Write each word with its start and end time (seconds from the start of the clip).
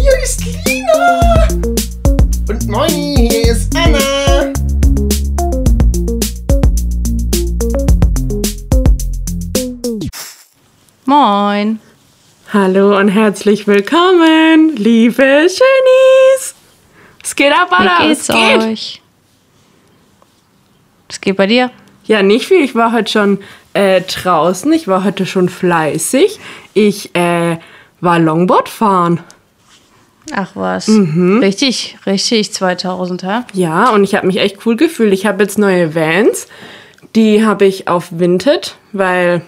Hier 0.00 0.12
ist 0.22 0.44
Lina. 0.66 1.48
Und 2.48 2.68
moin, 2.68 2.90
hier 2.90 3.52
ist 3.52 3.76
Anna. 3.76 4.52
Moin. 11.04 11.80
Hallo 12.52 12.98
und 12.98 13.08
herzlich 13.08 13.66
willkommen, 13.66 14.76
liebe 14.76 15.22
Genies. 15.22 16.13
Es 17.44 17.50
geht 17.50 17.58
ab, 17.58 17.68
Anna. 17.78 17.98
Wie 18.00 18.08
geht's 18.08 18.28
es 18.28 18.34
geht. 18.34 18.62
euch? 18.62 19.02
Was 21.08 21.20
geht 21.20 21.36
bei 21.36 21.46
dir? 21.46 21.70
Ja, 22.06 22.22
nicht 22.22 22.46
viel. 22.46 22.62
Ich 22.62 22.74
war 22.74 22.92
heute 22.92 23.10
schon 23.10 23.38
äh, 23.74 24.00
draußen. 24.00 24.72
Ich 24.72 24.88
war 24.88 25.04
heute 25.04 25.26
schon 25.26 25.50
fleißig. 25.50 26.38
Ich 26.72 27.14
äh, 27.14 27.58
war 28.00 28.18
Longboard 28.18 28.68
fahren. 28.70 29.20
Ach 30.32 30.52
was. 30.54 30.88
Mhm. 30.88 31.40
Richtig, 31.40 31.98
richtig 32.06 32.52
2000, 32.52 33.24
hä? 33.24 33.40
Ja, 33.52 33.90
und 33.90 34.04
ich 34.04 34.14
habe 34.14 34.26
mich 34.26 34.38
echt 34.38 34.64
cool 34.64 34.76
gefühlt. 34.76 35.12
Ich 35.12 35.26
habe 35.26 35.42
jetzt 35.42 35.58
neue 35.58 35.94
Vans. 35.94 36.46
Die 37.14 37.44
habe 37.44 37.66
ich 37.66 37.88
auf 37.88 38.08
Vinted, 38.10 38.76
weil 38.92 39.42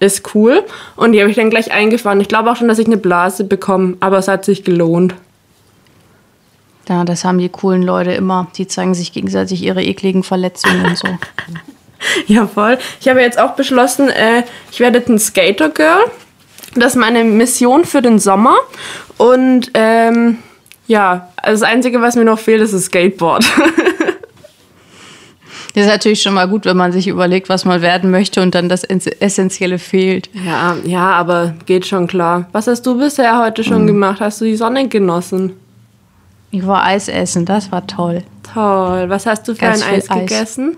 ist 0.00 0.34
cool. 0.34 0.64
Und 0.96 1.12
die 1.12 1.20
habe 1.20 1.30
ich 1.30 1.36
dann 1.36 1.50
gleich 1.50 1.72
eingefahren. 1.72 2.20
Ich 2.20 2.28
glaube 2.28 2.50
auch 2.50 2.56
schon, 2.56 2.68
dass 2.68 2.78
ich 2.78 2.86
eine 2.86 2.96
Blase 2.96 3.44
bekomme, 3.44 3.98
aber 4.00 4.18
es 4.18 4.28
hat 4.28 4.46
sich 4.46 4.64
gelohnt. 4.64 5.14
Ja, 6.88 7.04
das 7.04 7.24
haben 7.24 7.38
die 7.38 7.48
coolen 7.48 7.82
Leute 7.82 8.12
immer. 8.12 8.48
Die 8.56 8.66
zeigen 8.66 8.94
sich 8.94 9.12
gegenseitig 9.12 9.62
ihre 9.62 9.82
ekligen 9.82 10.22
Verletzungen 10.22 10.84
und 10.84 10.98
so. 10.98 11.08
Ja, 12.26 12.48
voll. 12.48 12.78
Ich 13.00 13.08
habe 13.08 13.20
jetzt 13.20 13.38
auch 13.38 13.52
beschlossen, 13.52 14.08
äh, 14.08 14.42
ich 14.72 14.80
werde 14.80 14.98
jetzt 14.98 15.08
ein 15.08 15.20
Skater-Girl. 15.20 16.10
Das 16.74 16.94
ist 16.94 16.96
meine 16.96 17.22
Mission 17.22 17.84
für 17.84 18.02
den 18.02 18.18
Sommer. 18.18 18.56
Und 19.18 19.70
ähm, 19.74 20.38
ja, 20.86 21.28
das 21.44 21.62
Einzige, 21.62 22.00
was 22.00 22.16
mir 22.16 22.24
noch 22.24 22.38
fehlt, 22.38 22.60
ist 22.60 22.74
das 22.74 22.86
Skateboard. 22.86 23.44
Das 25.74 25.84
ist 25.84 25.86
natürlich 25.86 26.22
schon 26.22 26.34
mal 26.34 26.48
gut, 26.48 26.64
wenn 26.64 26.76
man 26.76 26.92
sich 26.92 27.06
überlegt, 27.06 27.48
was 27.48 27.64
man 27.64 27.82
werden 27.82 28.10
möchte 28.10 28.42
und 28.42 28.54
dann 28.54 28.68
das 28.68 28.84
Essentielle 28.84 29.78
fehlt. 29.78 30.28
ja, 30.32 30.76
ja, 30.84 31.10
aber 31.12 31.54
geht 31.66 31.86
schon 31.86 32.06
klar. 32.08 32.48
Was 32.52 32.66
hast 32.66 32.82
du 32.84 32.98
bisher 32.98 33.38
heute 33.38 33.62
schon 33.62 33.86
gemacht? 33.86 34.20
Hast 34.20 34.40
du 34.40 34.44
die 34.44 34.56
Sonne 34.56 34.88
genossen? 34.88 35.52
Ich 36.52 36.66
war 36.66 36.84
Eis 36.84 37.08
essen, 37.08 37.46
das 37.46 37.72
war 37.72 37.86
toll. 37.86 38.22
Toll. 38.42 39.08
Was 39.08 39.24
hast 39.24 39.48
du 39.48 39.54
für 39.54 39.62
Ganz 39.62 39.82
ein 39.82 39.94
Eis 39.94 40.10
Eis. 40.10 40.20
gegessen? 40.20 40.76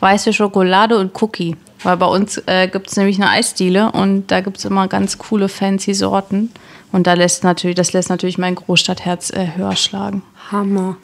Weiße 0.00 0.32
Schokolade 0.32 0.98
und 0.98 1.22
Cookie. 1.22 1.56
Weil 1.84 1.96
bei 1.96 2.06
uns 2.06 2.42
äh, 2.46 2.66
gibt 2.66 2.88
es 2.90 2.96
nämlich 2.96 3.16
eine 3.16 3.30
Eisdiele 3.30 3.92
und 3.92 4.26
da 4.32 4.40
gibt 4.40 4.58
es 4.58 4.64
immer 4.64 4.88
ganz 4.88 5.16
coole, 5.16 5.48
fancy 5.48 5.94
Sorten. 5.94 6.50
Und 6.90 7.06
da 7.06 7.14
lässt 7.14 7.44
natürlich, 7.44 7.76
das 7.76 7.92
lässt 7.92 8.10
natürlich 8.10 8.36
mein 8.36 8.56
Großstadtherz 8.56 9.30
äh, 9.30 9.56
höher 9.56 9.76
schlagen. 9.76 10.22
Hammer. 10.50 10.96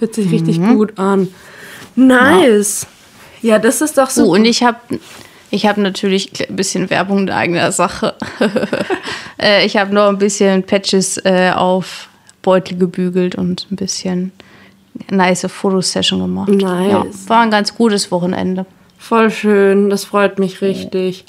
Hört 0.00 0.14
sich 0.14 0.32
richtig 0.32 0.60
gut 0.60 0.98
an. 0.98 1.28
Nice. 1.94 2.88
Ja, 3.42 3.60
das 3.60 3.80
ist 3.80 3.96
doch 3.96 4.10
so. 4.10 4.24
So, 4.24 4.32
und 4.32 4.44
ich 4.44 4.64
habe 4.64 4.78
ich 5.50 5.66
hab 5.66 5.76
natürlich 5.76 6.48
ein 6.48 6.56
bisschen 6.56 6.90
Werbung 6.90 7.20
in 7.20 7.30
eigener 7.30 7.70
Sache. 7.70 8.16
äh, 9.40 9.64
ich 9.64 9.76
habe 9.76 9.94
noch 9.94 10.08
ein 10.08 10.18
bisschen 10.18 10.64
Patches 10.64 11.16
äh, 11.18 11.52
auf 11.54 12.08
Beutel 12.44 12.78
gebügelt 12.78 13.34
und 13.34 13.66
ein 13.72 13.76
bisschen 13.76 14.30
nice 15.10 15.46
Fotosession 15.50 16.20
gemacht. 16.20 16.48
Nice. 16.50 16.92
Ja, 16.92 17.04
war 17.26 17.40
ein 17.40 17.50
ganz 17.50 17.74
gutes 17.74 18.12
Wochenende. 18.12 18.66
Voll 18.98 19.30
schön, 19.32 19.90
das 19.90 20.04
freut 20.04 20.38
mich 20.38 20.62
richtig. 20.62 21.24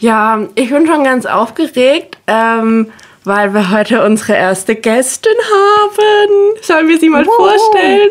Ja, 0.00 0.40
ich 0.56 0.70
bin 0.70 0.86
schon 0.86 1.04
ganz 1.04 1.26
aufgeregt, 1.26 2.18
ähm, 2.26 2.90
weil 3.24 3.52
wir 3.54 3.70
heute 3.70 4.04
unsere 4.04 4.34
erste 4.34 4.74
Gästin 4.74 5.32
haben. 5.52 6.56
Sollen 6.62 6.88
wir 6.88 6.98
sie 6.98 7.08
mal 7.08 7.24
Wow. 7.26 7.36
vorstellen? 7.36 8.10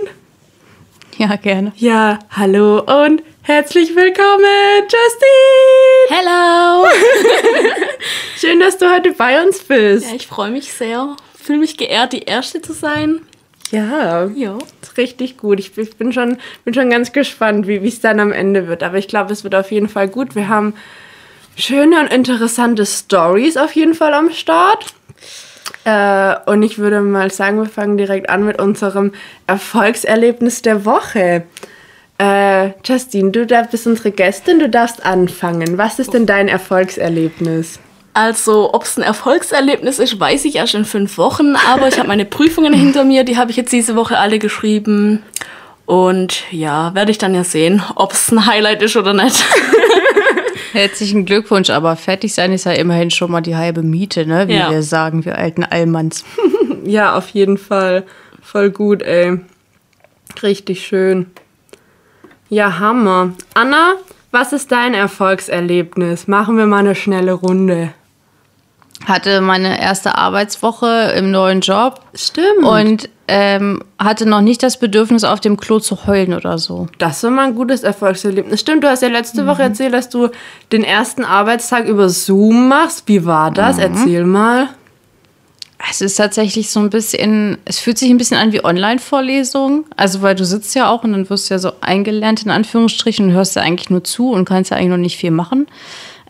Ja, 1.18 1.36
gerne. 1.38 1.72
Ja, 1.78 2.20
hallo 2.30 2.80
und 3.04 3.24
herzlich 3.42 3.96
willkommen, 3.96 4.84
Justine! 4.84 6.10
Hello! 6.10 6.86
Schön, 8.38 8.60
dass 8.60 8.78
du 8.78 8.92
heute 8.94 9.12
bei 9.14 9.44
uns 9.44 9.60
bist. 9.64 10.08
Ja, 10.10 10.16
ich 10.16 10.28
freue 10.28 10.52
mich 10.52 10.72
sehr. 10.72 11.16
Fühle 11.48 11.60
mich 11.60 11.78
geehrt, 11.78 12.12
die 12.12 12.24
Erste 12.24 12.62
zu 12.62 12.74
sein. 12.74 13.22
Ja, 13.72 14.26
Ja. 14.36 14.58
ist 14.82 14.98
richtig 14.98 15.38
gut. 15.38 15.62
Ich, 15.62 15.78
ich 15.78 15.96
bin, 15.96 16.12
schon, 16.12 16.40
bin 16.66 16.74
schon 16.74 16.90
ganz 16.90 17.14
gespannt, 17.14 17.68
wie 17.68 17.78
es 17.88 18.02
dann 18.02 18.20
am 18.20 18.34
Ende 18.34 18.68
wird. 18.68 18.84
Aber 18.84 18.98
ich 18.98 19.08
glaube, 19.08 19.32
es 19.32 19.46
wird 19.46 19.56
auf 19.56 19.72
jeden 19.72 19.88
Fall 19.88 20.10
gut. 20.10 20.36
Wir 20.36 20.50
haben 20.50 20.74
schöne 21.56 22.02
und 22.02 22.12
interessante 22.12 22.86
Stories 22.86 23.56
auf 23.56 23.72
jeden 23.78 23.94
Fall 23.94 24.14
am 24.14 24.30
Start. 24.32 24.88
Äh, 25.86 26.36
und 26.52 26.64
ich 26.64 26.80
würde 26.80 27.00
mal 27.00 27.32
sagen, 27.32 27.60
wir 27.60 27.70
fangen 27.70 27.96
direkt 27.96 28.30
an 28.30 28.46
mit 28.46 28.62
unserem 28.62 29.14
Erfolgserlebnis 29.48 30.62
der 30.64 30.84
Woche. 30.84 31.44
Äh, 32.18 32.72
Justine, 32.84 33.32
du 33.32 33.46
bist 33.72 33.88
unsere 33.88 34.12
Gästin, 34.12 34.60
du 34.60 34.68
darfst 34.68 35.06
anfangen. 35.06 35.78
Was 35.78 35.98
ist 35.98 36.14
denn 36.14 36.26
dein 36.26 36.50
Erfolgserlebnis? 36.50 37.80
Also, 38.18 38.74
ob 38.74 38.84
es 38.84 38.98
ein 38.98 39.04
Erfolgserlebnis 39.04 40.00
ist, 40.00 40.20
weiß 40.20 40.46
ich 40.46 40.56
erst 40.56 40.74
in 40.74 40.86
fünf 40.86 41.20
Wochen. 41.20 41.56
Aber 41.72 41.88
ich 41.88 42.00
habe 42.00 42.08
meine 42.08 42.26
Prüfungen 42.26 42.74
hinter 42.74 43.04
mir, 43.04 43.24
die 43.24 43.38
habe 43.38 43.52
ich 43.52 43.58
jetzt 43.58 43.72
diese 43.72 43.96
Woche 43.96 44.18
alle 44.18 44.40
geschrieben. 44.40 45.22
Und 45.86 46.44
ja, 46.52 46.96
werde 46.96 47.12
ich 47.12 47.20
dann 47.20 47.36
ja 47.36 47.44
sehen, 47.44 47.84
ob 47.94 48.14
es 48.14 48.32
ein 48.32 48.48
Highlight 48.48 48.82
ist 48.82 48.98
oder 48.98 49.14
nicht. 49.14 49.46
Herzlichen 50.74 51.26
Glückwunsch, 51.26 51.70
aber 51.70 51.96
fertig 51.96 52.34
sein 52.34 52.52
ist 52.54 52.66
ja 52.66 52.72
immerhin 52.72 53.12
schon 53.12 53.30
mal 53.30 53.42
die 53.42 53.56
halbe 53.56 53.84
Miete, 53.84 54.26
ne? 54.26 54.48
Wie 54.48 54.56
Ja. 54.56 54.72
wir 54.72 54.82
sagen, 54.82 55.24
wir 55.24 55.38
alten 55.38 55.64
Allmanns. 55.64 56.26
Ja, 56.84 57.18
auf 57.18 57.28
jeden 57.32 57.58
Fall. 57.58 58.04
Voll 58.42 58.70
gut, 58.70 59.02
ey. 59.02 59.42
Richtig 60.42 60.88
schön. 60.88 61.26
Ja, 62.50 62.80
Hammer. 62.80 63.34
Anna, 63.56 63.96
was 64.32 64.54
ist 64.54 64.72
dein 64.72 64.94
Erfolgserlebnis? 64.94 66.28
Machen 66.28 66.56
wir 66.58 66.66
mal 66.66 66.78
eine 66.80 66.96
schnelle 66.96 67.34
Runde. 67.34 67.90
Hatte 69.06 69.42
meine 69.42 69.80
erste 69.80 70.18
Arbeitswoche 70.18 71.14
im 71.16 71.32
neuen 71.32 71.62
Job 71.62 72.02
Stimmt. 72.14 72.64
und 72.64 73.10
ähm, 73.28 73.84
hatte 74.00 74.26
noch 74.26 74.42
nicht 74.42 74.64
das 74.64 74.78
Bedürfnis, 74.78 75.24
auf 75.24 75.40
dem 75.40 75.58
Klo 75.58 75.80
zu 75.80 76.08
heulen 76.08 76.34
oder 76.34 76.58
so. 76.58 76.88
das 76.98 77.24
war 77.24 77.32
mal 77.32 77.48
ein 77.48 77.56
gutes 77.56 77.84
Erfolgserlebnis. 77.84 78.60
Stimmt, 78.60 78.84
du 78.84 78.90
hast 78.90 79.02
ja 79.02 79.10
letzte 79.10 79.46
Woche 79.46 79.64
erzählt, 79.64 79.94
dass 79.94 80.10
du 80.10 80.30
den 80.72 80.84
ersten 80.84 81.26
Arbeitstag 81.26 81.88
über 81.88 82.10
Zoom 82.10 82.70
machst. 82.70 83.04
Wie 83.08 83.26
war 83.26 83.52
das? 83.52 83.78
Erzähl 83.78 84.24
mal. 84.24 84.70
Es 85.90 86.02
ist 86.02 86.16
tatsächlich 86.16 86.70
so 86.70 86.80
ein 86.80 86.90
bisschen, 86.90 87.60
es 87.66 87.80
fühlt 87.80 87.98
sich 87.98 88.10
ein 88.10 88.18
bisschen 88.18 88.38
an 88.38 88.52
wie 88.52 88.64
Online-Vorlesungen. 88.64 89.86
Also, 89.96 90.22
weil 90.22 90.36
du 90.36 90.44
sitzt 90.44 90.74
ja 90.76 90.90
auch 90.90 91.04
und 91.04 91.12
dann 91.12 91.30
wirst 91.30 91.50
du 91.50 91.54
ja 91.54 91.60
so 91.60 91.72
eingelernt, 91.82 92.44
in 92.44 92.52
Anführungsstrichen, 92.52 93.28
und 93.28 93.32
hörst 93.34 93.56
ja 93.56 93.62
eigentlich 93.62 93.90
nur 93.90 94.04
zu 94.04 94.32
und 94.32 94.46
kannst 94.46 94.72
ja 94.72 94.78
eigentlich 94.78 94.90
noch 94.90 94.98
nicht 94.98 95.18
viel 95.18 95.32
machen. 95.32 95.68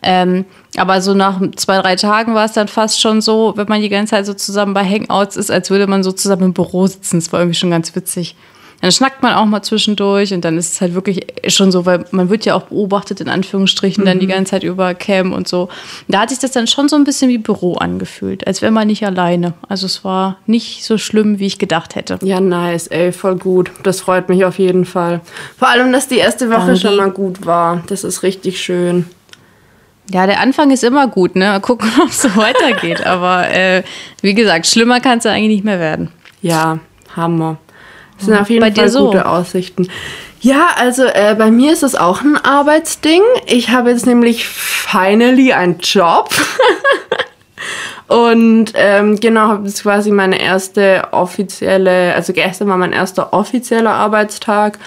Ähm, 0.02 0.44
aber 0.76 1.00
so 1.00 1.14
nach 1.14 1.40
zwei, 1.56 1.80
drei 1.80 1.96
Tagen 1.96 2.34
war 2.34 2.44
es 2.44 2.52
dann 2.52 2.68
fast 2.68 3.00
schon 3.00 3.20
so, 3.20 3.54
wenn 3.56 3.68
man 3.68 3.80
die 3.80 3.88
ganze 3.88 4.10
Zeit 4.12 4.26
so 4.26 4.34
zusammen 4.34 4.74
bei 4.74 4.84
Hangouts 4.84 5.36
ist, 5.36 5.50
als 5.50 5.70
würde 5.70 5.86
man 5.86 6.02
so 6.02 6.12
zusammen 6.12 6.44
im 6.44 6.52
Büro 6.52 6.86
sitzen. 6.86 7.18
Das 7.18 7.32
war 7.32 7.40
irgendwie 7.40 7.58
schon 7.58 7.70
ganz 7.70 7.94
witzig. 7.94 8.36
Dann 8.80 8.92
schnackt 8.92 9.22
man 9.22 9.34
auch 9.34 9.44
mal 9.44 9.62
zwischendurch 9.62 10.32
und 10.32 10.44
dann 10.44 10.56
ist 10.56 10.74
es 10.74 10.80
halt 10.80 10.94
wirklich 10.94 11.26
schon 11.48 11.72
so, 11.72 11.84
weil 11.84 12.04
man 12.12 12.30
wird 12.30 12.44
ja 12.44 12.54
auch 12.54 12.62
beobachtet, 12.62 13.20
in 13.20 13.28
Anführungsstrichen, 13.28 14.04
dann 14.04 14.20
die 14.20 14.28
ganze 14.28 14.52
Zeit 14.52 14.62
über 14.62 14.94
Cam 14.94 15.32
und 15.32 15.48
so. 15.48 15.68
Da 16.06 16.20
hat 16.20 16.30
sich 16.30 16.38
das 16.38 16.52
dann 16.52 16.68
schon 16.68 16.88
so 16.88 16.94
ein 16.94 17.02
bisschen 17.02 17.28
wie 17.28 17.38
Büro 17.38 17.74
angefühlt, 17.74 18.46
als 18.46 18.62
wäre 18.62 18.70
man 18.70 18.86
nicht 18.86 19.04
alleine. 19.04 19.54
Also 19.68 19.86
es 19.86 20.04
war 20.04 20.38
nicht 20.46 20.84
so 20.84 20.96
schlimm, 20.96 21.40
wie 21.40 21.46
ich 21.46 21.58
gedacht 21.58 21.96
hätte. 21.96 22.20
Ja, 22.22 22.40
nice, 22.40 22.86
ey, 22.86 23.10
voll 23.10 23.36
gut. 23.36 23.72
Das 23.82 24.00
freut 24.00 24.28
mich 24.28 24.44
auf 24.44 24.60
jeden 24.60 24.84
Fall. 24.84 25.22
Vor 25.58 25.68
allem, 25.68 25.92
dass 25.92 26.06
die 26.06 26.18
erste 26.18 26.48
Woche 26.48 26.66
Danke. 26.66 26.76
schon 26.76 26.96
mal 26.96 27.10
gut 27.10 27.46
war. 27.46 27.82
Das 27.88 28.04
ist 28.04 28.22
richtig 28.22 28.60
schön. 28.60 29.06
Ja, 30.10 30.26
der 30.26 30.40
Anfang 30.40 30.70
ist 30.70 30.84
immer 30.84 31.06
gut, 31.06 31.36
ne? 31.36 31.46
Mal 31.46 31.60
gucken, 31.60 31.90
ob 32.02 32.08
es 32.08 32.22
so 32.22 32.34
weitergeht. 32.36 33.06
Aber 33.06 33.48
äh, 33.50 33.82
wie 34.22 34.34
gesagt, 34.34 34.66
schlimmer 34.66 35.00
kann 35.00 35.18
es 35.18 35.24
ja 35.24 35.32
eigentlich 35.32 35.48
nicht 35.48 35.64
mehr 35.64 35.80
werden. 35.80 36.10
Ja, 36.40 36.78
Hammer. 37.14 37.58
Das 38.16 38.26
sind 38.26 38.38
auf 38.38 38.50
jeden 38.50 38.60
Bei 38.62 38.72
Fall 38.72 38.88
so? 38.88 39.06
gute 39.06 39.26
Aussichten. 39.26 39.88
Ja, 40.40 40.68
also 40.76 41.04
äh, 41.04 41.34
bei 41.36 41.50
mir 41.50 41.72
ist 41.72 41.82
es 41.82 41.94
auch 41.94 42.22
ein 42.22 42.36
Arbeitsding. 42.36 43.22
Ich 43.46 43.70
habe 43.70 43.90
jetzt 43.90 44.06
nämlich 44.06 44.46
finally 44.46 45.52
einen 45.52 45.78
Job. 45.80 46.30
Und 48.08 48.72
ähm, 48.74 49.20
genau, 49.20 49.48
habe 49.48 49.66
jetzt 49.66 49.82
quasi 49.82 50.10
meine 50.10 50.40
erste 50.40 51.08
offizielle, 51.10 52.14
also 52.14 52.32
gestern 52.32 52.68
war 52.68 52.78
mein 52.78 52.92
erster 52.92 53.34
offizieller 53.34 53.90
Arbeitstag. 53.90 54.78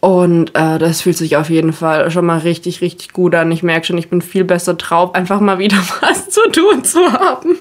Und 0.00 0.54
äh, 0.54 0.78
das 0.78 1.02
fühlt 1.02 1.18
sich 1.18 1.36
auf 1.36 1.50
jeden 1.50 1.74
Fall 1.74 2.10
schon 2.10 2.24
mal 2.24 2.38
richtig, 2.38 2.80
richtig 2.80 3.12
gut 3.12 3.34
an. 3.34 3.52
Ich 3.52 3.62
merke 3.62 3.86
schon, 3.86 3.98
ich 3.98 4.08
bin 4.08 4.22
viel 4.22 4.44
besser 4.44 4.72
drauf, 4.74 5.14
einfach 5.14 5.40
mal 5.40 5.58
wieder 5.58 5.76
was 6.00 6.30
zu 6.30 6.40
tun 6.50 6.82
zu 6.82 7.00
haben. 7.12 7.58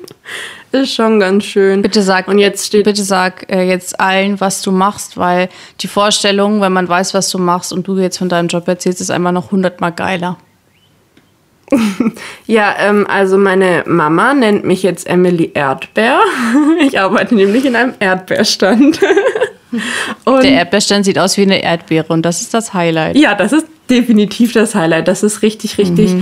ist 0.72 0.94
schon 0.94 1.20
ganz 1.20 1.44
schön. 1.44 1.82
Bitte 1.82 2.02
sag, 2.02 2.30
Und 2.30 2.40
jetzt 2.40 2.66
steht 2.66 2.86
bitte 2.86 3.04
sag 3.04 3.52
äh, 3.52 3.64
jetzt 3.64 4.00
allen, 4.00 4.40
was 4.40 4.62
du 4.62 4.72
machst, 4.72 5.18
weil 5.18 5.50
die 5.82 5.88
Vorstellung, 5.88 6.62
wenn 6.62 6.72
man 6.72 6.88
weiß, 6.88 7.14
was 7.14 7.30
du 7.30 7.40
machst 7.40 7.74
und 7.74 7.86
du 7.86 7.98
jetzt 7.98 8.18
von 8.18 8.30
deinem 8.30 8.48
Job 8.48 8.66
erzählst, 8.70 9.02
ist 9.02 9.12
einfach 9.12 9.34
noch 9.34 9.52
hundertmal 9.52 9.92
geiler. 9.92 10.38
Ja, 12.48 12.74
ähm, 12.80 13.06
also 13.08 13.38
meine 13.38 13.84
Mama 13.86 14.34
nennt 14.34 14.66
mich 14.66 14.82
jetzt 14.82 15.08
Emily 15.08 15.52
Erdbeer. 15.54 16.20
Ich 16.82 17.00
arbeite 17.00 17.36
nämlich 17.36 17.64
in 17.66 17.76
einem 17.76 17.94
Erdbeerstand. 18.00 19.00
Und 20.26 20.44
Der 20.44 20.52
Erdbeerstand 20.52 21.06
sieht 21.06 21.20
aus 21.20 21.38
wie 21.38 21.44
eine 21.44 21.62
Erdbeere 21.64 22.12
und 22.14 22.24
das 22.24 22.42
ist 22.42 22.54
das 22.54 22.74
Highlight. 22.74 23.16
ja, 23.16 23.36
das 23.36 23.52
ist 23.54 23.68
definitiv 23.90 24.54
das 24.54 24.76
Highlight. 24.76 25.08
Das 25.08 25.24
ist 25.24 25.42
richtig, 25.42 25.78
richtig 25.78 26.16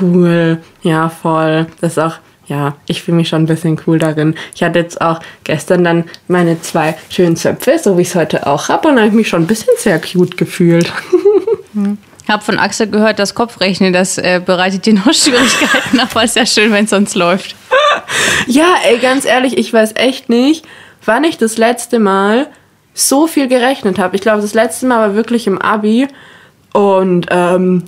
cool. 0.00 0.58
Ja, 0.82 1.08
voll. 1.08 1.66
Das 1.80 1.92
ist 1.92 1.98
auch, 1.98 2.14
ja, 2.46 2.76
ich 2.86 3.02
fühle 3.02 3.16
mich 3.16 3.28
schon 3.28 3.42
ein 3.42 3.46
bisschen 3.46 3.80
cool 3.86 3.98
darin. 3.98 4.34
Ich 4.54 4.62
hatte 4.62 4.78
jetzt 4.78 5.00
auch 5.00 5.20
gestern 5.44 5.82
dann 5.84 6.04
meine 6.28 6.60
zwei 6.60 6.94
schönen 7.10 7.36
Zöpfe, 7.36 7.78
so 7.82 7.96
wie 7.96 8.02
ich 8.02 8.08
es 8.08 8.14
heute 8.14 8.46
auch 8.46 8.68
habe. 8.68 8.88
Und 8.88 8.96
da 8.96 9.00
habe 9.02 9.08
ich 9.08 9.14
mich 9.16 9.28
schon 9.28 9.42
ein 9.42 9.46
bisschen 9.46 9.72
sehr 9.78 9.98
cute 10.00 10.36
gefühlt. 10.36 10.92
Ich 12.22 12.30
habe 12.30 12.42
von 12.44 12.58
Axel 12.58 12.88
gehört, 12.88 13.18
das 13.18 13.34
Kopfrechnen, 13.34 13.92
das 13.92 14.18
äh, 14.18 14.40
bereitet 14.44 14.86
dir 14.86 14.94
noch 14.94 15.04
Schwierigkeiten, 15.12 16.00
aber 16.00 16.24
ist 16.24 16.36
ja 16.36 16.44
schön, 16.46 16.72
wenn 16.72 16.84
es 16.84 16.90
sonst 16.90 17.14
läuft. 17.14 17.54
Ja, 18.46 18.74
ey, 18.84 18.98
ganz 18.98 19.24
ehrlich, 19.24 19.56
ich 19.58 19.72
weiß 19.72 19.92
echt 19.96 20.28
nicht, 20.28 20.64
wann 21.04 21.24
ich 21.24 21.38
das 21.38 21.56
letzte 21.56 21.98
Mal 21.98 22.48
so 22.96 23.26
viel 23.26 23.46
gerechnet 23.46 23.98
habe. 23.98 24.16
Ich 24.16 24.22
glaube, 24.22 24.40
das 24.42 24.54
letzte 24.54 24.86
Mal 24.86 24.98
war 25.10 25.14
wirklich 25.14 25.46
im 25.46 25.60
Abi. 25.60 26.08
Und 26.72 27.26
ähm, 27.30 27.84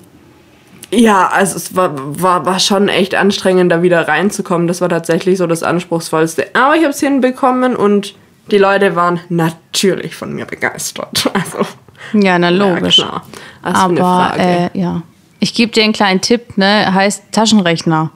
ja, 0.91 1.27
also 1.29 1.57
es 1.57 1.75
war, 1.75 1.91
war, 1.97 2.47
war 2.47 2.61
schon 2.61 2.89
echt 2.89 3.15
anstrengend, 3.15 3.73
da 3.73 3.83
wieder 3.83 4.07
reinzukommen. 4.07 4.69
Das 4.69 4.81
war 4.81 4.89
tatsächlich 4.89 5.39
so 5.39 5.47
das 5.47 5.63
Anspruchsvollste. 5.63 6.47
Aber 6.55 6.77
ich 6.77 6.83
habe 6.83 6.91
es 6.93 7.01
hinbekommen 7.01 7.75
und 7.75 8.15
die 8.51 8.59
Leute 8.59 8.97
waren 8.97 9.21
natürlich 9.29 10.15
von 10.15 10.33
mir 10.35 10.45
begeistert. 10.47 11.31
Also, 11.35 11.67
Ja, 12.13 12.39
na 12.39 12.51
ja, 12.51 12.57
logisch. 12.75 12.97
klar. 12.97 13.25
Was 13.63 13.73
für 13.79 13.85
eine 13.89 14.01
aber 14.01 14.29
Frage. 14.37 14.71
äh, 14.75 14.79
ja. 14.79 15.03
Ich 15.41 15.55
gebe 15.55 15.73
dir 15.73 15.85
einen 15.85 15.93
kleinen 15.93 16.21
Tipp, 16.21 16.57
ne? 16.57 16.93
Heißt 16.93 17.25
Taschenrechner. 17.33 18.11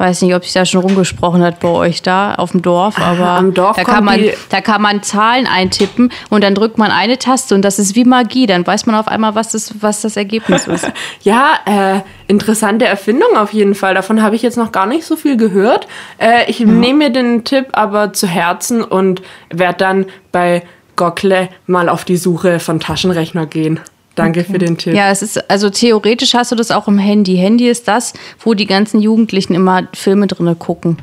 Weiß 0.00 0.22
nicht, 0.22 0.34
ob 0.34 0.44
sich 0.44 0.54
da 0.54 0.64
schon 0.64 0.80
rumgesprochen 0.80 1.42
hat 1.42 1.60
bei 1.60 1.68
euch 1.68 2.00
da 2.00 2.34
auf 2.36 2.52
dem 2.52 2.62
Dorf, 2.62 2.98
aber 2.98 3.32
am 3.32 3.52
Dorf 3.52 3.76
da, 3.76 3.84
kann 3.84 4.02
man, 4.02 4.18
da 4.48 4.62
kann 4.62 4.80
man 4.80 5.02
Zahlen 5.02 5.46
eintippen 5.46 6.10
und 6.30 6.42
dann 6.42 6.54
drückt 6.54 6.78
man 6.78 6.90
eine 6.90 7.18
Taste 7.18 7.54
und 7.54 7.60
das 7.60 7.78
ist 7.78 7.94
wie 7.96 8.06
Magie. 8.06 8.46
Dann 8.46 8.66
weiß 8.66 8.86
man 8.86 8.94
auf 8.94 9.08
einmal, 9.08 9.34
was 9.34 9.50
das, 9.50 9.74
was 9.82 10.00
das 10.00 10.16
Ergebnis 10.16 10.66
ist. 10.66 10.90
Ja, 11.22 11.58
äh, 11.66 12.00
interessante 12.28 12.86
Erfindung 12.86 13.36
auf 13.36 13.52
jeden 13.52 13.74
Fall. 13.74 13.92
Davon 13.92 14.22
habe 14.22 14.36
ich 14.36 14.40
jetzt 14.40 14.56
noch 14.56 14.72
gar 14.72 14.86
nicht 14.86 15.04
so 15.04 15.16
viel 15.16 15.36
gehört. 15.36 15.86
Äh, 16.16 16.48
ich 16.50 16.60
nehme 16.60 16.94
mir 16.94 17.10
den 17.10 17.44
Tipp 17.44 17.66
aber 17.72 18.14
zu 18.14 18.26
Herzen 18.26 18.82
und 18.82 19.20
werde 19.50 19.76
dann 19.76 20.06
bei 20.32 20.62
Gokle 20.96 21.50
mal 21.66 21.90
auf 21.90 22.06
die 22.06 22.16
Suche 22.16 22.58
von 22.58 22.80
Taschenrechner 22.80 23.44
gehen. 23.44 23.80
Danke 24.14 24.44
für 24.44 24.58
den 24.58 24.76
Tipp. 24.76 24.94
Ja, 24.94 25.10
es 25.10 25.22
ist, 25.22 25.50
also 25.50 25.70
theoretisch 25.70 26.34
hast 26.34 26.52
du 26.52 26.56
das 26.56 26.70
auch 26.70 26.88
im 26.88 26.98
Handy. 26.98 27.36
Handy 27.36 27.68
ist 27.68 27.88
das, 27.88 28.12
wo 28.40 28.54
die 28.54 28.66
ganzen 28.66 29.00
Jugendlichen 29.00 29.54
immer 29.54 29.88
Filme 29.94 30.26
drinne 30.26 30.54
gucken. 30.56 30.98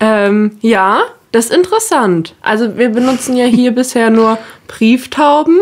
Ähm, 0.00 0.58
ja, 0.60 1.02
das 1.32 1.46
ist 1.46 1.54
interessant. 1.54 2.34
Also 2.40 2.76
wir 2.76 2.88
benutzen 2.90 3.36
ja 3.36 3.46
hier 3.46 3.70
bisher 3.74 4.10
nur 4.10 4.38
Brieftauben. 4.66 5.58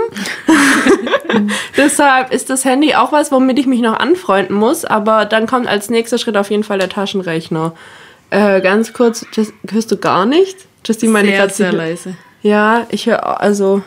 Deshalb 1.76 2.32
ist 2.32 2.50
das 2.50 2.64
Handy 2.64 2.94
auch 2.94 3.12
was, 3.12 3.30
womit 3.30 3.58
ich 3.58 3.66
mich 3.66 3.80
noch 3.80 3.98
anfreunden 3.98 4.56
muss. 4.56 4.84
Aber 4.84 5.24
dann 5.24 5.46
kommt 5.46 5.66
als 5.66 5.90
nächster 5.90 6.18
Schritt 6.18 6.36
auf 6.36 6.50
jeden 6.50 6.64
Fall 6.64 6.78
der 6.78 6.88
Taschenrechner. 6.88 7.72
Äh, 8.30 8.60
ganz 8.60 8.92
kurz, 8.92 9.24
hörst 9.70 9.90
du 9.90 9.96
gar 9.96 10.26
nichts? 10.26 10.66
Justine 10.86 11.12
meine 11.12 11.28
Sehr, 11.28 11.50
sehr 11.50 11.72
leise. 11.72 12.14
Ja, 12.42 12.86
ich 12.90 13.06
höre 13.06 13.40
also. 13.40 13.82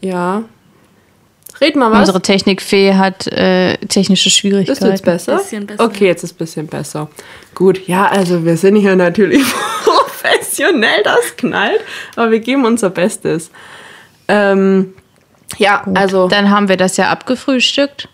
Ja. 0.00 0.44
Red 1.60 1.74
mal 1.76 1.90
was. 1.90 2.00
Unsere 2.00 2.22
Technikfee 2.22 2.94
hat 2.94 3.26
äh, 3.26 3.76
technische 3.78 4.28
Ist 4.28 4.36
Schwierigkeiten. 4.36 4.86
jetzt 4.86 5.04
besser? 5.04 5.38
Bisschen 5.38 5.66
besser. 5.66 5.84
Okay, 5.84 6.06
jetzt 6.06 6.22
ist 6.22 6.34
ein 6.34 6.38
bisschen 6.38 6.66
besser. 6.68 7.08
Gut, 7.54 7.86
ja, 7.88 8.06
also 8.06 8.44
wir 8.44 8.56
sind 8.56 8.76
hier 8.76 8.94
natürlich 8.94 9.42
professionell, 9.84 11.02
das 11.02 11.36
knallt, 11.36 11.80
aber 12.14 12.30
wir 12.30 12.38
geben 12.40 12.64
unser 12.64 12.90
Bestes. 12.90 13.50
Ähm, 14.28 14.92
ja, 15.56 15.82
also 15.94 16.28
Dann 16.28 16.50
haben 16.50 16.68
wir 16.68 16.76
das 16.76 16.96
ja 16.98 17.08
abgefrühstückt. 17.10 18.08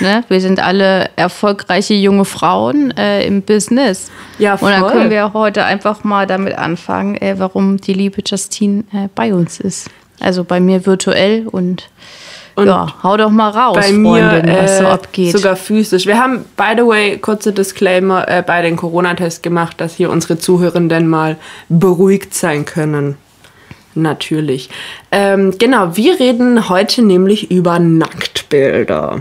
ne? 0.00 0.24
Wir 0.28 0.40
sind 0.40 0.60
alle 0.60 1.08
erfolgreiche 1.16 1.94
junge 1.94 2.24
Frauen 2.24 2.90
äh, 2.96 3.24
im 3.24 3.40
Business. 3.42 4.10
Ja, 4.38 4.54
Und 4.54 4.68
dann 4.70 4.80
voll. 4.80 4.90
können 4.92 5.10
wir 5.10 5.32
heute 5.32 5.64
einfach 5.64 6.02
mal 6.04 6.26
damit 6.26 6.58
anfangen, 6.58 7.14
äh, 7.16 7.36
warum 7.38 7.76
die 7.78 7.94
liebe 7.94 8.20
Justine 8.26 8.84
äh, 8.92 9.08
bei 9.14 9.32
uns 9.32 9.60
ist. 9.60 9.88
Also 10.22 10.44
bei 10.44 10.60
mir 10.60 10.86
virtuell 10.86 11.46
und, 11.50 11.90
Und 12.54 12.66
ja, 12.66 12.94
hau 13.02 13.16
doch 13.16 13.30
mal 13.30 13.50
raus, 13.50 13.76
bei 13.76 13.92
mir 13.92 14.30
Freundin, 14.30 14.56
was 14.56 14.78
so 14.78 14.84
äh, 14.84 14.88
abgeht. 14.88 15.32
sogar 15.32 15.56
physisch. 15.56 16.06
Wir 16.06 16.18
haben, 16.18 16.44
by 16.56 16.74
the 16.76 16.86
way, 16.86 17.18
kurze 17.18 17.52
Disclaimer, 17.52 18.28
äh, 18.28 18.42
bei 18.46 18.62
den 18.62 18.76
Corona-Tests 18.76 19.42
gemacht, 19.42 19.80
dass 19.80 19.94
hier 19.94 20.10
unsere 20.10 20.38
Zuhörenden 20.38 21.08
mal 21.08 21.36
beruhigt 21.68 22.34
sein 22.34 22.64
können. 22.64 23.16
Natürlich. 23.94 24.70
Ähm, 25.10 25.54
genau, 25.58 25.96
wir 25.96 26.18
reden 26.18 26.68
heute 26.68 27.02
nämlich 27.02 27.50
über 27.50 27.78
Nacktbilder. 27.78 29.20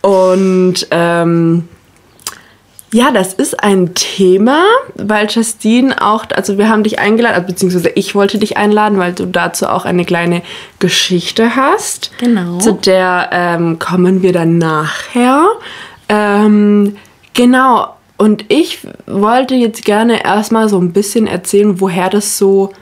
Und 0.00 0.86
ähm, 0.90 1.68
ja, 2.96 3.10
das 3.10 3.34
ist 3.34 3.62
ein 3.62 3.94
Thema, 3.94 4.64
weil 4.94 5.28
Justine 5.28 6.00
auch, 6.00 6.24
also 6.34 6.56
wir 6.56 6.70
haben 6.70 6.82
dich 6.82 6.98
eingeladen, 6.98 7.34
also 7.34 7.46
beziehungsweise 7.46 7.90
ich 7.90 8.14
wollte 8.14 8.38
dich 8.38 8.56
einladen, 8.56 8.96
weil 8.96 9.12
du 9.12 9.26
dazu 9.26 9.66
auch 9.66 9.84
eine 9.84 10.06
kleine 10.06 10.40
Geschichte 10.78 11.56
hast. 11.56 12.10
Genau. 12.16 12.56
Zu 12.56 12.72
der 12.72 13.28
ähm, 13.32 13.78
kommen 13.78 14.22
wir 14.22 14.32
dann 14.32 14.56
nachher. 14.56 15.46
Ähm, 16.08 16.96
genau. 17.34 17.94
Und 18.16 18.46
ich 18.48 18.78
wollte 19.06 19.54
jetzt 19.54 19.84
gerne 19.84 20.24
erstmal 20.24 20.70
so 20.70 20.78
ein 20.78 20.94
bisschen 20.94 21.26
erzählen, 21.26 21.78
woher 21.82 22.08
das 22.08 22.38
so 22.38 22.72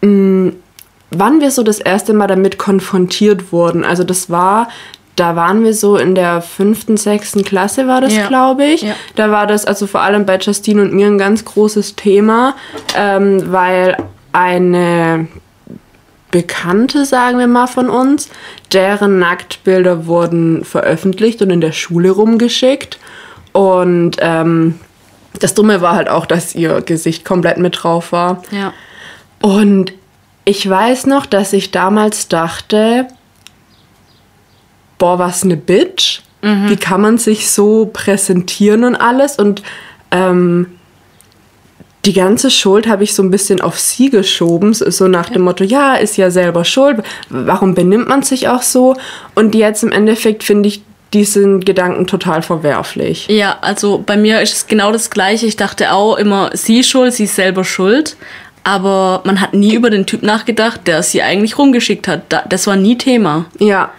wann 0.00 1.40
wir 1.40 1.50
so 1.50 1.62
das 1.62 1.80
erste 1.80 2.12
Mal 2.12 2.26
damit 2.28 2.56
konfrontiert 2.56 3.52
wurden. 3.52 3.84
Also 3.84 4.04
das 4.04 4.30
war, 4.30 4.68
da 5.18 5.36
waren 5.36 5.64
wir 5.64 5.74
so 5.74 5.96
in 5.96 6.14
der 6.14 6.40
fünften, 6.40 6.96
sechsten 6.96 7.44
Klasse 7.44 7.86
war 7.88 8.00
das, 8.00 8.14
Ja. 8.14 8.28
glaube 8.28 8.64
ich. 8.64 8.82
Ja. 8.82 8.94
Da 9.16 9.30
war 9.30 9.46
das 9.46 9.64
also 9.64 9.86
vor 9.86 10.00
allem 10.02 10.26
bei 10.26 10.38
Justine 10.38 10.82
und 10.82 10.92
mir 10.92 11.06
ein 11.06 11.18
ganz 11.18 11.44
großes 11.44 11.96
Thema, 11.96 12.54
ähm, 12.96 13.50
weil 13.52 13.96
eine 14.32 15.26
Bekannte, 16.30 17.06
sagen 17.06 17.38
wir 17.38 17.46
mal 17.46 17.66
von 17.66 17.88
uns, 17.88 18.28
deren 18.72 19.18
Nacktbilder 19.18 20.06
wurden 20.06 20.64
veröffentlicht 20.64 21.40
und 21.40 21.50
in 21.50 21.60
der 21.60 21.72
Schule 21.72 22.10
rumgeschickt. 22.10 22.98
Und 23.52 24.16
ähm, 24.20 24.78
das 25.40 25.54
Dumme 25.54 25.80
war 25.80 25.94
halt 25.94 26.08
auch, 26.10 26.26
dass 26.26 26.54
ihr 26.54 26.82
Gesicht 26.82 27.24
komplett 27.24 27.56
mit 27.58 27.82
drauf 27.82 28.12
war. 28.12 28.42
Ja. 28.50 28.72
Und 29.40 29.92
ich 30.44 30.68
weiß 30.68 31.06
noch, 31.06 31.26
dass 31.26 31.52
ich 31.52 31.70
damals 31.70 32.28
dachte, 32.28 33.06
boah, 34.98 35.18
was 35.18 35.42
eine 35.44 35.56
Bitch. 35.56 36.20
Wie 36.40 36.76
kann 36.76 37.00
man 37.00 37.18
sich 37.18 37.50
so 37.50 37.90
präsentieren 37.92 38.84
und 38.84 38.94
alles? 38.94 39.36
Und 39.36 39.62
ähm, 40.12 40.66
die 42.04 42.12
ganze 42.12 42.50
Schuld 42.50 42.86
habe 42.86 43.02
ich 43.04 43.12
so 43.14 43.22
ein 43.24 43.30
bisschen 43.30 43.60
auf 43.60 43.78
sie 43.78 44.08
geschoben, 44.08 44.72
so 44.72 45.08
nach 45.08 45.30
dem 45.30 45.42
Motto, 45.42 45.64
ja, 45.64 45.94
ist 45.96 46.16
ja 46.16 46.30
selber 46.30 46.64
schuld, 46.64 47.02
warum 47.28 47.74
benimmt 47.74 48.08
man 48.08 48.22
sich 48.22 48.48
auch 48.48 48.62
so? 48.62 48.94
Und 49.34 49.54
jetzt 49.54 49.82
im 49.82 49.90
Endeffekt 49.90 50.44
finde 50.44 50.68
ich 50.68 50.82
diesen 51.12 51.60
Gedanken 51.60 52.06
total 52.06 52.42
verwerflich. 52.42 53.26
Ja, 53.28 53.58
also 53.62 54.02
bei 54.04 54.16
mir 54.16 54.40
ist 54.40 54.54
es 54.54 54.66
genau 54.68 54.92
das 54.92 55.10
Gleiche. 55.10 55.46
Ich 55.46 55.56
dachte 55.56 55.92
auch 55.92 56.16
immer, 56.16 56.50
sie 56.54 56.80
ist 56.80 56.88
schuld, 56.88 57.12
sie 57.14 57.24
ist 57.24 57.34
selber 57.34 57.64
schuld. 57.64 58.16
Aber 58.62 59.22
man 59.24 59.40
hat 59.40 59.54
nie 59.54 59.74
über 59.74 59.90
den 59.90 60.06
Typ 60.06 60.22
nachgedacht, 60.22 60.86
der 60.86 61.02
sie 61.02 61.22
eigentlich 61.22 61.58
rumgeschickt 61.58 62.06
hat. 62.06 62.22
Da- 62.28 62.44
Das 62.48 62.66
war 62.66 62.76
nie 62.76 62.96
Thema. 62.98 63.46
Ja. 63.58 63.90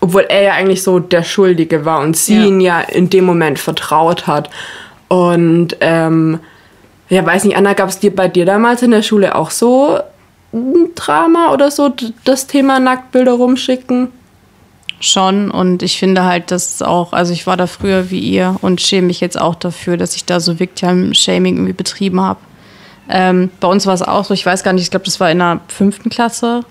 Obwohl 0.00 0.26
er 0.28 0.42
ja 0.42 0.52
eigentlich 0.52 0.82
so 0.82 0.98
der 1.00 1.22
Schuldige 1.24 1.84
war 1.84 2.00
und 2.00 2.16
sie 2.16 2.36
Ja. 2.36 2.44
ihn 2.46 2.60
ja 2.60 2.80
in 2.80 3.10
dem 3.10 3.24
Moment 3.24 3.58
vertraut 3.58 4.26
hat. 4.26 4.48
Und 5.08 5.76
ähm, 5.80 6.38
ja, 7.08 7.24
weiß 7.24 7.44
nicht, 7.44 7.56
Anna, 7.56 7.72
gab 7.72 7.88
es 7.88 7.98
dir 7.98 8.14
bei 8.14 8.28
dir 8.28 8.44
damals 8.44 8.82
in 8.82 8.90
der 8.90 9.02
Schule 9.02 9.34
auch 9.34 9.50
so 9.50 9.98
ein 10.52 10.90
Drama 10.94 11.52
oder 11.52 11.70
so, 11.70 11.92
das 12.24 12.46
Thema 12.46 12.78
Nacktbilder 12.80 13.32
rumschicken? 13.32 14.08
Schon 15.00 15.50
und 15.50 15.82
ich 15.84 15.98
finde 15.98 16.24
halt, 16.24 16.50
dass 16.50 16.82
auch, 16.82 17.12
also 17.12 17.32
ich 17.32 17.46
war 17.46 17.56
da 17.56 17.66
früher 17.68 18.10
wie 18.10 18.18
ihr 18.18 18.56
und 18.62 18.80
schäme 18.80 19.06
mich 19.06 19.20
jetzt 19.20 19.40
auch 19.40 19.54
dafür, 19.54 19.96
dass 19.96 20.16
ich 20.16 20.24
da 20.24 20.40
so 20.40 20.58
Victim-Shaming 20.58 21.54
irgendwie 21.56 21.72
betrieben 21.72 22.20
habe. 22.20 22.40
Ähm, 23.08 23.50
bei 23.60 23.68
uns 23.68 23.86
war 23.86 23.94
es 23.94 24.02
auch 24.02 24.24
so, 24.24 24.34
ich 24.34 24.44
weiß 24.44 24.64
gar 24.64 24.72
nicht, 24.72 24.82
ich 24.82 24.90
glaube, 24.90 25.04
das 25.06 25.20
war 25.20 25.30
in 25.30 25.38
der 25.38 25.60
fünften 25.68 26.10
Klasse, 26.10 26.62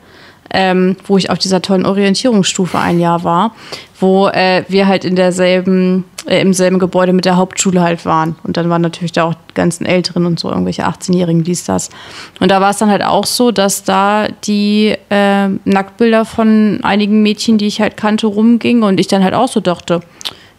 ähm, 0.51 0.95
wo 1.05 1.17
ich 1.17 1.29
auf 1.29 1.37
dieser 1.37 1.61
tollen 1.61 1.85
Orientierungsstufe 1.85 2.79
ein 2.79 2.99
Jahr 2.99 3.23
war, 3.23 3.53
wo 3.99 4.27
äh, 4.27 4.63
wir 4.67 4.87
halt 4.87 5.05
in 5.05 5.15
derselben 5.15 6.05
äh, 6.27 6.41
im 6.41 6.53
selben 6.53 6.77
Gebäude 6.79 7.13
mit 7.13 7.25
der 7.25 7.37
Hauptschule 7.37 7.81
halt 7.81 8.05
waren. 8.05 8.35
Und 8.43 8.57
dann 8.57 8.69
waren 8.69 8.81
natürlich 8.81 9.11
da 9.13 9.23
auch 9.23 9.33
die 9.33 9.53
ganzen 9.53 9.85
Älteren 9.85 10.25
und 10.25 10.39
so, 10.39 10.49
irgendwelche 10.49 10.85
18-Jährigen, 10.85 11.43
dies, 11.43 11.63
das. 11.63 11.89
Und 12.39 12.51
da 12.51 12.59
war 12.61 12.71
es 12.71 12.77
dann 12.77 12.89
halt 12.89 13.03
auch 13.03 13.25
so, 13.25 13.51
dass 13.51 13.83
da 13.83 14.27
die 14.45 14.93
äh, 15.09 15.47
Nacktbilder 15.65 16.25
von 16.25 16.79
einigen 16.83 17.23
Mädchen, 17.23 17.57
die 17.57 17.67
ich 17.67 17.79
halt 17.81 17.95
kannte, 17.97 18.27
rumgingen 18.27 18.83
und 18.83 18.99
ich 18.99 19.07
dann 19.07 19.23
halt 19.23 19.33
auch 19.33 19.47
so 19.47 19.59
dachte, 19.61 20.01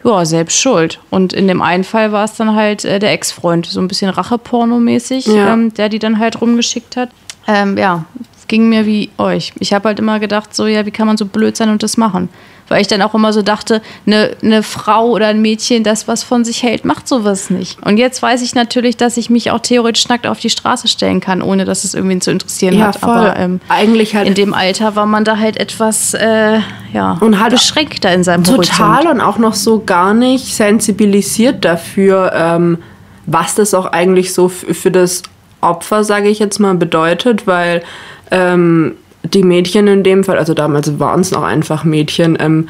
ja, 0.05 0.25
selbst 0.25 0.59
schuld. 0.59 1.01
Und 1.11 1.33
in 1.33 1.49
dem 1.49 1.61
einen 1.61 1.85
Fall 1.85 2.13
war 2.13 2.25
es 2.25 2.35
dann 2.35 2.55
halt 2.55 2.85
äh, 2.85 2.99
der 2.99 3.13
Ex-Freund, 3.13 3.67
so 3.67 3.81
ein 3.81 3.89
bisschen 3.89 4.11
Racheporno-mäßig, 4.11 5.27
Ja. 5.29 5.53
ähm, 5.53 5.75
der 5.75 5.89
die 5.89 5.99
dann 5.99 6.19
halt 6.19 6.41
rumgeschickt 6.41 6.97
hat. 6.97 7.11
Ähm, 7.47 7.77
ja, 7.77 8.05
ging 8.49 8.69
mir 8.69 8.87
wie 8.87 9.11
euch. 9.19 9.53
Ich 9.61 9.73
habe 9.73 9.89
halt 9.89 9.99
immer 9.99 10.19
gedacht, 10.21 10.55
so, 10.55 10.67
ja, 10.67 10.85
wie 10.87 10.91
kann 10.91 11.07
man 11.07 11.17
so 11.17 11.27
blöd 11.27 11.57
sein 11.57 11.69
und 11.71 11.83
das 11.83 11.97
machen? 11.97 12.29
Weil 12.71 12.83
ich 12.83 12.87
dann 12.87 13.01
auch 13.01 13.15
immer 13.15 13.33
so 13.33 13.41
dachte, 13.41 13.81
eine 14.07 14.37
ne 14.43 14.63
Frau 14.63 15.07
oder 15.09 15.29
ein 15.29 15.41
Mädchen, 15.41 15.85
das 15.85 16.07
was 16.07 16.23
von 16.23 16.45
sich 16.45 16.63
hält, 16.63 16.85
macht 16.85 17.09
sowas 17.09 17.49
nicht. 17.49 17.79
Und 17.87 17.97
jetzt 17.97 18.21
weiß 18.21 18.43
ich 18.43 18.55
natürlich, 18.55 18.99
dass 18.99 19.17
ich 19.17 19.31
mich 19.31 19.51
auch 19.51 19.61
theoretisch 19.61 20.07
nackt 20.09 20.27
auf 20.27 20.39
die 20.39 20.51
Straße 20.51 20.87
stellen 20.87 21.21
kann, 21.21 21.41
ohne 21.41 21.65
dass 21.65 21.85
es 21.85 21.95
irgendwen 21.95 22.21
zu 22.21 22.31
interessieren 22.31 22.75
Ja, 22.79 22.89
hat. 22.89 22.97
voll. 22.97 23.11
Aber 23.11 23.37
ähm, 23.39 23.61
Eigentlich 23.71 24.15
halt 24.15 24.27
in 24.29 24.35
dem 24.35 24.53
Alter 24.53 24.97
war 24.97 25.07
man 25.07 25.25
da 25.25 25.39
halt 25.39 25.57
etwas 25.57 26.13
äh, 26.13 26.59
ja, 26.93 27.17
Und 27.21 27.41
halt 27.41 27.53
beschränkter 27.53 28.13
in 28.13 28.23
seinem 28.23 28.45
total 28.45 28.97
Horizont. 28.97 29.13
und 29.15 29.21
auch 29.23 29.39
noch 29.39 29.55
so 29.55 29.83
gar 29.85 30.13
nicht 30.13 30.55
sensibilisiert 30.55 31.65
dafür, 31.65 32.33
ähm, 32.35 32.79
was 33.25 33.55
das 33.55 33.73
auch 33.73 33.87
eigentlich 33.87 34.35
so 34.35 34.49
für 34.49 34.91
das 34.91 35.23
Opfer, 35.63 36.05
sage 36.05 36.29
ich 36.29 36.39
jetzt 36.39 36.59
mal, 36.61 36.75
bedeutet, 36.75 37.47
weil 37.47 37.83
ähm, 38.31 38.95
die 39.25 39.43
Mädchen 39.43 39.87
in 39.89 40.03
dem 40.03 40.25
Fall, 40.25 40.39
also 40.39 40.55
damals 40.55 40.99
waren 40.99 41.21
es 41.21 41.31
noch 41.31 41.43
einfach 41.43 41.85
Mädchen, 41.85 42.37
ähm, 42.41 42.69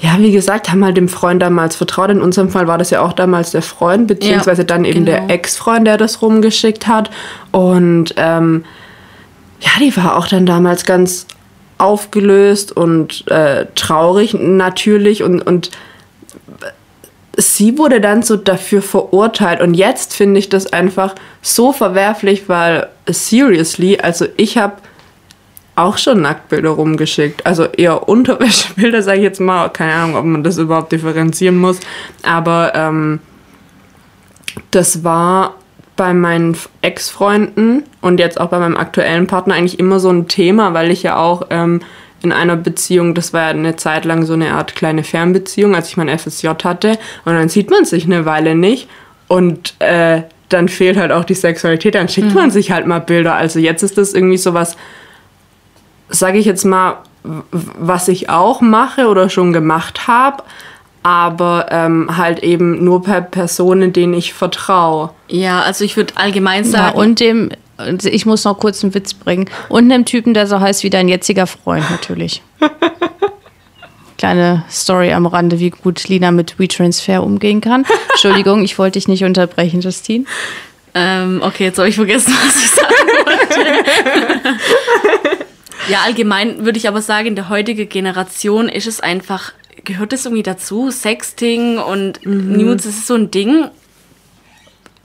ja, 0.00 0.16
wie 0.18 0.32
gesagt, 0.32 0.70
haben 0.70 0.84
halt 0.84 0.96
dem 0.96 1.08
Freund 1.08 1.40
damals 1.40 1.76
vertraut. 1.76 2.10
In 2.10 2.20
unserem 2.20 2.50
Fall 2.50 2.66
war 2.66 2.78
das 2.78 2.90
ja 2.90 3.00
auch 3.00 3.12
damals 3.12 3.52
der 3.52 3.62
Freund, 3.62 4.08
beziehungsweise 4.08 4.64
dann 4.64 4.84
eben 4.84 5.04
genau. 5.04 5.18
der 5.18 5.30
Ex-Freund, 5.30 5.86
der 5.86 5.96
das 5.96 6.20
rumgeschickt 6.20 6.86
hat. 6.86 7.10
Und 7.52 8.12
ähm, 8.16 8.64
ja, 9.60 9.70
die 9.80 9.96
war 9.96 10.16
auch 10.16 10.26
dann 10.26 10.46
damals 10.46 10.84
ganz 10.84 11.26
aufgelöst 11.78 12.76
und 12.76 13.26
äh, 13.30 13.66
traurig 13.74 14.34
natürlich 14.34 15.22
und, 15.22 15.40
und 15.42 15.70
sie 17.36 17.78
wurde 17.78 18.00
dann 18.00 18.22
so 18.22 18.36
dafür 18.36 18.82
verurteilt. 18.82 19.60
Und 19.60 19.74
jetzt 19.74 20.14
finde 20.14 20.38
ich 20.38 20.48
das 20.48 20.72
einfach 20.72 21.14
so 21.42 21.72
verwerflich, 21.72 22.48
weil 22.48 22.88
seriously, 23.08 23.98
also 23.98 24.26
ich 24.36 24.58
habe 24.58 24.74
auch 25.76 25.98
schon 25.98 26.22
Nacktbilder 26.22 26.70
rumgeschickt, 26.70 27.44
also 27.46 27.64
eher 27.64 28.08
Unterwäschebilder, 28.08 29.02
sage 29.02 29.18
ich 29.18 29.24
jetzt 29.24 29.40
mal, 29.40 29.68
keine 29.70 29.92
Ahnung, 29.92 30.16
ob 30.16 30.24
man 30.24 30.44
das 30.44 30.58
überhaupt 30.58 30.92
differenzieren 30.92 31.58
muss, 31.58 31.80
aber 32.22 32.72
ähm, 32.74 33.18
das 34.70 35.02
war 35.02 35.56
bei 35.96 36.14
meinen 36.14 36.56
Ex-Freunden 36.82 37.84
und 38.00 38.18
jetzt 38.18 38.40
auch 38.40 38.48
bei 38.48 38.58
meinem 38.58 38.76
aktuellen 38.76 39.26
Partner 39.26 39.54
eigentlich 39.54 39.78
immer 39.78 40.00
so 40.00 40.10
ein 40.10 40.28
Thema, 40.28 40.74
weil 40.74 40.90
ich 40.90 41.02
ja 41.02 41.16
auch 41.16 41.46
ähm, 41.50 41.80
in 42.24 42.32
einer 42.32 42.56
Beziehung, 42.56 43.14
das 43.14 43.32
war 43.32 43.42
ja 43.42 43.48
eine 43.48 43.76
Zeit 43.76 44.04
lang 44.04 44.24
so 44.24 44.32
eine 44.32 44.54
Art 44.54 44.74
kleine 44.74 45.04
Fernbeziehung, 45.04 45.74
als 45.74 45.88
ich 45.88 45.96
mein 45.96 46.08
FSJ 46.18 46.48
hatte. 46.64 46.98
Und 47.24 47.34
dann 47.34 47.48
sieht 47.48 47.70
man 47.70 47.84
sich 47.84 48.04
eine 48.04 48.24
Weile 48.24 48.54
nicht 48.54 48.88
und 49.28 49.74
äh, 49.80 50.22
dann 50.48 50.68
fehlt 50.68 50.96
halt 50.96 51.10
auch 51.12 51.24
die 51.24 51.34
Sexualität, 51.34 51.94
dann 51.94 52.08
schickt 52.08 52.34
man 52.34 52.50
sich 52.50 52.70
halt 52.70 52.86
mal 52.86 53.00
Bilder. 53.00 53.34
Also 53.34 53.58
jetzt 53.58 53.82
ist 53.82 53.98
das 53.98 54.14
irgendwie 54.14 54.36
so 54.36 54.54
was, 54.54 54.76
sage 56.08 56.38
ich 56.38 56.46
jetzt 56.46 56.64
mal, 56.64 56.98
was 57.22 58.08
ich 58.08 58.28
auch 58.28 58.60
mache 58.60 59.08
oder 59.08 59.30
schon 59.30 59.52
gemacht 59.52 60.06
habe, 60.06 60.42
aber 61.02 61.66
ähm, 61.70 62.16
halt 62.16 62.40
eben 62.42 62.84
nur 62.84 63.02
bei 63.02 63.20
Personen, 63.20 63.92
denen 63.92 64.14
ich 64.14 64.32
vertraue. 64.32 65.10
Ja, 65.28 65.60
also 65.60 65.84
ich 65.84 65.96
würde 65.96 66.14
allgemein 66.16 66.64
Ja, 66.64 66.70
sagen, 66.70 66.98
und 66.98 67.20
dem, 67.20 67.50
ich 67.78 68.26
muss 68.26 68.44
noch 68.44 68.58
kurz 68.58 68.82
einen 68.82 68.94
Witz 68.94 69.14
bringen. 69.14 69.48
Und 69.68 69.90
einem 69.90 70.04
Typen, 70.04 70.34
der 70.34 70.46
so 70.46 70.60
heißt 70.60 70.82
wie 70.84 70.90
dein 70.90 71.08
jetziger 71.08 71.46
Freund, 71.46 71.90
natürlich. 71.90 72.42
Kleine 74.18 74.64
Story 74.70 75.12
am 75.12 75.26
Rande, 75.26 75.58
wie 75.58 75.70
gut 75.70 76.08
Lina 76.08 76.30
mit 76.30 76.58
WeTransfer 76.58 77.22
umgehen 77.22 77.60
kann. 77.60 77.84
Entschuldigung, 78.10 78.64
ich 78.64 78.78
wollte 78.78 78.98
dich 78.98 79.08
nicht 79.08 79.24
unterbrechen, 79.24 79.80
Justine. 79.80 80.24
Ähm, 80.94 81.40
okay, 81.42 81.64
jetzt 81.64 81.78
habe 81.78 81.88
ich 81.88 81.96
vergessen, 81.96 82.32
was 82.46 82.56
ich 82.56 82.70
sagen 82.70 82.94
wollte. 83.26 84.60
ja, 85.88 85.98
allgemein 86.04 86.64
würde 86.64 86.78
ich 86.78 86.86
aber 86.86 87.02
sagen, 87.02 87.26
in 87.26 87.34
der 87.34 87.48
heutigen 87.48 87.88
Generation 87.88 88.68
ist 88.68 88.86
es 88.86 89.00
einfach, 89.00 89.52
gehört 89.82 90.12
es 90.12 90.24
irgendwie 90.24 90.44
dazu, 90.44 90.90
Sexting 90.90 91.78
und 91.78 92.24
Nudes, 92.24 92.84
das 92.84 92.94
ist 92.94 93.06
so 93.08 93.14
ein 93.14 93.32
Ding. 93.32 93.68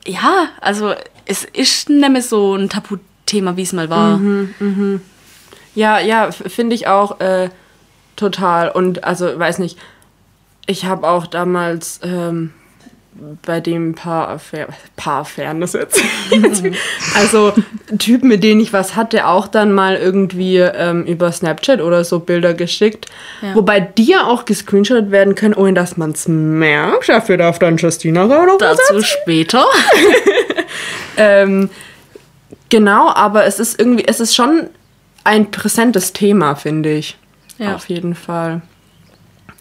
Ja, 0.09 0.47
also 0.61 0.93
es 1.25 1.43
ist 1.45 1.89
nicht 1.89 2.09
mehr 2.11 2.21
so 2.21 2.55
ein 2.55 2.69
Tabuthema, 2.69 3.55
wie 3.57 3.61
es 3.61 3.73
mal 3.73 3.89
war. 3.89 4.17
Ja, 5.75 5.99
ja, 5.99 6.27
f- 6.27 6.43
finde 6.47 6.75
ich 6.75 6.87
auch 6.87 7.19
äh, 7.19 7.49
total. 8.15 8.69
Und 8.71 9.03
also, 9.03 9.37
weiß 9.37 9.59
nicht, 9.59 9.77
ich 10.65 10.85
habe 10.85 11.07
auch 11.07 11.27
damals 11.27 11.99
ähm, 12.03 12.53
bei 13.45 13.59
dem 13.59 13.95
Paar, 13.95 14.29
Affair, 14.29 14.67
Paar 14.95 15.21
Affären, 15.21 15.61
das 15.61 15.73
jetzt. 15.73 16.01
also 17.15 17.53
Typen, 17.97 18.29
mit 18.29 18.43
denen 18.43 18.61
ich 18.61 18.73
was 18.73 18.95
hatte, 18.95 19.27
auch 19.27 19.47
dann 19.47 19.73
mal 19.73 19.95
irgendwie 19.95 20.57
ähm, 20.57 21.05
über 21.05 21.31
Snapchat 21.31 21.81
oder 21.81 22.03
so 22.03 22.19
Bilder 22.19 22.53
geschickt. 22.53 23.07
Ja. 23.41 23.55
Wobei 23.55 23.79
die 23.79 24.05
ja 24.05 24.25
auch 24.25 24.45
gescreenshot 24.45 25.11
werden 25.11 25.35
können, 25.35 25.53
ohne 25.53 25.73
dass 25.73 25.97
man 25.97 26.11
es 26.11 26.27
merkt. 26.27 27.09
Dafür 27.09 27.37
darf 27.37 27.59
dann 27.59 27.77
Justina 27.77 28.25
auch 28.25 28.45
noch 28.45 28.59
was 28.59 28.77
Dazu 28.87 29.01
später. 29.01 29.65
ähm, 31.17 31.69
genau, 32.69 33.09
aber 33.09 33.45
es 33.45 33.59
ist 33.59 33.79
irgendwie, 33.79 34.05
es 34.07 34.19
ist 34.19 34.35
schon 34.35 34.69
ein 35.23 35.51
präsentes 35.51 36.13
Thema, 36.13 36.55
finde 36.55 36.91
ich. 36.93 37.17
Ja. 37.57 37.75
Auf 37.75 37.89
jeden 37.89 38.15
Fall. 38.15 38.61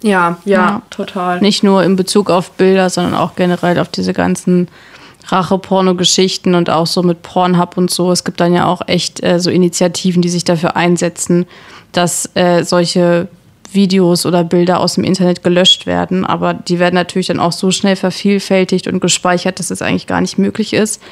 Ja, 0.03 0.39
ja, 0.45 0.57
Ja. 0.57 0.83
total. 0.91 1.41
Nicht 1.41 1.63
nur 1.63 1.83
in 1.83 1.97
Bezug 1.97 2.31
auf 2.31 2.53
Bilder, 2.53 2.89
sondern 2.91 3.15
auch 3.15 3.35
generell 3.35 3.79
auf 3.79 3.89
diese 3.89 4.13
ganzen 4.13 4.69
Rache-Porno-Geschichten 5.27 6.55
und 6.55 6.71
auch 6.71 6.87
so 6.87 7.03
mit 7.03 7.23
Pornhub 7.23 7.77
und 7.77 7.91
so. 7.91 8.11
Es 8.13 8.25
gibt 8.25 8.41
dann 8.41 8.55
ja 8.55 8.67
auch 8.67 8.83
echt 8.87 9.23
äh, 9.23 9.39
so 9.41 9.51
Initiativen, 9.51 10.23
die 10.23 10.29
sich 10.29 10.45
dafür 10.45 10.77
einsetzen, 10.77 11.47
dass 11.93 12.31
äh, 12.35 12.65
solche 12.65 13.29
Videos 13.71 14.25
oder 14.25 14.45
Bilder 14.45 14.81
aus 14.81 14.95
dem 14.95 15.05
Internet 15.05 15.43
gelöscht 15.43 15.85
werden. 15.85 16.25
Aber 16.25 16.55
die 16.55 16.79
werden 16.79 16.95
natürlich 16.95 17.27
dann 17.27 17.41
auch 17.41 17.53
so 17.53 17.71
schnell 17.71 17.97
vervielfältigt 17.97 18.87
und 18.87 19.01
gespeichert, 19.01 19.59
dass 19.59 19.71
es 19.71 19.83
eigentlich 19.83 20.07
gar 20.07 20.23
nicht 20.23 20.39
möglich 20.39 20.73
ist. 20.73 21.03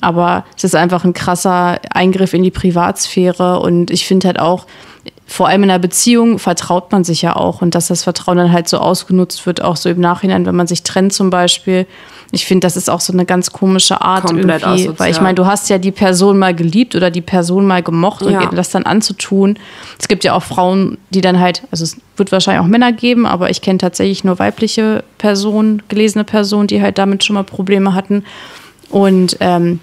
Aber 0.00 0.44
es 0.56 0.64
ist 0.64 0.74
einfach 0.76 1.04
ein 1.04 1.12
krasser 1.12 1.80
Eingriff 1.90 2.32
in 2.32 2.42
die 2.44 2.50
Privatsphäre 2.50 3.60
und 3.60 3.90
ich 3.90 4.06
finde 4.06 4.28
halt 4.28 4.38
auch, 4.38 4.66
vor 5.30 5.46
allem 5.46 5.62
in 5.64 5.70
einer 5.70 5.78
Beziehung 5.78 6.38
vertraut 6.38 6.90
man 6.90 7.04
sich 7.04 7.20
ja 7.20 7.36
auch 7.36 7.60
und 7.60 7.74
dass 7.74 7.88
das 7.88 8.02
Vertrauen 8.02 8.38
dann 8.38 8.50
halt 8.50 8.66
so 8.66 8.78
ausgenutzt 8.78 9.44
wird, 9.44 9.60
auch 9.62 9.76
so 9.76 9.90
im 9.90 10.00
Nachhinein, 10.00 10.46
wenn 10.46 10.56
man 10.56 10.66
sich 10.66 10.82
trennt 10.84 11.12
zum 11.12 11.28
Beispiel. 11.28 11.86
Ich 12.30 12.46
finde, 12.46 12.66
das 12.66 12.76
ist 12.78 12.88
auch 12.88 13.00
so 13.00 13.12
eine 13.12 13.26
ganz 13.26 13.52
komische 13.52 14.00
Art 14.00 14.24
Komplett 14.24 14.62
irgendwie, 14.62 14.84
asozial. 14.84 14.94
weil 14.98 15.10
ich 15.12 15.20
meine, 15.20 15.34
du 15.34 15.44
hast 15.44 15.68
ja 15.68 15.76
die 15.76 15.92
Person 15.92 16.38
mal 16.38 16.54
geliebt 16.54 16.94
oder 16.96 17.10
die 17.10 17.20
Person 17.20 17.66
mal 17.66 17.82
gemocht 17.82 18.22
Ja. 18.22 18.48
und 18.48 18.56
das 18.56 18.70
dann 18.70 18.84
anzutun. 18.84 19.58
Es 19.98 20.08
gibt 20.08 20.24
ja 20.24 20.32
auch 20.32 20.42
Frauen, 20.42 20.96
die 21.10 21.20
dann 21.20 21.38
halt, 21.38 21.62
also 21.70 21.84
es 21.84 21.98
wird 22.16 22.32
wahrscheinlich 22.32 22.62
auch 22.64 22.68
Männer 22.68 22.92
geben, 22.92 23.26
aber 23.26 23.50
ich 23.50 23.60
kenne 23.60 23.78
tatsächlich 23.78 24.24
nur 24.24 24.38
weibliche 24.38 25.04
Personen, 25.18 25.82
gelesene 25.88 26.24
Personen, 26.24 26.68
die 26.68 26.80
halt 26.80 26.96
damit 26.96 27.22
schon 27.24 27.34
mal 27.34 27.44
Probleme 27.44 27.92
hatten. 27.94 28.24
Und 28.90 29.36
ähm, 29.40 29.80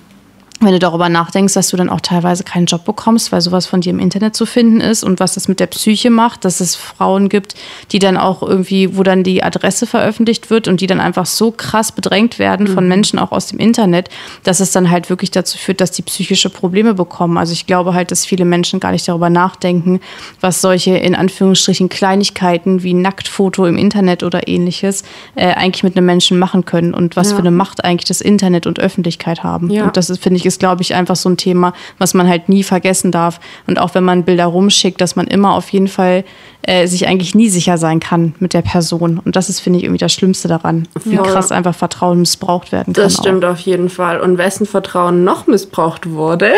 wenn 0.61 0.71
du 0.71 0.79
darüber 0.79 1.09
nachdenkst, 1.09 1.53
dass 1.53 1.67
du 1.67 1.75
dann 1.75 1.89
auch 1.89 1.99
teilweise 1.99 2.45
keinen 2.45 2.65
Job 2.65 2.85
bekommst, 2.85 3.33
weil 3.33 3.41
sowas 3.41 3.65
von 3.65 3.81
dir 3.81 3.89
im 3.89 3.99
Internet 3.99 4.37
zu 4.37 4.45
finden 4.45 4.79
ist 4.79 5.03
und 5.03 5.19
was 5.19 5.33
das 5.33 5.49
mit 5.49 5.59
der 5.59 5.67
Psyche 5.67 6.09
macht, 6.09 6.45
dass 6.45 6.61
es 6.61 6.75
Frauen 6.77 7.27
gibt, 7.27 7.55
die 7.91 7.99
dann 7.99 8.15
auch 8.15 8.41
irgendwie, 8.41 8.95
wo 8.97 9.03
dann 9.03 9.23
die 9.23 9.43
Adresse 9.43 9.85
veröffentlicht 9.85 10.49
wird 10.49 10.69
und 10.69 10.79
die 10.79 10.87
dann 10.87 11.01
einfach 11.01 11.25
so 11.25 11.51
krass 11.51 11.91
bedrängt 11.91 12.39
werden 12.39 12.67
von 12.67 12.87
Menschen 12.87 13.19
auch 13.19 13.33
aus 13.33 13.47
dem 13.47 13.59
Internet, 13.59 14.07
dass 14.43 14.61
es 14.61 14.71
dann 14.71 14.89
halt 14.89 15.09
wirklich 15.09 15.29
dazu 15.29 15.57
führt, 15.57 15.81
dass 15.81 15.91
die 15.91 16.03
psychische 16.03 16.49
Probleme 16.49 16.93
bekommen. 16.93 17.37
Also 17.37 17.51
ich 17.51 17.67
glaube 17.67 17.93
halt, 17.93 18.11
dass 18.11 18.25
viele 18.25 18.45
Menschen 18.45 18.79
gar 18.79 18.93
nicht 18.93 19.05
darüber 19.09 19.29
nachdenken, 19.29 19.99
was 20.39 20.61
solche 20.61 20.95
in 20.95 21.15
Anführungsstrichen 21.15 21.89
Kleinigkeiten 21.89 22.81
wie 22.81 22.93
Nacktfoto 22.93 23.65
im 23.65 23.77
Internet 23.77 24.23
oder 24.23 24.47
ähnliches 24.47 25.03
äh, 25.35 25.47
eigentlich 25.53 25.83
mit 25.83 25.97
einem 25.97 26.05
Menschen 26.05 26.39
machen 26.39 26.63
können 26.63 26.93
und 26.93 27.17
was 27.17 27.31
Ja. 27.31 27.35
für 27.35 27.41
eine 27.41 27.51
Macht 27.51 27.83
eigentlich 27.83 28.05
das 28.07 28.21
Internet 28.21 28.67
und 28.67 28.79
Öffentlichkeit 28.79 29.43
haben. 29.43 29.69
Ja. 29.69 29.83
Und 29.85 29.97
das 29.97 30.07
finde 30.17 30.37
ich, 30.39 30.45
ist, 30.45 30.54
glaube 30.59 30.81
ich, 30.81 30.93
einfach 30.95 31.15
so 31.15 31.29
ein 31.29 31.37
Thema, 31.37 31.73
was 31.97 32.13
man 32.13 32.27
halt 32.27 32.49
nie 32.49 32.63
vergessen 32.63 33.11
darf. 33.11 33.39
Und 33.67 33.79
auch 33.79 33.95
wenn 33.95 34.03
man 34.03 34.23
Bilder 34.23 34.45
rumschickt, 34.45 34.99
dass 35.01 35.15
man 35.15 35.27
immer 35.27 35.53
auf 35.55 35.69
jeden 35.69 35.87
Fall 35.87 36.23
äh, 36.63 36.87
sich 36.87 37.07
eigentlich 37.07 37.35
nie 37.35 37.49
sicher 37.49 37.77
sein 37.77 37.99
kann 37.99 38.33
mit 38.39 38.53
der 38.53 38.61
Person. 38.63 39.19
Und 39.23 39.35
das 39.35 39.49
ist, 39.49 39.59
finde 39.59 39.77
ich, 39.79 39.85
irgendwie 39.85 39.99
das 39.99 40.13
Schlimmste 40.13 40.47
daran, 40.47 40.87
wie 41.03 41.15
Ja. 41.15 41.21
krass 41.21 41.51
einfach 41.51 41.75
Vertrauen 41.75 42.19
missbraucht 42.19 42.71
werden 42.71 42.93
kann. 42.93 43.03
Das 43.03 43.15
stimmt 43.17 43.45
auf 43.45 43.59
jeden 43.59 43.89
Fall. 43.89 44.19
Und 44.19 44.37
wessen 44.37 44.65
Vertrauen 44.65 45.23
noch 45.23 45.45
missbraucht 45.47 46.09
wurde, 46.09 46.53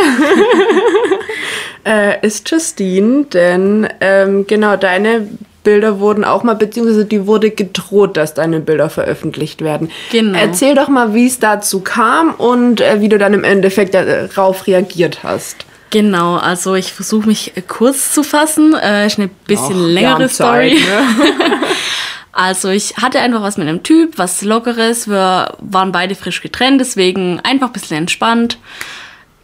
äh, 1.85 2.25
ist 2.25 2.49
Justine. 2.49 3.25
Denn 3.25 3.87
ähm, 4.01 4.45
genau 4.47 4.75
deine 4.77 5.27
Bilder 5.67 5.99
wurden 5.99 6.23
auch 6.23 6.43
mal, 6.43 6.53
beziehungsweise 6.53 7.03
die 7.03 7.27
wurde 7.27 7.51
gedroht, 7.51 8.15
dass 8.15 8.33
deine 8.33 8.61
Bilder 8.61 8.89
veröffentlicht 8.89 9.61
werden. 9.61 9.91
Genau. 10.13 10.39
Erzähl 10.39 10.75
doch 10.75 10.87
mal, 10.87 11.13
wie 11.13 11.27
es 11.27 11.39
dazu 11.39 11.81
kam 11.81 12.33
und 12.35 12.79
äh, 12.79 13.01
wie 13.01 13.09
du 13.09 13.17
dann 13.17 13.33
im 13.33 13.43
Endeffekt 13.43 13.93
darauf 13.93 14.65
reagiert 14.65 15.23
hast. 15.23 15.65
Genau, 15.89 16.37
also 16.37 16.75
ich 16.75 16.93
versuche 16.93 17.27
mich 17.27 17.57
äh, 17.57 17.61
kurz 17.61 18.13
zu 18.13 18.23
fassen. 18.23 18.75
Äh, 18.75 19.07
ist 19.07 19.19
eine 19.19 19.27
bisschen 19.27 19.75
Ach, 19.75 19.89
längere 19.89 20.29
Zeit, 20.29 20.71
Story. 20.71 20.79
ne? 20.79 21.57
Also 22.31 22.69
ich 22.69 22.95
hatte 22.97 23.19
einfach 23.19 23.41
was 23.41 23.57
mit 23.57 23.67
einem 23.67 23.83
Typ, 23.83 24.19
was 24.19 24.43
Lockeres. 24.43 25.09
Wir 25.09 25.55
waren 25.59 25.91
beide 25.91 26.15
frisch 26.15 26.41
getrennt, 26.41 26.79
deswegen 26.79 27.41
einfach 27.41 27.67
ein 27.67 27.73
bisschen 27.73 27.97
entspannt. 27.97 28.57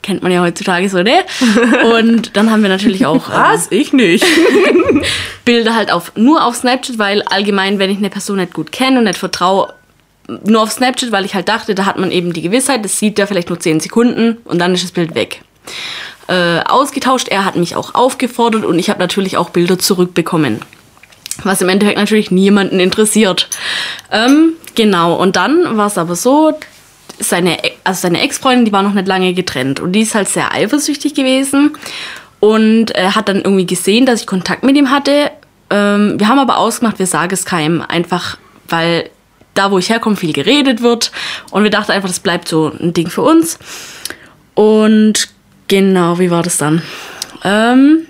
Kennt 0.04 0.22
man 0.22 0.32
ja 0.32 0.42
heutzutage 0.42 0.88
so, 0.90 1.02
ne? 1.02 1.24
Und 1.96 2.36
dann 2.36 2.52
haben 2.52 2.62
wir 2.62 2.70
natürlich 2.70 3.06
auch 3.06 3.30
ähm, 3.30 3.36
Was? 3.36 3.72
Ich 3.72 3.94
nicht. 3.94 4.26
Bilder 5.46 5.76
halt 5.76 5.92
auf, 5.92 6.12
nur 6.16 6.46
auf 6.46 6.56
Snapchat, 6.56 7.00
weil 7.00 7.24
allgemein, 7.24 7.80
wenn 7.80 7.90
ich 7.90 7.98
eine 7.98 8.10
Person 8.10 8.38
nicht 8.38 8.54
gut 8.54 8.72
kenne 8.72 9.00
und 9.00 9.06
nicht 9.06 9.18
vertraue, 9.18 9.74
nur 10.46 10.62
auf 10.62 10.72
Snapchat, 10.72 11.12
weil 11.12 11.26
ich 11.26 11.34
halt 11.34 11.48
dachte, 11.50 11.74
da 11.74 11.86
hat 11.86 11.98
man 11.98 12.12
eben 12.12 12.34
die 12.34 12.42
Gewissheit, 12.42 12.84
das 12.84 13.00
sieht 13.00 13.18
ja 13.18 13.26
vielleicht 13.26 13.50
nur 13.50 13.60
10 13.60 13.80
Sekunden 13.80 14.38
und 14.46 14.60
dann 14.60 14.74
ist 14.74 14.84
das 14.84 14.92
Bild 14.92 15.16
weg. 15.16 15.42
Äh, 16.28 16.60
ausgetauscht, 16.66 17.30
er 17.30 17.46
hat 17.46 17.56
mich 17.56 17.76
auch 17.76 17.96
aufgefordert 17.96 18.66
und 18.66 18.80
ich 18.80 18.90
habe 18.90 19.00
natürlich 19.00 19.38
auch 19.38 19.50
Bilder 19.50 19.80
zurückbekommen. 19.80 20.60
Was 21.44 21.62
im 21.62 21.70
Endeffekt 21.70 21.98
natürlich 21.98 22.30
niemanden 22.30 22.80
interessiert. 22.80 23.50
Ähm, 24.12 24.54
genau, 24.76 25.16
und 25.16 25.36
dann 25.36 25.78
war 25.78 25.88
es 25.88 25.98
aber 25.98 26.16
so, 26.16 26.54
seine, 27.20 27.58
also 27.84 28.02
seine 28.02 28.22
Ex-Freundin, 28.22 28.66
die 28.66 28.72
war 28.72 28.84
noch 28.84 28.94
nicht 28.94 29.08
lange 29.08 29.34
getrennt 29.34 29.80
und 29.80 29.92
die 29.94 30.02
ist 30.02 30.16
halt 30.16 30.30
sehr 30.30 30.54
eifersüchtig 30.54 31.14
gewesen 31.14 31.76
und 32.40 32.96
äh, 32.96 33.10
hat 33.12 33.30
dann 33.30 33.38
irgendwie 33.38 33.66
gesehen, 33.66 34.06
dass 34.06 34.22
ich 34.22 34.28
Kontakt 34.28 34.64
mit 34.64 34.76
ihm 34.76 34.90
hatte. 34.92 35.32
Ähm, 35.70 36.20
wir 36.20 36.28
haben 36.28 36.40
aber 36.40 36.58
ausgemacht, 36.58 37.00
wir 37.00 37.08
sagen 37.08 37.34
es 37.34 37.46
keinem, 37.46 37.82
einfach 37.82 38.38
weil 38.70 39.10
da, 39.54 39.70
wo 39.72 39.78
ich 39.78 39.90
herkomme, 39.90 40.16
viel 40.16 40.34
geredet 40.34 40.82
wird 40.82 41.12
und 41.52 41.64
wir 41.64 41.70
dachten 41.70 41.92
einfach, 41.92 42.10
das 42.10 42.20
bleibt 42.20 42.48
so 42.48 42.72
ein 42.80 42.94
Ding 42.94 43.10
für 43.10 43.22
uns. 43.22 43.60
Und 44.56 45.30
genau, 45.68 46.20
wie 46.20 46.32
war 46.32 46.44
das 46.44 46.58
dann? 46.58 46.82
Ähm, 47.44 48.08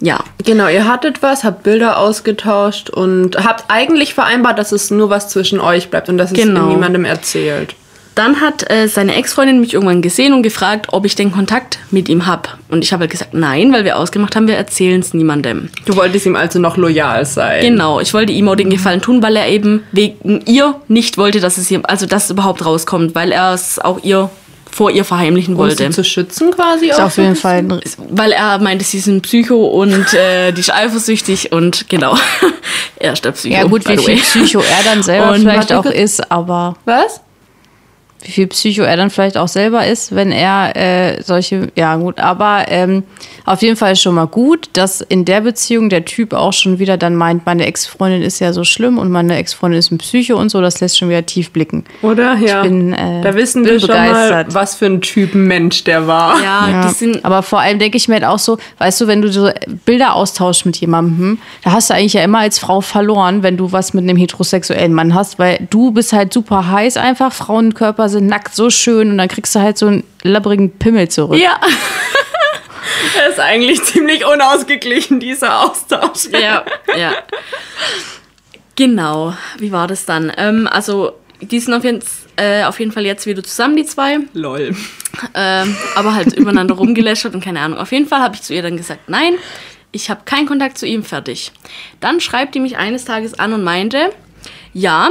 ja, 0.00 0.20
Genau, 0.44 0.68
ihr 0.68 0.88
hattet 0.88 1.22
was, 1.22 1.44
habt 1.44 1.62
Bilder 1.62 1.98
ausgetauscht 1.98 2.90
und 2.90 3.36
habt 3.44 3.64
eigentlich 3.68 4.14
vereinbart, 4.14 4.58
dass 4.58 4.72
es 4.72 4.90
nur 4.90 5.10
was 5.10 5.28
zwischen 5.28 5.60
euch 5.60 5.90
bleibt 5.90 6.08
und 6.08 6.18
dass 6.18 6.32
es 6.32 6.36
Genau. 6.38 6.66
niemandem 6.66 7.04
erzählt. 7.04 7.76
Dann 8.14 8.40
hat 8.40 8.70
äh, 8.70 8.88
seine 8.88 9.14
Ex-Freundin 9.14 9.60
mich 9.60 9.72
irgendwann 9.72 10.02
gesehen 10.02 10.34
und 10.34 10.42
gefragt, 10.42 10.88
ob 10.90 11.06
ich 11.06 11.14
den 11.14 11.32
Kontakt 11.32 11.78
mit 11.90 12.08
ihm 12.08 12.26
hab. 12.26 12.58
Und 12.68 12.84
ich 12.84 12.92
habe 12.92 13.02
halt 13.02 13.10
gesagt, 13.10 13.32
nein, 13.32 13.72
weil 13.72 13.84
wir 13.84 13.98
ausgemacht 13.98 14.36
haben, 14.36 14.46
wir 14.46 14.56
erzählen 14.56 15.00
es 15.00 15.14
niemandem. 15.14 15.70
Du 15.86 15.96
wolltest 15.96 16.26
ihm 16.26 16.36
also 16.36 16.58
noch 16.58 16.76
loyal 16.76 17.24
sein. 17.24 17.62
Genau, 17.62 18.00
ich 18.00 18.12
wollte 18.12 18.32
ihm 18.32 18.48
auch 18.48 18.56
den 18.56 18.70
Gefallen 18.70 19.00
tun, 19.00 19.22
weil 19.22 19.36
er 19.36 19.48
eben 19.48 19.82
wegen 19.92 20.42
ihr 20.46 20.74
nicht 20.88 21.16
wollte, 21.16 21.40
dass 21.40 21.56
es 21.56 21.70
ihr, 21.70 21.80
also 21.84 22.06
dass 22.06 22.24
es 22.24 22.30
überhaupt 22.30 22.64
rauskommt, 22.64 23.14
weil 23.14 23.32
er 23.32 23.54
es 23.54 23.78
auch 23.78 24.02
ihr 24.02 24.30
vor 24.70 24.90
ihr 24.90 25.04
verheimlichen 25.04 25.54
Um 25.54 25.60
wollte. 25.60 25.84
sie 25.84 25.90
zu 25.90 26.02
schützen 26.02 26.50
quasi 26.50 26.86
Ist 26.86 26.98
auch 26.98 27.04
auf 27.06 27.18
jeden 27.18 27.36
Fall 27.36 27.62
Weil 28.08 28.32
er 28.32 28.58
meinte, 28.58 28.84
sie 28.84 28.98
ist 28.98 29.06
ein 29.06 29.20
Psycho 29.20 29.66
und 29.66 30.14
äh, 30.14 30.52
die 30.52 30.60
ist 30.60 30.72
eifersüchtig 30.72 31.52
und 31.52 31.88
genau. 31.88 32.16
er 32.96 33.12
ist 33.12 33.24
der 33.24 33.32
Psycho. 33.32 33.54
Ja 33.54 33.64
gut, 33.64 33.86
wie 33.86 33.98
viel. 33.98 34.16
Psycho 34.16 34.60
er 34.60 34.84
dann 34.84 35.02
selber 35.02 35.32
Und 35.32 35.40
vielleicht 35.40 35.72
auch 35.72 35.84
ist, 35.84 36.30
aber 36.32 36.76
Was? 36.84 37.20
Wie 38.22 38.30
viel 38.30 38.46
Psycho 38.46 38.82
er 38.82 38.96
dann 38.96 39.10
vielleicht 39.10 39.36
auch 39.36 39.48
selber 39.48 39.86
ist, 39.86 40.14
wenn 40.14 40.32
er 40.32 40.76
äh, 40.76 41.22
solche, 41.22 41.68
ja 41.76 41.96
gut, 41.96 42.18
aber 42.18 42.66
ähm, 42.68 43.02
auf 43.44 43.62
jeden 43.62 43.76
Fall 43.76 43.92
ist 43.92 44.02
schon 44.02 44.14
mal 44.14 44.26
gut, 44.26 44.70
dass 44.74 45.00
in 45.00 45.24
der 45.24 45.40
Beziehung 45.40 45.88
der 45.88 46.04
Typ 46.04 46.32
auch 46.32 46.52
schon 46.52 46.78
wieder 46.78 46.96
dann 46.96 47.16
meint, 47.16 47.44
meine 47.46 47.66
Ex-Freundin 47.66 48.22
ist 48.22 48.38
ja 48.38 48.52
so 48.52 48.64
schlimm 48.64 48.98
und 48.98 49.10
meine 49.10 49.36
Ex-Freundin 49.36 49.78
ist 49.78 49.90
ein 49.90 49.98
Psycho 49.98 50.36
und 50.36 50.50
so, 50.50 50.60
das 50.60 50.80
lässt 50.80 50.98
schon 50.98 51.08
wieder 51.08 51.26
tief 51.26 51.50
blicken. 51.50 51.84
Oder? 52.02 52.36
Ja. 52.36 52.62
bin, 52.62 52.92
äh, 52.92 53.22
da 53.22 53.34
wissen 53.34 53.62
bin 53.62 53.72
wir 53.72 53.80
schon 53.80 53.90
mal, 53.90 54.12
begeistert. 54.12 54.54
was 54.54 54.76
für 54.76 54.86
ein 54.86 55.00
Typ 55.00 55.34
Mensch 55.34 55.84
der 55.84 56.06
war. 56.06 56.40
Ja, 56.42 56.68
Ja, 56.68 56.88
die 56.88 56.94
sind 56.94 57.24
aber 57.24 57.42
vor 57.42 57.60
allem 57.60 57.78
denke 57.78 57.96
ich 57.96 58.08
mir 58.08 58.14
halt 58.14 58.24
auch 58.24 58.38
so, 58.38 58.58
weißt 58.78 59.00
du, 59.00 59.06
wenn 59.06 59.22
du 59.22 59.32
so 59.32 59.50
Bilder 59.84 60.14
austauschst 60.14 60.66
mit 60.66 60.76
jemandem, 60.76 61.38
da 61.64 61.72
hast 61.72 61.90
du 61.90 61.94
eigentlich 61.94 62.14
ja 62.14 62.22
immer 62.22 62.40
als 62.40 62.58
Frau 62.58 62.80
verloren, 62.80 63.42
wenn 63.42 63.56
du 63.56 63.72
was 63.72 63.94
mit 63.94 64.04
einem 64.04 64.16
heterosexuellen 64.16 64.92
Mann 64.92 65.14
hast, 65.14 65.38
weil 65.38 65.66
du 65.70 65.90
bist 65.90 66.12
halt 66.12 66.32
super 66.32 66.70
heiß 66.70 66.96
einfach, 66.96 67.32
Frauenkörper 67.32 68.08
sind 68.12 68.26
nackt 68.26 68.54
so 68.54 68.70
schön 68.70 69.10
und 69.10 69.18
dann 69.18 69.28
kriegst 69.28 69.54
du 69.54 69.60
halt 69.60 69.78
so 69.78 69.86
einen 69.86 70.04
labbrigen 70.22 70.70
Pimmel 70.78 71.08
zurück. 71.08 71.38
ja. 71.40 71.60
Er 73.18 73.30
ist 73.30 73.40
eigentlich 73.40 73.82
ziemlich 73.82 74.24
unausgeglichen, 74.26 75.18
dieser 75.18 75.60
Austausch. 75.60 76.28
ja, 76.32 76.64
ja. 76.96 77.12
Genau, 78.76 79.34
wie 79.58 79.72
war 79.72 79.86
das 79.86 80.04
dann? 80.04 80.32
Ähm, 80.36 80.68
also, 80.70 81.12
die 81.40 81.60
sind 81.60 81.74
auf 81.74 81.84
jeden, 81.84 82.02
äh, 82.36 82.64
auf 82.64 82.78
jeden 82.80 82.92
Fall 82.92 83.04
jetzt 83.04 83.26
wieder 83.26 83.42
zusammen, 83.42 83.76
die 83.76 83.84
zwei. 83.84 84.18
Lol. 84.32 84.74
Ähm, 85.34 85.76
aber 85.94 86.14
halt 86.14 86.32
übereinander 86.36 86.74
rumgelästert 86.74 87.34
und 87.34 87.44
keine 87.44 87.60
Ahnung. 87.60 87.78
Auf 87.78 87.92
jeden 87.92 88.06
Fall 88.06 88.20
habe 88.20 88.34
ich 88.34 88.42
zu 88.42 88.54
ihr 88.54 88.62
dann 88.62 88.76
gesagt, 88.76 89.08
nein, 89.08 89.34
ich 89.90 90.08
habe 90.08 90.22
keinen 90.24 90.46
Kontakt 90.46 90.78
zu 90.78 90.86
ihm, 90.86 91.04
fertig. 91.04 91.52
Dann 92.00 92.20
schreibt 92.20 92.54
die 92.54 92.60
mich 92.60 92.76
eines 92.78 93.04
Tages 93.04 93.38
an 93.38 93.52
und 93.52 93.62
meinte, 93.62 94.10
ja, 94.72 95.10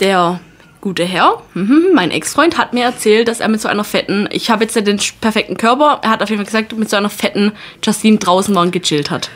der 0.00 0.40
gute 0.86 1.02
Herr, 1.04 1.42
mhm, 1.54 1.86
mein 1.94 2.12
Ex-Freund, 2.12 2.58
hat 2.58 2.72
mir 2.72 2.84
erzählt, 2.84 3.26
dass 3.26 3.40
er 3.40 3.48
mit 3.48 3.60
so 3.60 3.66
einer 3.66 3.82
fetten, 3.82 4.28
ich 4.30 4.50
habe 4.50 4.62
jetzt 4.62 4.76
ja 4.76 4.82
den 4.82 5.00
perfekten 5.20 5.56
Körper, 5.56 5.98
er 6.04 6.10
hat 6.10 6.22
auf 6.22 6.30
jeden 6.30 6.38
Fall 6.38 6.46
gesagt, 6.46 6.78
mit 6.78 6.88
so 6.88 6.96
einer 6.96 7.10
fetten 7.10 7.50
Justine 7.84 8.18
draußen 8.18 8.54
war 8.54 8.62
und 8.62 8.70
gechillt 8.70 9.10
hat. 9.10 9.28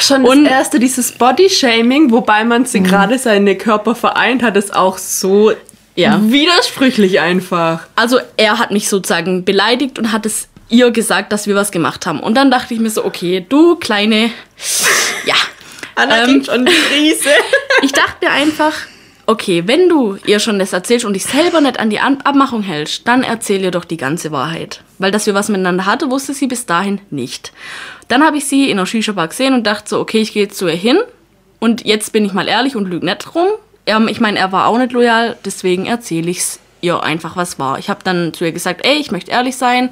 Schon 0.00 0.24
Und- 0.24 0.44
das 0.44 0.50
erste, 0.52 0.78
dieses 0.80 1.12
Body-Shaming, 1.12 2.10
wobei 2.10 2.42
man 2.44 2.64
sie 2.64 2.82
gerade 2.82 3.18
seine 3.18 3.54
Körper 3.54 3.94
vereint 3.94 4.42
hat, 4.42 4.56
ist 4.56 4.74
auch 4.74 4.96
so 4.96 5.52
Ja. 5.94 6.18
widersprüchlich 6.22 7.20
einfach. 7.20 7.80
Also 7.96 8.18
er 8.38 8.58
hat 8.58 8.70
mich 8.70 8.88
sozusagen 8.88 9.44
beleidigt 9.44 9.98
und 9.98 10.10
hat 10.10 10.24
es 10.24 10.48
ihr 10.70 10.90
gesagt, 10.90 11.32
dass 11.32 11.46
wir 11.46 11.54
was 11.54 11.70
gemacht 11.70 12.06
haben. 12.06 12.18
Und 12.20 12.34
dann 12.34 12.50
dachte 12.50 12.72
ich 12.72 12.80
mir 12.80 12.88
so, 12.88 13.04
okay, 13.04 13.44
du 13.46 13.76
kleine, 13.76 14.30
ja. 15.26 15.34
Anna 15.96 16.24
Ähm, 16.24 16.42
schon 16.42 16.64
die 16.64 16.72
Krise. 16.72 17.28
Ich 17.82 17.92
dachte 17.92 18.24
mir 18.24 18.30
einfach, 18.30 18.72
okay, 19.26 19.64
wenn 19.66 19.88
du 19.88 20.16
ihr 20.26 20.38
schon 20.38 20.58
das 20.58 20.72
erzählst 20.72 21.04
und 21.04 21.14
dich 21.14 21.24
selber 21.24 21.60
nicht 21.60 21.78
an 21.78 21.90
die 21.90 22.00
An 22.00 22.20
Abmachung 22.22 22.62
hältst, 22.62 23.06
dann 23.06 23.22
erzähl 23.22 23.62
ihr 23.62 23.70
doch 23.70 23.84
die 23.84 23.96
ganze 23.96 24.30
Wahrheit. 24.32 24.82
Weil 24.98 25.10
dass 25.10 25.26
wir 25.26 25.34
was 25.34 25.48
miteinander 25.48 25.86
hatten, 25.86 26.10
wusste 26.10 26.34
sie 26.34 26.46
bis 26.46 26.66
dahin 26.66 27.00
nicht. 27.10 27.52
Dann 28.08 28.22
habe 28.22 28.36
ich 28.36 28.46
sie 28.46 28.70
in 28.70 28.76
der 28.76 28.86
Shisha-Bar 28.86 29.28
gesehen 29.28 29.54
und 29.54 29.66
dachte 29.66 29.88
so, 29.88 30.00
okay, 30.00 30.18
ich 30.18 30.32
gehe 30.32 30.44
jetzt 30.44 30.58
zu 30.58 30.66
ihr 30.68 30.74
hin 30.74 30.98
und 31.58 31.84
jetzt 31.84 32.12
bin 32.12 32.24
ich 32.24 32.32
mal 32.32 32.48
ehrlich 32.48 32.76
und 32.76 32.88
lüge 32.88 33.06
nicht 33.06 33.34
rum. 33.34 33.48
Er, 33.86 34.00
ich 34.08 34.20
meine, 34.20 34.38
er 34.38 34.52
war 34.52 34.66
auch 34.66 34.78
nicht 34.78 34.92
loyal, 34.92 35.36
deswegen 35.44 35.86
erzähle 35.86 36.30
es 36.30 36.60
ihr 36.80 37.02
einfach, 37.02 37.36
was 37.36 37.58
war. 37.58 37.78
Ich 37.78 37.88
habe 37.88 38.00
dann 38.04 38.32
zu 38.34 38.44
ihr 38.44 38.52
gesagt, 38.52 38.84
ey, 38.84 38.96
ich 38.96 39.10
möchte 39.10 39.30
ehrlich 39.30 39.56
sein. 39.56 39.90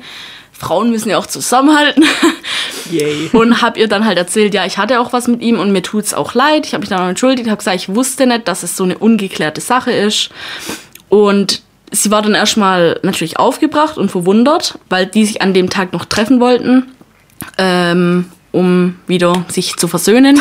Frauen 0.53 0.91
müssen 0.91 1.11
ja 1.11 1.19
auch 1.19 1.27
zusammenhalten. 1.27 2.05
Yay. 2.91 3.31
Und 3.33 3.63
habe 3.63 3.79
ihr 3.81 3.89
dann 3.89 4.05
halt 4.05 4.19
erzählt, 4.19 4.55
ja, 4.55 4.65
ich 4.65 4.79
hatte 4.79 5.01
auch 5.01 5.13
was 5.13 5.27
mit 5.27 5.41
ihm 5.43 5.59
und 5.59 5.73
mir 5.73 5.83
tut's 5.83 6.15
auch 6.15 6.35
leid. 6.35 6.67
Ich 6.67 6.75
habe 6.75 6.83
mich 6.83 6.91
dann 6.91 7.01
auch 7.01 7.09
entschuldigt, 7.09 7.49
habe 7.49 7.59
gesagt, 7.59 7.77
ich 7.77 7.95
wusste 7.95 8.27
nicht, 8.27 8.47
dass 8.47 8.63
es 8.63 8.77
so 8.77 8.85
eine 8.85 8.99
ungeklärte 8.99 9.61
Sache 9.61 9.93
ist. 9.93 10.31
Und 11.09 11.63
sie 11.91 12.11
war 12.11 12.23
dann 12.23 12.35
erstmal 12.35 12.99
natürlich 13.03 13.39
aufgebracht 13.39 13.99
und 13.99 14.11
verwundert, 14.11 14.79
weil 14.89 15.07
die 15.07 15.25
sich 15.25 15.43
an 15.43 15.55
dem 15.55 15.71
Tag 15.71 15.93
noch 15.93 16.05
treffen 16.05 16.41
wollten, 16.41 16.93
ähm, 17.59 18.31
um 18.51 18.97
wieder 19.07 19.45
sich 19.49 19.77
zu 19.77 19.89
versöhnen. 19.89 20.41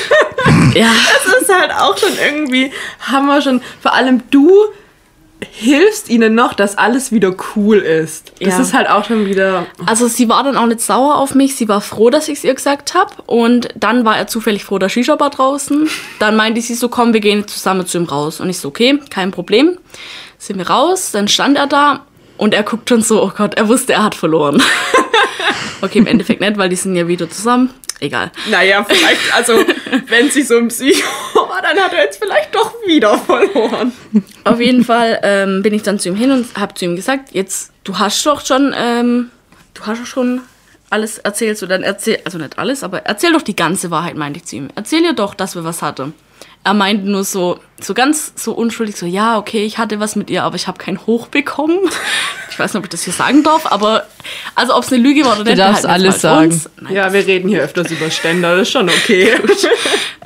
ja, 0.74 0.90
Das 1.24 1.42
ist 1.42 1.54
halt 1.54 1.72
auch 1.72 1.96
schon 1.96 2.16
irgendwie, 2.22 2.72
haben 3.00 3.26
wir 3.26 3.40
schon, 3.42 3.60
vor 3.80 3.94
allem 3.94 4.22
du 4.30 4.50
hilfst 5.50 6.08
ihnen 6.08 6.34
noch, 6.34 6.54
dass 6.54 6.78
alles 6.78 7.12
wieder 7.12 7.34
cool 7.56 7.78
ist. 7.78 8.32
Das 8.40 8.54
Ja. 8.54 8.60
ist 8.60 8.74
halt 8.74 8.88
auch 8.88 9.04
schon 9.04 9.26
wieder. 9.26 9.66
Also 9.86 10.06
sie 10.06 10.28
war 10.28 10.42
dann 10.44 10.56
auch 10.56 10.66
nicht 10.66 10.80
sauer 10.80 11.16
auf 11.16 11.34
mich, 11.34 11.56
sie 11.56 11.68
war 11.68 11.80
froh, 11.80 12.10
dass 12.10 12.28
ich 12.28 12.38
es 12.38 12.44
ihr 12.44 12.54
gesagt 12.54 12.94
habe. 12.94 13.10
Und 13.26 13.68
dann 13.74 14.04
war 14.04 14.16
er 14.16 14.26
zufällig 14.26 14.64
vor 14.64 14.78
der 14.78 14.88
Shisha-Bar 14.88 15.30
draußen. 15.30 15.88
Dann 16.18 16.36
meinte 16.36 16.60
sie 16.60 16.74
so, 16.74 16.88
komm, 16.88 17.12
wir 17.12 17.20
gehen 17.20 17.46
zusammen 17.48 17.86
zu 17.86 17.98
ihm 17.98 18.04
raus. 18.04 18.40
Und 18.40 18.48
ich 18.50 18.58
so, 18.58 18.68
okay, 18.68 18.98
kein 19.10 19.30
Problem. 19.30 19.78
Sind 20.38 20.58
wir 20.58 20.68
raus, 20.68 21.10
dann 21.12 21.28
stand 21.28 21.56
er 21.56 21.66
da 21.68 22.00
und 22.42 22.54
er 22.54 22.64
guckt 22.64 22.88
schon 22.88 23.02
so, 23.02 23.22
oh 23.22 23.30
Gott, 23.36 23.54
er 23.54 23.68
wusste, 23.68 23.92
er 23.92 24.02
hat 24.02 24.16
verloren. 24.16 24.60
okay, 25.80 25.98
im 25.98 26.08
Endeffekt 26.08 26.40
nicht, 26.40 26.58
weil 26.58 26.68
die 26.68 26.74
sind 26.74 26.96
ja 26.96 27.06
wieder 27.06 27.30
zusammen. 27.30 27.70
Egal. 28.00 28.32
Naja, 28.50 28.82
vielleicht, 28.82 29.32
also, 29.32 29.64
wenn 30.08 30.28
sie 30.28 30.42
so 30.42 30.56
ein 30.56 30.66
Psycho 30.66 31.06
war, 31.36 31.62
dann 31.62 31.78
hat 31.78 31.92
er 31.92 32.02
jetzt 32.02 32.20
vielleicht 32.20 32.52
doch 32.52 32.74
wieder 32.84 33.16
verloren. 33.16 33.92
Auf 34.42 34.60
jeden 34.60 34.84
Fall 34.84 35.20
ähm, 35.22 35.62
bin 35.62 35.72
ich 35.72 35.84
dann 35.84 36.00
zu 36.00 36.08
ihm 36.08 36.16
hin 36.16 36.32
und 36.32 36.56
habe 36.58 36.74
zu 36.74 36.84
ihm 36.84 36.96
gesagt, 36.96 37.28
jetzt, 37.30 37.70
du 37.84 38.00
hast 38.00 38.26
doch 38.26 38.44
schon, 38.44 38.74
ähm, 38.76 39.30
du 39.74 39.86
hast 39.86 40.00
doch 40.00 40.06
schon 40.06 40.40
alles 40.90 41.18
erzählt, 41.18 41.58
so 41.58 41.68
dann 41.68 41.84
erzähl, 41.84 42.18
also 42.24 42.38
nicht 42.38 42.58
alles, 42.58 42.82
aber 42.82 43.06
erzähl 43.06 43.32
doch 43.34 43.42
die 43.42 43.54
ganze 43.54 43.92
Wahrheit, 43.92 44.16
meinte 44.16 44.40
ich 44.40 44.46
zu 44.46 44.56
ihm. 44.56 44.68
Erzähl 44.74 45.04
ihr 45.04 45.12
doch, 45.12 45.34
dass 45.34 45.54
wir 45.54 45.62
was 45.62 45.80
hatten. 45.80 46.12
Er 46.64 46.74
meinte 46.74 47.08
nur 47.08 47.24
so, 47.24 47.58
so 47.80 47.92
ganz 47.92 48.32
so 48.36 48.52
unschuldig, 48.52 48.96
so, 48.96 49.06
ja, 49.06 49.36
okay, 49.36 49.64
ich 49.64 49.78
hatte 49.78 49.98
was 49.98 50.14
mit 50.14 50.30
ihr, 50.30 50.44
aber 50.44 50.54
ich 50.54 50.68
habe 50.68 50.78
kein 50.78 50.98
Hoch 51.06 51.28
bekommen. 51.28 51.78
Ich 52.50 52.58
weiß 52.58 52.74
nicht, 52.74 52.80
ob 52.80 52.84
ich 52.84 52.90
das 52.90 53.02
hier 53.04 53.14
sagen 53.14 53.42
darf, 53.42 53.64
aber 53.64 54.06
also 54.54 54.76
ob 54.76 54.84
es 54.84 54.92
eine 54.92 55.02
Lüge 55.02 55.24
war 55.24 55.36
oder 55.40 55.44
nicht. 55.44 55.58
darfst 55.58 55.84
behalten 55.84 56.02
wir 56.02 56.10
alles 56.10 56.20
sagen. 56.20 56.62
Nein, 56.82 56.92
Ja, 56.92 57.10
wir 57.10 57.26
reden 57.26 57.48
hier 57.48 57.62
öfters 57.62 57.90
über 57.90 58.10
Ständer, 58.10 58.56
das 58.56 58.68
ist 58.68 58.72
schon 58.72 58.88
okay. 58.90 59.30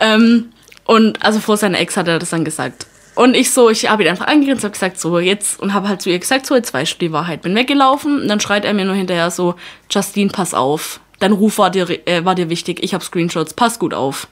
Ähm, 0.01 0.51
und 0.87 1.25
also 1.25 1.39
vor 1.39 1.57
seiner 1.57 1.79
Ex 1.79 1.97
hat 1.97 2.09
er 2.09 2.19
das 2.19 2.31
dann 2.31 2.45
gesagt. 2.45 2.89
Und 3.15 3.35
ich 3.35 3.53
so, 3.53 3.71
ich 3.71 3.89
habe 3.89 4.03
ihn 4.03 4.09
einfach 4.09 4.27
angegrinst, 4.27 4.65
habe 4.65 4.73
gesagt, 4.73 5.01
so 5.01 5.21
jetzt, 5.21 5.61
und 5.61 5.73
habe 5.73 5.89
halt 5.89 6.03
zu 6.03 6.11
ihr 6.11 6.19
gesagt, 6.19 6.47
so 6.47 6.57
jetzt 6.57 6.75
weißt 6.75 6.95
du 6.95 6.99
die 6.99 7.13
Wahrheit. 7.13 7.43
Bin 7.43 7.55
weggelaufen 7.55 8.23
und 8.23 8.29
dann 8.29 8.41
schreit 8.41 8.65
er 8.65 8.75
mir 8.75 8.85
nur 8.85 8.97
hinterher 8.97 9.31
so, 9.31 9.55
Justine, 9.91 10.31
pass 10.31 10.53
auf. 10.53 10.99
Dein 11.21 11.33
Ruf 11.33 11.59
war 11.59 11.71
dir, 11.71 11.89
äh, 12.09 12.25
war 12.25 12.35
dir 12.35 12.51
wichtig, 12.51 12.83
ich 12.83 12.93
habe 12.93 13.05
Screenshots, 13.05 13.55
pass 13.55 13.79
gut 13.79 13.95
auf. 13.95 14.27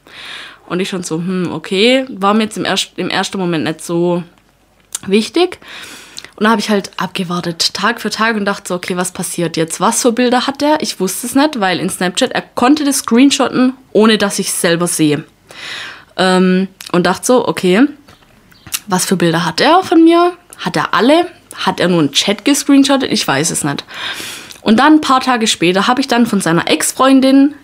Und 0.66 0.80
ich 0.80 0.88
schon 0.88 1.02
so, 1.02 1.16
hm, 1.16 1.52
okay, 1.52 2.06
war 2.08 2.34
mir 2.34 2.44
jetzt 2.44 2.56
im, 2.56 2.64
erst, 2.64 2.92
im 2.96 3.10
ersten 3.10 3.38
Moment 3.38 3.64
nicht 3.64 3.82
so 3.82 4.22
wichtig. 5.06 5.58
Und 6.36 6.44
dann 6.44 6.50
habe 6.50 6.60
ich 6.60 6.70
halt 6.70 6.90
abgewartet, 6.96 7.74
Tag 7.74 8.00
für 8.00 8.10
Tag 8.10 8.36
und 8.36 8.44
dachte 8.44 8.68
so, 8.68 8.74
okay, 8.74 8.96
was 8.96 9.12
passiert 9.12 9.56
jetzt? 9.56 9.80
Was 9.80 10.02
für 10.02 10.10
Bilder 10.10 10.46
hat 10.46 10.62
er? 10.62 10.78
Ich 10.80 10.98
wusste 10.98 11.26
es 11.26 11.34
nicht, 11.34 11.60
weil 11.60 11.78
in 11.78 11.90
Snapchat, 11.90 12.32
er 12.32 12.42
konnte 12.42 12.84
das 12.84 12.98
screenshotten, 12.98 13.74
ohne 13.92 14.18
dass 14.18 14.40
ich 14.40 14.48
es 14.48 14.60
selber 14.60 14.88
sehe. 14.88 15.22
Ähm, 16.16 16.68
und 16.90 17.06
dachte 17.06 17.26
so, 17.26 17.46
okay, 17.46 17.86
was 18.86 19.04
für 19.04 19.16
Bilder 19.16 19.44
hat 19.44 19.60
er 19.60 19.82
von 19.84 20.02
mir? 20.02 20.32
Hat 20.58 20.76
er 20.76 20.92
alle? 20.92 21.26
Hat 21.54 21.78
er 21.78 21.88
nur 21.88 22.00
einen 22.00 22.12
Chat 22.12 22.44
gescreenshottet? 22.44 23.12
Ich 23.12 23.26
weiß 23.26 23.50
es 23.50 23.62
nicht. 23.62 23.84
Und 24.60 24.80
dann 24.80 24.94
ein 24.94 25.00
paar 25.00 25.20
Tage 25.20 25.46
später 25.46 25.86
habe 25.86 26.00
ich 26.00 26.08
dann 26.08 26.26
von 26.26 26.40
seiner 26.40 26.68
Ex-Freundin 26.68 27.54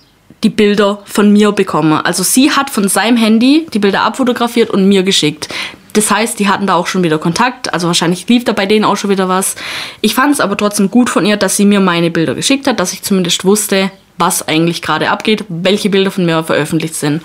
die 0.42 0.50
Bilder 0.50 1.02
von 1.04 1.32
mir 1.32 1.52
bekommen. 1.52 1.92
Also 1.92 2.22
sie 2.22 2.50
hat 2.50 2.70
von 2.70 2.88
seinem 2.88 3.16
Handy 3.16 3.66
die 3.72 3.78
Bilder 3.78 4.02
abfotografiert 4.02 4.70
und 4.70 4.88
mir 4.88 5.02
geschickt. 5.02 5.48
Das 5.92 6.10
heißt, 6.10 6.38
die 6.38 6.48
hatten 6.48 6.66
da 6.66 6.74
auch 6.74 6.86
schon 6.86 7.02
wieder 7.02 7.18
Kontakt. 7.18 7.72
Also 7.74 7.86
wahrscheinlich 7.86 8.28
lief 8.28 8.44
da 8.44 8.52
bei 8.52 8.66
denen 8.66 8.84
auch 8.84 8.96
schon 8.96 9.10
wieder 9.10 9.28
was. 9.28 9.56
Ich 10.00 10.14
fand 10.14 10.32
es 10.32 10.40
aber 10.40 10.56
trotzdem 10.56 10.90
gut 10.90 11.10
von 11.10 11.26
ihr, 11.26 11.36
dass 11.36 11.56
sie 11.56 11.64
mir 11.64 11.80
meine 11.80 12.10
Bilder 12.10 12.34
geschickt 12.34 12.66
hat, 12.66 12.78
dass 12.78 12.92
ich 12.92 13.02
zumindest 13.02 13.44
wusste, 13.44 13.90
was 14.20 14.46
eigentlich 14.46 14.82
gerade 14.82 15.10
abgeht, 15.10 15.44
welche 15.48 15.90
Bilder 15.90 16.10
von 16.10 16.26
mir 16.26 16.44
veröffentlicht 16.44 16.94
sind. 16.94 17.22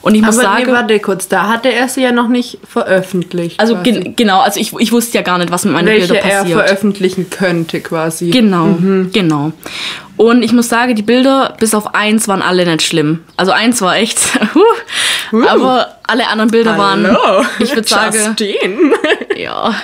Und 0.00 0.14
ich 0.14 0.22
muss 0.22 0.38
Aber 0.38 0.48
sagen, 0.48 0.66
nee, 0.66 0.72
warte 0.72 0.98
kurz, 1.00 1.28
da 1.28 1.48
hatte 1.48 1.72
er 1.72 1.88
sie 1.88 2.02
ja 2.02 2.12
noch 2.12 2.28
nicht 2.28 2.58
veröffentlicht. 2.66 3.60
also 3.60 3.76
gen 3.82 4.14
genau, 4.16 4.40
also 4.40 4.60
ich, 4.60 4.72
ich 4.78 4.92
wusste 4.92 5.18
ja 5.18 5.22
gar 5.22 5.38
nicht, 5.38 5.50
was 5.50 5.64
mit 5.64 5.74
meinen 5.74 5.86
welche 5.86 6.08
Bildern 6.08 6.30
er 6.30 6.38
passiert. 6.38 6.60
veröffentlichen 6.60 7.30
könnte 7.30 7.80
quasi. 7.80 8.30
Genau, 8.30 8.76
genau. 9.12 9.52
Und 10.16 10.42
ich 10.42 10.52
muss 10.52 10.68
sagen, 10.68 10.94
die 10.94 11.02
Bilder, 11.02 11.54
bis 11.58 11.74
auf 11.74 11.94
eins, 11.94 12.26
waren 12.26 12.40
alle 12.40 12.64
nicht 12.64 12.82
schlimm. 12.82 13.22
Also 13.36 13.52
eins 13.52 13.82
war 13.82 13.96
echt, 13.96 14.18
huh, 14.54 15.36
aber 15.48 15.98
alle 16.06 16.28
anderen 16.28 16.50
Bilder 16.50 16.78
waren, 16.78 17.06
Hallo, 17.06 17.44
ich 17.58 17.74
würde 17.74 17.86
sagen, 17.86 18.16
Justine. 18.16 18.94
ja. 19.36 19.74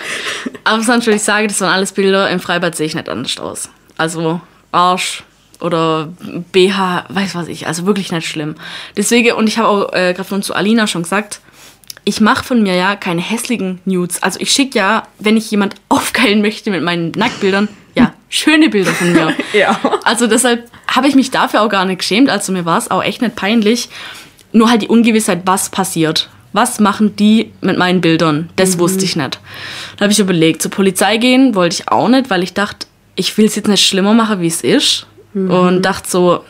Aber 0.64 0.83
sonst 0.83 1.07
würde 1.07 1.16
ich 1.16 1.22
sagen, 1.22 1.48
das 1.48 1.61
waren 1.61 1.72
alles 1.72 1.92
Bilder, 1.92 2.31
im 2.31 2.40
Freibad 2.40 2.75
sehe 2.77 2.87
ich 2.87 2.94
nicht 2.94 3.09
anders 3.09 3.38
aus. 3.38 3.68
Also 3.98 4.40
Arsch 4.70 5.22
oder 5.62 6.09
BH, 6.53 7.07
weiß 7.09 7.35
was 7.35 7.48
ich, 7.48 7.66
also 7.66 7.87
wirklich 7.87 8.12
nicht 8.12 8.27
schlimm. 8.27 8.57
Deswegen, 8.96 9.35
und 9.35 9.48
ich 9.48 9.59
habe 9.59 9.68
auch 9.68 9.92
äh, 9.92 10.12
gerade 10.12 10.29
von 10.29 10.42
zu 10.42 10.55
Alina 10.55 10.87
schon 10.87 11.03
gesagt, 11.03 11.40
ich 12.05 12.20
mache 12.20 12.44
von 12.44 12.62
mir 12.62 12.75
ja 12.75 12.96
keine 12.96 13.20
hässlichen 13.20 13.81
Nudes. 13.85 14.22
Also 14.22 14.40
ich 14.40 14.51
schicke 14.51 14.79
ja, 14.79 15.07
wenn 15.18 15.37
ich 15.37 15.51
jemand 15.51 15.75
aufgeilen 15.88 16.42
möchte 16.42 16.70
mit 16.70 16.83
meinen 16.83 17.12
Nacktbildern, 17.12 17.68
ja, 17.94 18.12
schöne 18.29 18.68
Bilder 18.68 18.92
von 18.92 19.12
mir. 19.12 19.35
Ja. 19.53 19.79
Also 20.05 20.27
deshalb 20.27 20.70
habe 20.87 21.09
ich 21.09 21.14
mich 21.14 21.31
dafür 21.31 21.61
auch 21.62 21.68
gar 21.68 21.85
nicht 21.85 21.98
geschämt. 21.98 22.31
Also 22.31 22.53
mir 22.53 22.64
war 22.64 22.79
es 22.79 22.90
auch 22.90 23.03
echt 23.03 23.20
nicht 23.20 23.37
peinlich. 23.37 23.90
Nur 24.53 24.70
halt 24.70 24.83
die 24.83 24.88
Ungewissheit, 24.88 25.42
was 25.44 25.68
passiert. 25.68 26.31
Was 26.55 26.81
machen 26.81 27.16
die 27.16 27.53
mit 27.61 27.79
meinen 27.79 28.01
Bildern? 28.01 28.51
Das 28.57 28.79
wusste 28.79 29.05
ich 29.05 29.16
nicht. 29.16 29.40
Dann 29.96 30.07
habe 30.07 30.12
ich 30.12 30.18
überlegt, 30.18 30.62
zur 30.62 30.70
Polizei 30.70 31.16
gehen 31.16 31.55
wollte 31.55 31.77
ich 31.77 31.88
auch 31.88 32.09
nicht, 32.09 32.31
weil 32.31 32.42
ich 32.42 32.53
dachte, 32.55 32.87
ich 33.14 33.37
will 33.37 33.46
es 33.46 33.57
jetzt 33.57 33.68
nicht 33.68 33.87
schlimmer 33.87 34.14
machen, 34.14 34.40
wie 34.40 34.46
es 34.46 34.62
ist. 34.62 35.07
Und 35.35 35.83
dachte 35.83 36.11
so, 36.11 36.45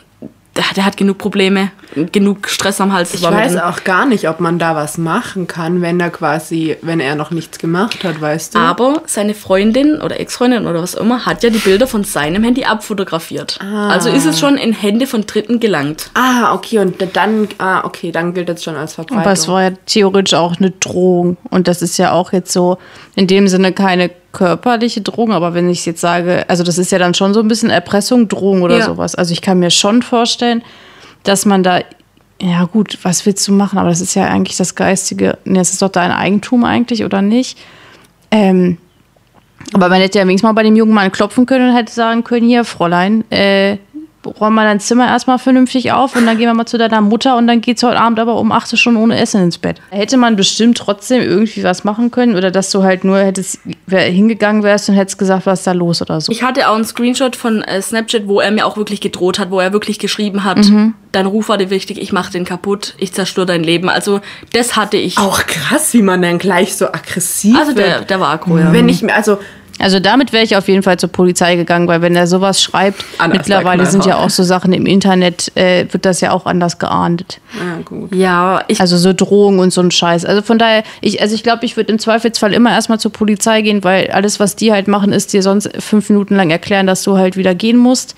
der, 0.55 0.65
der 0.75 0.85
hat 0.85 0.97
genug 0.97 1.17
Probleme, 1.17 1.71
genug 2.11 2.47
Stress 2.49 2.81
am 2.81 2.93
Hals. 2.93 3.13
Ich 3.13 3.21
weiß 3.23 3.57
auch 3.57 3.83
gar 3.83 4.05
nicht, 4.05 4.27
ob 4.29 4.39
man 4.39 4.59
da 4.59 4.75
was 4.75 4.97
machen 4.97 5.47
kann, 5.47 5.81
wenn 5.81 5.99
er 5.99 6.09
quasi, 6.09 6.77
wenn 6.81 6.99
er 6.99 7.15
noch 7.15 7.31
nichts 7.31 7.59
gemacht 7.59 8.03
hat, 8.03 8.19
weißt 8.21 8.55
du? 8.55 8.59
Aber 8.59 9.01
seine 9.05 9.33
Freundin 9.33 10.01
oder 10.01 10.19
Ex-Freundin 10.19 10.65
oder 10.67 10.81
was 10.81 10.95
auch 10.95 11.01
immer 11.01 11.25
hat 11.25 11.43
ja 11.43 11.49
die 11.49 11.59
Bilder 11.59 11.87
von 11.87 12.03
seinem 12.03 12.43
Handy 12.43 12.65
abfotografiert. 12.65 13.59
Also 13.61 14.09
ist 14.09 14.25
es 14.25 14.39
schon 14.39 14.57
in 14.57 14.73
Hände 14.73 15.07
von 15.07 15.25
Dritten 15.25 15.59
gelangt. 15.59 16.09
Ah, 16.13 16.53
okay, 16.53 16.79
und 16.79 16.95
dann, 17.13 17.47
ah, 17.57 17.83
okay, 17.85 18.11
dann 18.11 18.33
gilt 18.33 18.49
das 18.49 18.63
schon 18.63 18.75
als 18.75 18.93
Verbreitung. 18.95 19.21
Aber 19.21 19.31
es 19.31 19.47
war 19.47 19.63
ja 19.63 19.71
theoretisch 19.85 20.33
auch 20.33 20.57
eine 20.57 20.71
Drohung. 20.71 21.37
Und 21.49 21.67
das 21.67 21.81
ist 21.81 21.97
ja 21.97 22.11
auch 22.11 22.33
jetzt 22.33 22.51
so 22.51 22.77
in 23.15 23.27
dem 23.27 23.47
Sinne 23.47 23.71
keine 23.73 24.09
körperliche 24.31 25.01
Drohung. 25.01 25.31
Aber 25.31 25.53
wenn 25.53 25.69
ich 25.69 25.85
jetzt 25.85 26.01
sage, 26.01 26.45
also 26.47 26.63
das 26.63 26.77
ist 26.77 26.91
ja 26.91 26.97
dann 26.99 27.13
schon 27.13 27.33
so 27.33 27.39
ein 27.39 27.47
bisschen 27.47 27.69
Erpressung, 27.69 28.27
Drohung 28.27 28.61
oder 28.63 28.79
Ja. 28.79 28.85
sowas. 28.85 29.15
Also 29.15 29.31
ich 29.33 29.41
kann 29.41 29.59
mir 29.59 29.69
schon 29.71 30.01
vorstellen, 30.01 30.63
dass 31.23 31.45
man 31.45 31.63
da, 31.63 31.81
ja 32.41 32.65
gut, 32.65 32.99
was 33.03 33.25
willst 33.25 33.47
du 33.47 33.53
machen? 33.53 33.79
Aber 33.79 33.89
das 33.89 34.01
ist 34.01 34.15
ja 34.15 34.25
eigentlich 34.25 34.57
das 34.57 34.75
Geistige, 34.75 35.37
nee, 35.45 35.57
das 35.57 35.71
ist 35.71 35.81
doch 35.81 35.89
dein 35.89 36.11
Eigentum 36.11 36.63
eigentlich, 36.63 37.03
oder 37.03 37.21
nicht? 37.21 37.57
Ähm, 38.31 38.77
aber 39.73 39.89
man 39.89 40.01
hätte 40.01 40.19
ja 40.19 40.25
wenigstens 40.25 40.47
mal 40.47 40.53
bei 40.53 40.63
dem 40.63 40.75
jungen 40.75 40.93
Mann 40.93 41.11
klopfen 41.11 41.45
können 41.45 41.69
und 41.69 41.75
hätte 41.75 41.93
sagen 41.93 42.23
können, 42.23 42.47
hier, 42.47 42.65
Fräulein, 42.65 43.29
äh, 43.31 43.77
räum 44.25 44.53
mal 44.55 44.65
dein 44.65 44.79
Zimmer 44.79 45.07
erstmal 45.07 45.39
vernünftig 45.39 45.91
auf 45.91 46.15
und 46.15 46.25
dann 46.25 46.37
gehen 46.37 46.47
wir 46.47 46.53
mal 46.53 46.65
zu 46.65 46.77
deiner 46.77 47.01
Mutter 47.01 47.37
und 47.37 47.47
dann 47.47 47.61
geht's 47.61 47.83
heute 47.83 47.99
Abend 47.99 48.19
aber 48.19 48.35
um 48.35 48.51
8 48.51 48.77
Stunden 48.77 48.99
ohne 49.01 49.17
Essen 49.19 49.41
ins 49.43 49.57
Bett. 49.57 49.81
Hätte 49.89 50.17
man 50.17 50.35
bestimmt 50.35 50.77
trotzdem 50.77 51.21
irgendwie 51.21 51.63
was 51.63 51.83
machen 51.83 52.11
können 52.11 52.35
oder 52.35 52.51
dass 52.51 52.71
du 52.71 52.83
halt 52.83 53.03
nur 53.03 53.19
hättest 53.19 53.59
hingegangen 53.87 54.63
wärst 54.63 54.89
und 54.89 54.95
hättest 54.95 55.17
gesagt, 55.17 55.45
was 55.45 55.59
ist 55.59 55.67
da 55.67 55.71
los 55.73 56.01
oder 56.01 56.19
so. 56.21 56.31
Ich 56.31 56.43
hatte 56.43 56.69
auch 56.69 56.75
einen 56.75 56.85
Screenshot 56.85 57.35
von 57.35 57.61
äh, 57.63 57.81
Snapchat, 57.81 58.27
wo 58.27 58.39
er 58.39 58.51
mir 58.51 58.65
auch 58.65 58.77
wirklich 58.77 59.01
gedroht 59.01 59.39
hat, 59.39 59.51
wo 59.51 59.59
er 59.59 59.73
wirklich 59.73 59.99
geschrieben 59.99 60.43
hat, 60.43 60.57
Mhm. 60.57 60.93
dein 61.11 61.25
Ruf 61.25 61.49
war 61.49 61.57
dir 61.57 61.69
wichtig, 61.69 62.01
ich 62.01 62.11
mach 62.13 62.29
den 62.29 62.45
kaputt, 62.45 62.95
ich 62.97 63.13
zerstöre 63.13 63.45
dein 63.45 63.63
Leben. 63.63 63.89
Also 63.89 64.21
das 64.53 64.75
hatte 64.75 64.97
ich. 64.97 65.17
auch 65.17 65.45
krass, 65.45 65.93
wie 65.93 66.01
man 66.01 66.21
dann 66.21 66.37
gleich 66.39 66.75
so 66.75 66.87
aggressiv 66.87 67.55
also 67.57 67.73
der, 67.73 67.99
wird. 67.99 68.09
der 68.09 68.19
war 68.19 68.29
aggro, 68.29 68.57
ja. 68.57 68.71
Wenn 68.73 68.87
ich 68.89 69.01
mir, 69.01 69.13
also, 69.15 69.37
Also 69.83 69.99
damit 69.99 70.31
wäre 70.31 70.43
ich 70.43 70.55
auf 70.55 70.67
jeden 70.69 70.81
Fall 70.81 70.97
zur 70.97 71.09
Polizei 71.09 71.55
gegangen, 71.57 71.87
weil 71.87 72.01
wenn 72.01 72.15
er 72.15 72.25
sowas 72.25 72.61
schreibt, 72.61 73.03
Anna 73.17 73.33
ist 73.33 73.39
mittlerweile 73.39 73.85
sind 73.85 74.05
ja 74.05 74.17
auch 74.17 74.29
so 74.29 74.43
Sachen 74.43 74.71
im 74.71 74.85
Internet, 74.85 75.51
äh, 75.55 75.85
wird 75.91 76.05
das 76.05 76.21
ja 76.21 76.31
auch 76.31 76.45
anders 76.45 76.79
geahndet. 76.79 77.41
na 77.59 77.81
gut. 77.83 78.15
ja, 78.15 78.63
ich, 78.69 78.79
Also 78.79 78.97
so 78.97 79.11
Drohungen 79.11 79.59
und 79.59 79.73
so 79.73 79.81
ein 79.81 79.91
Scheiß. 79.91 80.23
Also 80.25 80.41
von 80.41 80.57
daher, 80.57 80.83
ich, 81.01 81.21
also 81.21 81.35
ich 81.35 81.43
glaube, 81.43 81.65
ich 81.65 81.75
würde 81.75 81.91
im 81.91 81.99
Zweifelsfall 81.99 82.53
immer 82.53 82.71
erstmal 82.71 82.99
zur 82.99 83.11
Polizei 83.11 83.61
gehen, 83.61 83.83
weil 83.83 84.09
alles, 84.11 84.39
was 84.39 84.55
die 84.55 84.71
halt 84.71 84.87
machen, 84.87 85.11
ist 85.11 85.33
dir 85.33 85.43
sonst 85.43 85.69
fünf 85.79 86.09
Minuten 86.09 86.35
lang 86.35 86.49
erklären, 86.49 86.87
dass 86.87 87.03
du 87.03 87.17
halt 87.17 87.35
wieder 87.35 87.53
gehen 87.53 87.77
musst. 87.77 88.15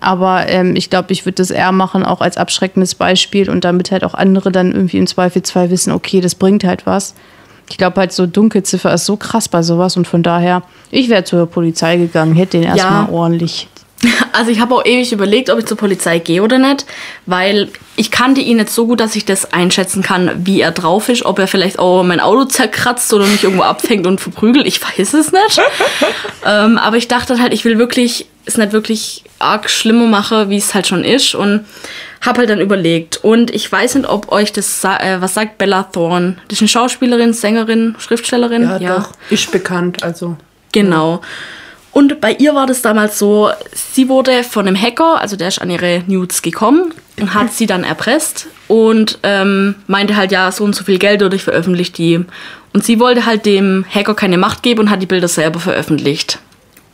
Aber 0.00 0.48
ähm, 0.48 0.76
ich 0.76 0.90
glaube, 0.90 1.12
ich 1.12 1.24
würde 1.24 1.36
das 1.36 1.50
eher 1.50 1.72
machen, 1.72 2.04
auch 2.04 2.20
als 2.20 2.36
abschreckendes 2.36 2.94
Beispiel 2.94 3.50
und 3.50 3.64
damit 3.64 3.90
halt 3.90 4.04
auch 4.04 4.14
andere 4.14 4.52
dann 4.52 4.72
irgendwie 4.72 4.98
im 4.98 5.06
Zweifelsfall 5.06 5.70
wissen, 5.70 5.92
okay, 5.92 6.20
das 6.20 6.34
bringt 6.34 6.64
halt 6.64 6.86
was. 6.86 7.14
Ich 7.70 7.78
glaube 7.78 8.00
halt, 8.00 8.12
so 8.12 8.26
Dunkelziffer 8.26 8.92
ist 8.92 9.06
so 9.06 9.16
krass 9.16 9.48
bei 9.48 9.62
sowas 9.62 9.96
und 9.96 10.06
von 10.06 10.22
daher, 10.22 10.62
ich 10.90 11.08
wäre 11.08 11.24
zur 11.24 11.46
Polizei 11.46 11.96
gegangen, 11.96 12.34
hätte 12.34 12.58
den 12.58 12.64
erstmal 12.64 13.10
ordentlich. 13.10 13.68
also 14.32 14.50
ich 14.50 14.60
habe 14.60 14.74
auch 14.74 14.84
ewig 14.84 15.12
überlegt, 15.12 15.50
ob 15.50 15.58
ich 15.58 15.66
zur 15.66 15.76
Polizei 15.76 16.18
gehe 16.18 16.42
oder 16.42 16.58
nicht, 16.58 16.86
weil 17.26 17.68
ich 17.96 18.10
kannte 18.10 18.40
ihn 18.40 18.58
nicht 18.58 18.70
so 18.70 18.86
gut, 18.86 19.00
dass 19.00 19.16
ich 19.16 19.24
das 19.24 19.52
einschätzen 19.52 20.02
kann, 20.02 20.46
wie 20.46 20.60
er 20.60 20.70
drauf 20.70 21.08
ist, 21.08 21.24
ob 21.24 21.38
er 21.38 21.48
vielleicht 21.48 21.78
auch 21.78 22.02
mein 22.04 22.20
Auto 22.20 22.44
zerkratzt 22.44 23.12
oder 23.12 23.26
mich 23.26 23.42
irgendwo 23.42 23.64
abfängt 23.64 24.06
und 24.06 24.20
verprügelt. 24.20 24.66
Ich 24.66 24.80
weiß 24.82 25.14
es 25.14 25.32
nicht. 25.32 25.60
ähm, 26.46 26.78
aber 26.78 26.96
ich 26.96 27.08
dachte 27.08 27.40
halt, 27.40 27.52
ich 27.52 27.64
will 27.64 27.78
wirklich 27.78 28.26
es 28.48 28.56
nicht 28.56 28.72
wirklich 28.72 29.24
arg 29.38 29.70
schlimmer 29.70 30.06
machen, 30.06 30.50
wie 30.50 30.56
es 30.56 30.74
halt 30.74 30.86
schon 30.86 31.04
ist 31.04 31.34
und 31.34 31.64
habe 32.20 32.38
halt 32.40 32.50
dann 32.50 32.60
überlegt. 32.60 33.18
Und 33.22 33.54
ich 33.54 33.70
weiß 33.70 33.94
nicht, 33.94 34.08
ob 34.08 34.32
euch 34.32 34.52
das 34.52 34.80
sa 34.80 34.96
äh, 34.96 35.20
was 35.20 35.34
sagt 35.34 35.58
Bella 35.58 35.84
Thorne. 35.84 36.36
Das 36.48 36.58
ist 36.58 36.62
eine 36.62 36.68
Schauspielerin, 36.68 37.32
Sängerin, 37.32 37.94
Schriftstellerin. 37.98 38.62
Ja, 38.62 38.78
doch. 38.78 39.12
Ist 39.30 39.52
bekannt, 39.52 40.02
also. 40.02 40.36
Genau. 40.72 41.20
Und 41.92 42.20
bei 42.20 42.32
ihr 42.32 42.54
war 42.54 42.66
das 42.66 42.82
damals 42.82 43.18
so, 43.18 43.50
sie 43.74 44.08
wurde 44.08 44.44
von 44.44 44.66
einem 44.66 44.80
Hacker, 44.80 45.20
also 45.20 45.36
der 45.36 45.48
ist 45.48 45.60
an 45.60 45.70
ihre 45.70 46.04
Nudes 46.06 46.42
gekommen 46.42 46.92
und 47.18 47.34
hat 47.34 47.52
sie 47.52 47.66
dann 47.66 47.82
erpresst 47.82 48.46
und 48.68 49.18
ähm, 49.22 49.74
meinte 49.86 50.14
halt, 50.14 50.30
ja, 50.30 50.52
so 50.52 50.64
und 50.64 50.74
so 50.74 50.84
viel 50.84 50.98
Geld 50.98 51.22
dadurch 51.22 51.42
veröffentlicht 51.42 51.98
die. 51.98 52.24
Und 52.72 52.84
sie 52.84 53.00
wollte 53.00 53.26
halt 53.26 53.46
dem 53.46 53.84
Hacker 53.92 54.14
keine 54.14 54.38
Macht 54.38 54.62
geben 54.62 54.82
und 54.82 54.90
hat 54.90 55.02
die 55.02 55.06
Bilder 55.06 55.28
selber 55.28 55.58
veröffentlicht. 55.58 56.38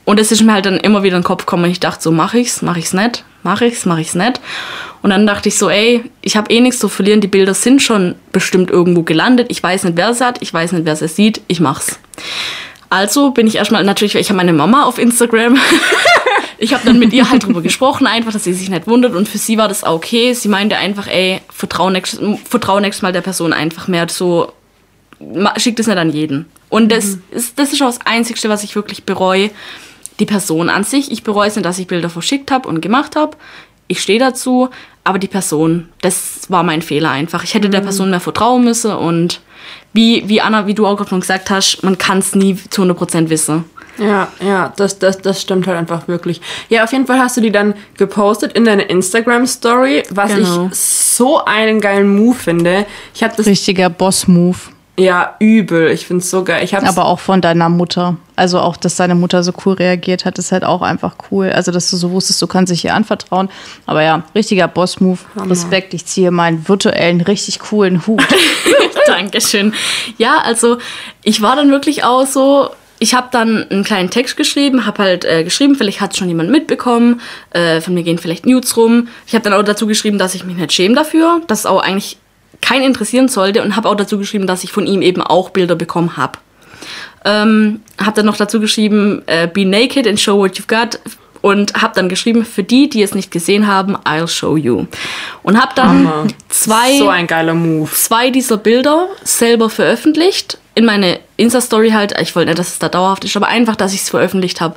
Und 0.05 0.21
es 0.21 0.31
ist 0.33 0.43
mir 0.43 0.53
halt 0.53 0.67
dann 0.67 0.77
immer 0.77 1.03
wieder 1.03 1.17
in 1.17 1.23
den 1.23 1.27
Kopf 1.27 1.47
gekommen 1.47 1.71
ich 1.71 1.81
dachte 1.81 2.03
so, 2.03 2.13
mach 2.13 2.35
ich's, 2.35 2.61
mach 2.63 2.77
ich's 2.77 2.93
nicht, 2.93 3.25
mach 3.43 3.63
ich's, 3.63 3.87
mach 3.87 3.99
ich's 3.99 4.15
nicht. 4.15 4.41
Und 5.03 5.11
dann 5.11 5.27
dachte 5.27 5.49
ich 5.49 5.57
so, 5.57 5.71
ey, 5.71 6.05
ich 6.21 6.37
habe 6.37 6.51
eh 6.51 6.61
nichts 6.61 6.79
zu 6.79 6.89
verlieren, 6.89 7.21
die 7.21 7.27
Bilder 7.29 7.55
sind 7.55 7.83
schon 7.83 8.15
bestimmt 8.33 8.71
irgendwo 8.71 9.03
gelandet, 9.03 9.47
ich 9.51 9.63
weiß 9.63 9.85
nicht, 9.85 9.97
wer 9.97 10.13
sie 10.15 10.25
hat, 10.25 10.43
ich 10.43 10.53
weiß 10.53 10.73
nicht, 10.73 10.85
wer 10.85 10.97
sie 10.97 11.09
sieht, 11.09 11.41
ich 11.49 11.61
mach's. 11.61 11.99
Also 12.91 13.31
bin 13.31 13.47
ich 13.47 13.57
erstmal 13.57 13.83
natürlich, 13.83 14.15
ich 14.15 14.29
habe 14.29 14.37
meine 14.37 14.53
Mama 14.53 14.85
auf 14.85 14.99
Instagram. 14.99 15.59
ich 16.59 16.75
habe 16.75 16.85
dann 16.87 16.99
mit 16.99 17.13
ihr 17.13 17.29
halt 17.29 17.45
drüber 17.45 17.61
gesprochen, 17.61 18.07
einfach, 18.07 18.33
dass 18.33 18.45
sie 18.45 18.53
sich 18.53 18.69
nicht 18.69 18.87
wundert. 18.87 19.15
Und 19.15 19.29
für 19.29 19.39
sie 19.39 19.59
war 19.59 19.69
das 19.69 19.83
auch 19.85 19.95
okay. 19.97 20.33
Sie 20.33 20.49
meinte 20.49 20.77
einfach, 20.77 21.09
ey, 21.09 21.41
vertrau 21.51 21.91
nächstes, 21.91 22.21
vertrau 22.49 22.79
nächstes 22.79 23.03
Mal 23.03 23.13
der 23.13 23.23
Person 23.23 23.53
einfach 23.53 23.89
mehr. 23.89 24.07
So, 24.09 24.53
ma- 25.19 25.59
schick 25.59 25.77
das 25.77 25.89
nicht 25.89 25.99
an 25.99 26.11
jeden. 26.11 26.47
Und 26.69 26.93
das, 26.93 27.19
ist, 27.31 27.59
das 27.59 27.73
ist 27.73 27.83
auch 27.83 27.87
das 27.87 28.01
Einzige, 28.05 28.49
was 28.49 28.63
ich 28.63 28.77
wirklich 28.77 29.05
bereue. 29.05 29.51
Die 30.21 30.27
Person 30.27 30.69
an 30.69 30.85
sich, 30.85 31.11
ich 31.11 31.23
bereue 31.25 31.49
es 31.49 31.57
nicht, 31.57 31.65
dass 31.67 31.79
ich 31.79 31.87
Bilder 31.87 32.09
verschickt 32.11 32.51
habe 32.51 32.69
und 32.69 32.81
gemacht 32.81 33.17
habe. 33.17 33.37
Ich 33.87 34.01
stehe 34.01 34.19
dazu, 34.19 34.71
aber 35.03 35.19
die 35.19 35.29
Person, 35.29 35.89
das 36.01 36.43
war 36.49 36.63
mein 36.63 36.81
Fehler 36.83 37.11
einfach. 37.11 37.45
Ich 37.45 37.55
hätte 37.55 37.69
der 37.69 37.81
Person 37.81 38.11
mehr 38.11 38.21
vertrauen 38.21 38.65
müssen 38.65 38.93
und 38.93 39.41
wie, 39.93 40.29
wie 40.29 40.41
Anna, 40.41 40.67
wie 40.67 40.75
du 40.75 40.87
auch 40.87 40.97
gerade 40.97 41.11
schon 41.11 41.21
gesagt 41.21 41.51
hast, 41.51 41.83
man 41.83 41.99
kann 41.99 42.19
es 42.19 42.35
nie 42.35 42.57
zu 42.71 42.83
100% 42.83 43.29
wissen. 43.29 43.65
Ja, 43.99 44.29
ja, 44.45 44.73
das, 44.77 44.99
das, 44.99 45.19
das 45.23 45.41
stimmt 45.41 45.67
halt 45.69 45.79
einfach 45.79 46.09
wirklich. 46.09 46.41
Ja, 46.69 46.83
auf 46.83 46.91
jeden 46.93 47.07
Fall 47.07 47.19
hast 47.21 47.37
du 47.37 47.41
die 47.41 47.53
dann 47.53 47.75
gepostet 47.97 48.55
in 48.55 48.65
deine 48.65 48.83
Instagram-Story, 48.85 50.03
was 50.11 50.35
Genau. 50.35 50.67
ich 50.67 50.75
so 50.79 51.45
einen 51.45 51.81
geilen 51.81 52.17
Move 52.17 52.35
finde. 52.35 52.87
Ich 53.15 53.23
habe 53.23 53.35
das 53.37 53.47
Richtiger 53.47 53.91
Boss-Move. 53.91 54.59
Ja 54.97 55.37
übel. 55.39 55.91
Ich 55.91 56.07
finde 56.07 56.23
es 56.23 56.31
so 56.31 56.45
geil. 56.45 56.63
Ich 56.65 56.75
hab's, 56.75 56.89
Aber 56.89 57.07
auch 57.07 57.19
von 57.19 57.41
deiner 57.41 57.69
Mutter. 57.69 58.17
Also 58.37 58.61
auch, 58.61 58.77
dass 58.77 58.97
deine 58.97 59.15
Mutter 59.15 59.43
so 59.43 59.53
cool 59.65 59.75
reagiert 59.75 60.25
hat, 60.25 60.39
ist 60.39 60.53
halt 60.53 60.65
auch 60.65 60.83
einfach 60.83 61.17
cool. 61.31 61.51
Also, 61.51 61.71
dass 61.73 61.91
du 61.91 61.97
so 61.97 62.11
wusstest, 62.11 62.41
du 62.43 62.47
kannst 62.47 62.73
dich 62.73 62.85
ihr 62.85 62.95
anvertrauen. 62.95 63.49
Aber 63.87 64.03
ja, 64.03 64.23
richtiger 64.35 64.69
Boss-Move. 64.69 65.19
Respekt, 65.49 65.95
ich 65.95 66.07
ziehe 66.07 66.31
meinen 66.31 66.69
virtuellen, 66.69 67.21
richtig 67.21 67.61
coolen 67.61 68.07
Hut. 68.07 68.23
Dankeschön. 69.07 69.75
Ja, 70.19 70.39
also 70.39 70.79
ich 71.23 71.43
war 71.43 71.57
dann 71.57 71.71
wirklich 71.71 72.05
auch 72.05 72.27
so, 72.27 72.71
ich 72.99 73.15
habe 73.15 73.29
dann 73.31 73.69
einen 73.71 73.85
kleinen 73.85 74.11
Text 74.11 74.37
geschrieben, 74.37 74.87
habe 74.87 75.03
halt 75.03 75.25
äh, 75.25 75.45
geschrieben, 75.45 75.75
vielleicht 75.75 76.01
hat 76.01 76.17
schon 76.17 76.29
jemand 76.29 76.51
mitbekommen, 76.51 77.21
äh, 77.51 77.81
von 77.81 77.95
mir 77.95 78.03
gehen 78.03 78.19
vielleicht 78.19 78.47
Nudes 78.47 78.77
rum. 78.77 79.09
Ich 79.27 79.35
habe 79.35 79.43
dann 79.43 79.53
auch 79.53 79.63
dazu 79.63 79.87
geschrieben, 79.87 80.19
dass 80.19 80.35
ich 80.35 80.45
mich 80.45 80.57
nicht 80.57 80.73
schäme 80.73 80.95
dafür, 80.95 81.41
dass 81.47 81.61
es 81.61 81.67
auch 81.67 81.83
eigentlich 81.83 82.19
keinen 82.65 82.85
interessieren 82.85 83.29
sollte 83.29 83.63
und 83.63 83.77
habe 83.77 83.89
auch 83.89 83.95
dazu 83.95 84.19
geschrieben, 84.19 84.47
dass 84.47 84.65
ich 84.65 84.73
von 84.73 84.87
ihm 84.87 85.03
eben 85.03 85.21
auch 85.21 85.51
Bilder 85.51 85.75
bekommen 85.75 86.17
habe. 86.17 86.39
Ähm, 87.25 87.81
habe 87.99 88.17
dann 88.17 88.27
noch 88.27 88.37
dazu 88.37 88.61
geschrieben, 88.61 89.23
äh, 89.27 89.47
be 89.47 89.65
naked 89.65 90.07
and 90.07 90.19
show 90.19 90.39
what 90.39 90.53
you've 90.53 90.67
got. 90.67 90.99
Und 91.43 91.75
habe 91.75 91.93
dann 91.95 92.09
geschrieben, 92.09 92.43
für 92.47 92.63
die, 92.63 92.89
die 92.89 93.03
es 93.03 93.15
nicht 93.15 93.31
gesehen 93.31 93.67
haben, 93.67 93.99
I'll 93.99 94.29
show 94.29 94.57
you. 94.57 94.87
Und 95.43 95.61
habe 95.61 95.73
dann 95.75 95.89
Hammer. 95.89 96.27
zwei, 96.49 96.97
so 96.97 97.11
ein 97.11 97.27
geiler 97.27 97.53
Move. 97.53 97.91
zwei 97.91 98.31
dieser 98.31 98.57
Bilder 98.57 99.09
selber 99.25 99.69
veröffentlicht. 99.69 100.57
In 100.75 100.87
meine 100.87 101.21
Insta-Story 101.37 101.91
halt. 101.91 102.15
Ich 102.19 102.35
wollte 102.35 102.49
nicht, 102.49 102.59
dass 102.59 102.69
es 102.69 102.79
da 102.79 102.89
dauerhaft 102.89 103.27
ist, 103.27 103.37
aber 103.37 103.49
einfach, 103.49 103.77
dass 103.77 103.93
ich 103.93 104.01
es 104.01 104.09
veröffentlicht 104.09 104.63
habe. 104.63 104.77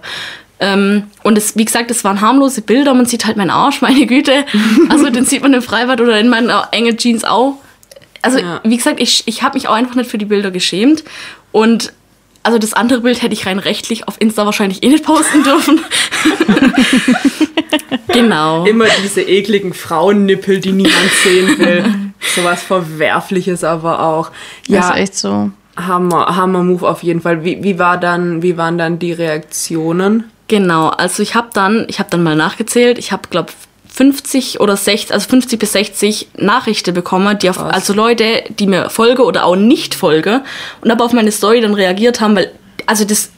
Ähm, 0.60 1.04
und 1.24 1.38
es, 1.38 1.56
wie 1.56 1.64
gesagt, 1.64 1.90
es 1.90 2.04
waren 2.04 2.20
harmlose 2.20 2.62
Bilder. 2.62 2.94
Man 2.94 3.06
sieht 3.06 3.26
halt 3.26 3.38
meinen 3.38 3.50
Arsch, 3.50 3.82
meine 3.82 4.06
Güte. 4.06 4.44
Also 4.90 5.10
den 5.10 5.24
sieht 5.24 5.44
man 5.44 5.54
im 5.54 5.62
Freibad 5.62 6.02
oder 6.02 6.20
in 6.20 6.28
meinen 6.28 6.52
engen 6.72 6.98
Jeans 6.98 7.24
auch. 7.24 7.56
Also, 8.22 8.40
Ja. 8.40 8.62
wie 8.64 8.78
gesagt, 8.78 9.00
ich, 9.00 9.24
ich 9.26 9.44
habe 9.44 9.56
mich 9.56 9.68
auch 9.68 9.74
einfach 9.74 9.96
nicht 9.96 10.10
für 10.10 10.18
die 10.18 10.26
Bilder 10.26 10.52
geschämt. 10.52 11.04
Und 11.52 11.94
also 12.44 12.58
das 12.60 12.74
andere 12.74 13.02
Bild 13.02 13.22
hätte 13.22 13.34
ich 13.34 13.46
rein 13.46 13.60
rechtlich 13.60 14.08
auf 14.08 14.16
Insta 14.20 14.46
wahrscheinlich 14.46 14.82
eh 14.84 14.88
nicht 14.90 15.04
posten 15.04 15.44
dürfen. 15.44 15.82
genau. 18.08 18.66
Immer 18.66 18.86
diese 19.04 19.22
ekligen 19.22 19.74
Frauennippel, 19.74 20.60
die 20.60 20.72
niemand 20.72 21.12
sehen 21.24 21.58
will. 21.58 21.86
Sowas 22.36 22.64
Verwerfliches 22.64 23.64
aber 23.64 24.02
auch. 24.02 24.32
Ja. 24.68 24.76
Ja, 24.76 24.82
Das 24.82 24.90
ist 24.92 25.02
echt 25.02 25.16
so. 25.16 25.52
Hammer, 25.76 26.36
Hammer 26.36 26.64
Move 26.64 26.88
auf 26.88 27.04
jeden 27.04 27.22
Fall. 27.22 27.44
Wie, 27.44 27.62
wie, 27.64 27.78
war 27.78 27.98
dann, 27.98 28.42
wie 28.42 28.58
waren 28.58 28.78
dann 28.78 28.98
die 28.98 29.12
Reaktionen? 29.14 30.24
Genau, 30.48 30.88
also 30.88 31.22
ich 31.22 31.36
habe 31.36 31.50
dann, 31.54 31.86
ich 31.90 32.00
habe 32.00 32.10
dann 32.10 32.24
mal 32.24 32.36
nachgezählt, 32.36 32.98
ich 32.98 33.12
habe 33.12 33.24
glaube 33.30 33.52
50 33.98 34.60
oder 34.60 34.78
60, 34.78 35.12
also 35.12 35.28
50 35.28 35.58
bis 35.58 35.72
60 35.72 36.28
Nachrichten 36.38 36.94
bekommen, 36.94 37.40
die 37.40 37.50
auf, 37.50 37.58
also 37.58 37.94
Leute, 37.94 38.44
die 38.48 38.68
mir 38.68 38.92
folge 38.92 39.24
oder 39.24 39.44
auch 39.44 39.56
nicht 39.56 39.96
folge 39.96 40.44
und 40.82 40.92
aber 40.92 41.04
auf 41.04 41.14
meine 41.14 41.32
Story 41.32 41.62
dann 41.62 41.74
reagiert 41.74 42.22
haben, 42.22 42.36
weil 42.36 42.52
also 42.86 43.06
das 43.06 43.32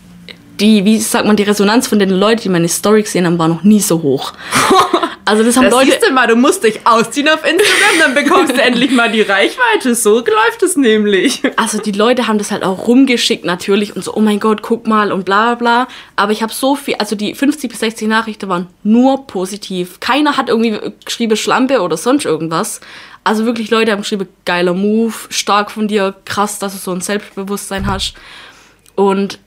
die 0.59 0.83
wie 0.83 0.99
sagt 0.99 1.25
man 1.25 1.37
die 1.37 1.43
Resonanz 1.43 1.87
von 1.87 1.97
den 1.97 2.09
Leuten, 2.09 2.41
die 2.41 2.49
meine 2.49 2.67
Story 2.67 3.03
gesehen 3.03 3.25
haben, 3.25 3.39
war 3.39 3.47
noch 3.47 3.63
nie 3.63 3.79
so 3.79 4.01
hoch. 4.01 4.33
Also 5.29 5.43
das 5.43 5.57
haben 5.57 5.65
Das 5.65 5.73
Leute 5.73 5.91
siehst 5.91 6.07
du 6.07 6.11
mal, 6.11 6.25
du 6.25 6.35
musst 6.35 6.63
dich 6.63 6.87
ausziehen 6.87 7.27
auf 7.29 7.45
Instagram, 7.45 7.99
dann 7.99 8.15
bekommst 8.15 8.51
du 8.51 8.61
endlich 8.63 8.89
mal 8.89 9.11
die 9.11 9.21
Reichweite. 9.21 9.93
So 9.93 10.17
läuft 10.17 10.63
es 10.63 10.75
nämlich. 10.75 11.43
also 11.55 11.77
die 11.77 11.91
Leute 11.91 12.27
haben 12.27 12.39
das 12.39 12.49
halt 12.49 12.63
auch 12.63 12.87
rumgeschickt 12.87 13.45
natürlich 13.45 13.95
und 13.95 14.03
so, 14.03 14.15
oh 14.15 14.21
mein 14.21 14.39
Gott, 14.39 14.63
guck 14.63 14.87
mal 14.87 15.11
und 15.11 15.25
bla 15.25 15.53
bla 15.53 15.85
bla. 15.85 15.87
Aber 16.15 16.31
ich 16.31 16.41
habe 16.41 16.51
so 16.51 16.75
viel, 16.75 16.95
also 16.95 17.15
die 17.15 17.35
50 17.35 17.69
bis 17.69 17.79
60 17.79 18.07
Nachrichten 18.07 18.49
waren 18.49 18.69
nur 18.83 19.27
positiv. 19.27 19.99
Keiner 19.99 20.35
hat 20.35 20.49
irgendwie 20.49 20.79
geschrieben 21.05 21.37
Schlampe 21.37 21.81
oder 21.81 21.95
sonst 21.95 22.25
irgendwas. 22.25 22.81
Also 23.23 23.45
wirklich 23.45 23.69
Leute 23.69 23.91
haben 23.91 24.01
geschrieben, 24.01 24.27
geiler 24.45 24.73
Move, 24.73 25.13
stark 25.29 25.69
von 25.69 25.87
dir, 25.87 26.15
krass, 26.25 26.57
dass 26.57 26.73
du 26.73 26.79
so 26.79 26.91
ein 26.91 27.01
Selbstbewusstsein 27.01 27.85
hast. 27.85 28.15
Und 28.95 29.37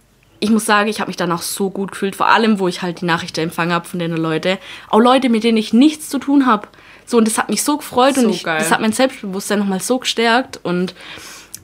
ich 0.43 0.51
muss 0.51 0.67
sagen, 0.67 0.89
ich 0.89 0.99
habe 0.99 1.09
mich 1.09 1.17
danach 1.17 1.41
so 1.41 1.71
gut 1.71 1.93
gefühlt, 1.93 2.17
vor 2.17 2.27
allem, 2.27 2.59
wo 2.59 2.67
ich 2.67 2.83
halt 2.83 3.01
die 3.01 3.05
Nachrichten 3.05 3.39
empfangen 3.39 3.73
habe 3.73 3.87
von 3.87 4.01
den 4.01 4.17
Leuten. 4.17 4.59
Auch 4.91 4.99
Leute, 4.99 5.29
mit 5.29 5.45
denen 5.45 5.57
ich 5.57 5.73
nichts 5.73 6.09
zu 6.09 6.19
tun 6.19 6.47
habe. 6.47 6.67
So, 7.07 7.19
und 7.19 7.29
das 7.29 7.39
hat 7.39 7.49
mich 7.49 7.63
so 7.63 7.77
gefreut 7.77 8.17
So 8.17 8.23
und 8.23 8.31
ich, 8.31 8.43
das 8.43 8.73
hat 8.73 8.81
mein 8.81 8.93
Selbstbewusstsein 8.93 9.61
nochmal 9.61 9.79
so 9.79 10.01
gestärkt. 10.01 10.59
Und 10.65 10.97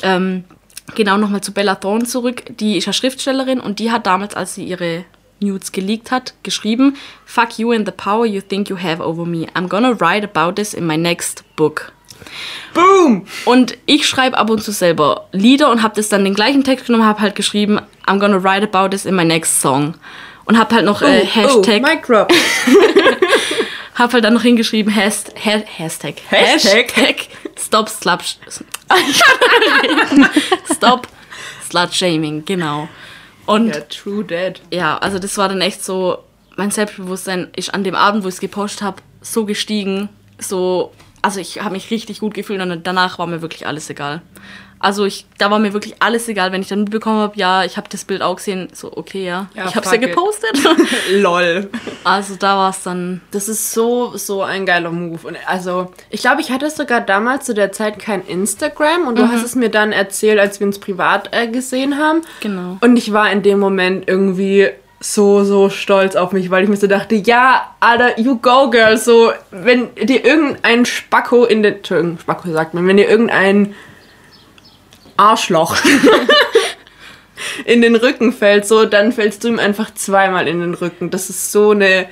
ähm, 0.02 0.44
genau 0.94 1.16
nochmal 1.16 1.40
zu 1.40 1.52
Bella 1.52 1.74
Thorne 1.74 2.04
zurück. 2.04 2.44
Die 2.60 2.76
ist 2.76 2.84
ja 2.84 2.92
Schriftstellerin 2.92 3.58
und 3.58 3.80
die 3.80 3.90
hat 3.90 4.06
damals, 4.06 4.36
als 4.36 4.54
sie 4.54 4.62
ihre 4.62 5.04
Nudes 5.40 5.72
geleakt 5.72 6.12
hat, 6.12 6.34
geschrieben: 6.44 6.94
Fuck 7.24 7.58
you 7.58 7.72
and 7.72 7.84
the 7.84 7.92
power 7.92 8.26
you 8.26 8.40
think 8.40 8.70
you 8.70 8.78
have 8.78 9.02
over 9.02 9.26
me. 9.26 9.48
I'm 9.54 9.66
gonna 9.66 9.96
write 9.98 10.24
about 10.24 10.52
this 10.54 10.72
in 10.72 10.86
my 10.86 10.96
next 10.96 11.42
book. 11.56 11.92
Boom! 12.74 13.26
Und 13.44 13.76
ich 13.86 14.06
schreibe 14.06 14.36
ab 14.38 14.50
und 14.50 14.62
zu 14.62 14.72
selber 14.72 15.28
Lieder 15.32 15.70
und 15.70 15.82
habe 15.82 15.94
das 15.96 16.08
dann 16.08 16.24
den 16.24 16.34
gleichen 16.34 16.64
Text 16.64 16.86
genommen, 16.86 17.04
habe 17.06 17.20
halt 17.20 17.34
geschrieben, 17.34 17.80
I'm 18.06 18.18
gonna 18.18 18.42
write 18.42 18.62
about 18.70 18.90
this 18.90 19.04
in 19.06 19.14
my 19.16 19.24
next 19.24 19.60
song. 19.60 19.94
Und 20.44 20.58
habe 20.58 20.74
halt 20.76 20.84
noch 20.84 21.02
äh, 21.02 21.24
Hashtag, 21.26 21.82
Oh, 21.84 21.88
mic 21.88 22.02
drop. 22.06 22.32
habe 23.94 24.12
halt 24.12 24.24
dann 24.24 24.34
noch 24.34 24.42
hingeschrieben, 24.42 24.94
Hast, 24.94 25.34
ha, 25.44 25.60
Hashtag, 25.76 26.14
Hashtag? 26.30 27.28
Stop 27.58 27.88
Slut, 27.88 28.38
Stop 30.74 31.08
Slut 31.68 31.92
Shaming, 31.94 32.44
genau. 32.44 32.88
Und 33.46 33.74
Ja, 33.74 33.80
true 33.82 34.24
dead. 34.24 34.60
ja, 34.70 34.98
also 34.98 35.18
das 35.18 35.36
war 35.38 35.48
dann 35.48 35.60
echt 35.60 35.84
so, 35.84 36.18
mein 36.56 36.70
Selbstbewusstsein 36.70 37.48
ist 37.56 37.72
an 37.74 37.84
dem 37.84 37.94
Abend, 37.94 38.24
wo 38.24 38.28
ich 38.28 38.34
es 38.34 38.40
gepostet 38.40 38.82
habe, 38.82 39.02
so 39.20 39.44
gestiegen, 39.44 40.08
so, 40.38 40.92
also 41.22 41.40
ich 41.40 41.60
habe 41.62 41.72
mich 41.72 41.90
richtig 41.90 42.20
gut 42.20 42.34
gefühlt 42.34 42.60
und 42.60 42.86
danach 42.86 43.18
war 43.18 43.26
mir 43.26 43.42
wirklich 43.42 43.66
alles 43.66 43.88
egal. 43.90 44.22
Also 44.80 45.04
ich, 45.04 45.26
da 45.38 45.50
war 45.50 45.58
mir 45.58 45.72
wirklich 45.72 45.96
alles 46.00 46.28
egal, 46.28 46.52
wenn 46.52 46.62
ich 46.62 46.68
dann 46.68 46.80
mitbekommen 46.80 47.18
habe, 47.18 47.36
ja, 47.36 47.64
ich 47.64 47.76
habe 47.76 47.88
das 47.90 48.04
Bild 48.04 48.22
auch 48.22 48.36
gesehen, 48.36 48.68
so 48.72 48.96
okay, 48.96 49.26
ja, 49.26 49.48
Ja, 49.54 49.66
ich 49.66 49.74
habe 49.74 49.84
es 49.84 49.90
ja 49.90 49.98
gepostet. 49.98 50.56
Lol. 51.12 51.68
also 52.04 52.36
da 52.36 52.56
war 52.56 52.70
es 52.70 52.82
dann, 52.84 53.20
Das 53.32 53.48
ist 53.48 53.72
so, 53.72 54.16
so 54.16 54.42
ein 54.42 54.66
geiler 54.66 54.90
Move. 54.92 55.26
Und 55.26 55.36
also, 55.46 55.92
ich 56.10 56.20
glaube, 56.20 56.42
ich 56.42 56.52
hatte 56.52 56.70
sogar 56.70 57.00
damals 57.00 57.46
zu 57.46 57.54
der 57.54 57.72
Zeit 57.72 57.98
kein 57.98 58.24
Instagram 58.24 59.08
und 59.08 59.18
du 59.18 59.28
hast 59.28 59.42
es 59.42 59.56
mir 59.56 59.68
dann 59.68 59.90
erzählt, 59.90 60.38
als 60.38 60.60
wir 60.60 60.66
uns 60.66 60.78
privat 60.78 61.30
äh, 61.32 61.48
gesehen 61.48 61.98
haben. 61.98 62.22
Genau. 62.40 62.78
Und 62.80 62.96
ich 62.96 63.12
war 63.12 63.30
in 63.32 63.42
dem 63.42 63.58
Moment 63.58 64.06
irgendwie 64.06 64.68
so, 65.00 65.44
so 65.44 65.70
stolz 65.70 66.16
auf 66.16 66.32
mich, 66.32 66.50
weil 66.50 66.64
ich 66.64 66.68
mir 66.68 66.76
so 66.76 66.86
dachte, 66.86 67.14
ja, 67.14 67.74
Alter, 67.80 68.18
you 68.18 68.36
go, 68.38 68.68
girl. 68.70 68.96
So, 68.96 69.32
wenn 69.50 69.94
dir 69.94 70.24
irgendein 70.24 70.84
Spacko 70.86 71.44
in 71.44 71.62
den. 71.62 71.76
Entschuldigung, 71.76 72.18
Spacko 72.18 72.50
sagt 72.50 72.74
man, 72.74 72.86
wenn 72.86 72.96
dir 72.96 73.08
irgendein 73.08 73.74
Arschloch 75.16 75.76
in 77.64 77.82
den 77.82 77.94
Rücken 77.94 78.32
fällt, 78.32 78.66
so, 78.66 78.86
dann 78.86 79.12
fällst 79.12 79.44
du 79.44 79.48
ihm 79.48 79.58
einfach 79.58 79.94
zweimal 79.94 80.48
in 80.48 80.60
den 80.60 80.74
Rücken. 80.74 81.10
Das 81.10 81.30
ist 81.30 81.52
so 81.52 81.70
eine 81.70 82.08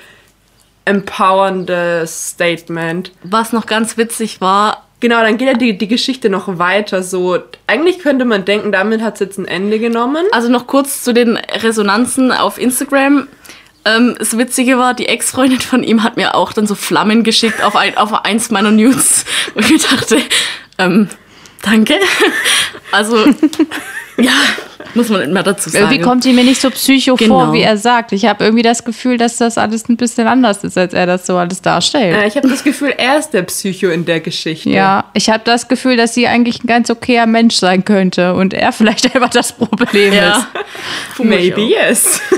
empowernde 0.85 2.05
Statement. 2.07 3.11
was 3.25 3.53
noch 3.53 3.67
ganz 3.67 3.97
witzig 3.97 4.41
war, 4.41 4.86
Genau, 5.01 5.21
dann 5.21 5.37
geht 5.37 5.49
ja 5.49 5.55
die, 5.55 5.77
die 5.77 5.89
Geschichte 5.89 6.31
noch 6.31 6.59
weiter. 6.59 7.03
So, 7.03 7.39
eigentlich 7.67 7.99
könnte 7.99 8.25
man 8.25 8.45
denken, 8.45 8.73
damit 8.73 9.03
hat 9.03 9.15
es 9.15 9.21
jetzt 9.21 9.39
ein 9.39 9.47
Ende 9.47 9.79
genommen. 9.79 10.25
Also 10.33 10.49
noch 10.49 10.67
kurz 10.67 11.03
zu 11.03 11.13
den 11.13 11.37
Resonanzen 11.37 12.33
auf 12.33 12.59
Instagram. 12.59 13.29
Ähm, 13.85 14.17
das 14.19 14.39
Witzige 14.39 14.79
war, 14.79 14.95
die 14.95 15.07
Ex-Freundin 15.07 15.61
von 15.61 15.83
ihm 15.83 16.03
hat 16.03 16.17
mir 16.17 16.35
auch 16.35 16.53
dann 16.53 16.67
so 16.67 16.75
Flammen 16.75 17.25
geschickt 17.25 17.63
auf, 17.63 17.77
ein, 17.77 17.97
auf 17.99 18.25
eins 18.25 18.51
meiner 18.51 18.71
Nudes. 18.71 19.25
Und 19.55 19.71
ich 19.71 19.83
dachte, 19.83 20.19
ähm, 20.79 21.09
danke. 21.63 21.95
Also, 22.93 23.17
ja, 24.17 24.33
muss 24.97 25.09
man 25.09 25.33
mehr 25.33 25.43
dazu 25.43 25.71
sagen. 25.71 25.85
Irgendwie 25.85 26.01
kommt 26.03 26.23
sie 26.25 26.33
mir 26.33 26.43
nicht 26.45 26.61
so 26.61 26.71
psycho 26.71 27.15
Genau. 27.17 27.45
vor, 27.47 27.53
wie 27.53 27.61
er 27.63 27.77
sagt. 27.77 28.13
Ich 28.13 28.25
habe 28.25 28.43
irgendwie 28.45 28.63
das 28.63 28.85
Gefühl, 28.85 29.19
dass 29.19 29.37
das 29.37 29.59
alles 29.59 29.89
ein 29.89 29.97
bisschen 29.97 30.27
anders 30.27 30.65
ist, 30.65 30.77
als 30.77 30.93
er 30.95 31.07
das 31.07 31.27
so 31.27 31.37
alles 31.37 31.63
darstellt. 31.63 32.17
Äh, 32.17 32.27
ich 32.27 32.37
habe 32.37 32.49
das 32.49 32.65
Gefühl, 32.65 32.93
er 32.97 33.19
ist 33.19 33.31
der 33.31 33.43
Psycho 33.43 33.89
in 33.89 34.05
der 34.05 34.21
Geschichte. 34.21 34.71
Ja, 34.71 35.05
ich 35.15 35.31
habe 35.31 35.43
das 35.45 35.69
Gefühl, 35.69 35.97
dass 35.97 36.15
sie 36.15 36.27
eigentlich 36.27 36.65
ein 36.65 36.67
ganz 36.67 36.91
okayer 36.91 37.27
Mensch 37.27 37.57
sein 37.57 37.85
könnte 37.85 38.35
und 38.35 38.55
er 38.55 38.73
vielleicht 38.73 39.15
einfach 39.15 39.31
das 39.31 39.53
Problem 39.53 40.13
ist. 40.13 40.19
ja. 40.19 40.49
Maybe 41.19 41.61
yes. 41.63 42.21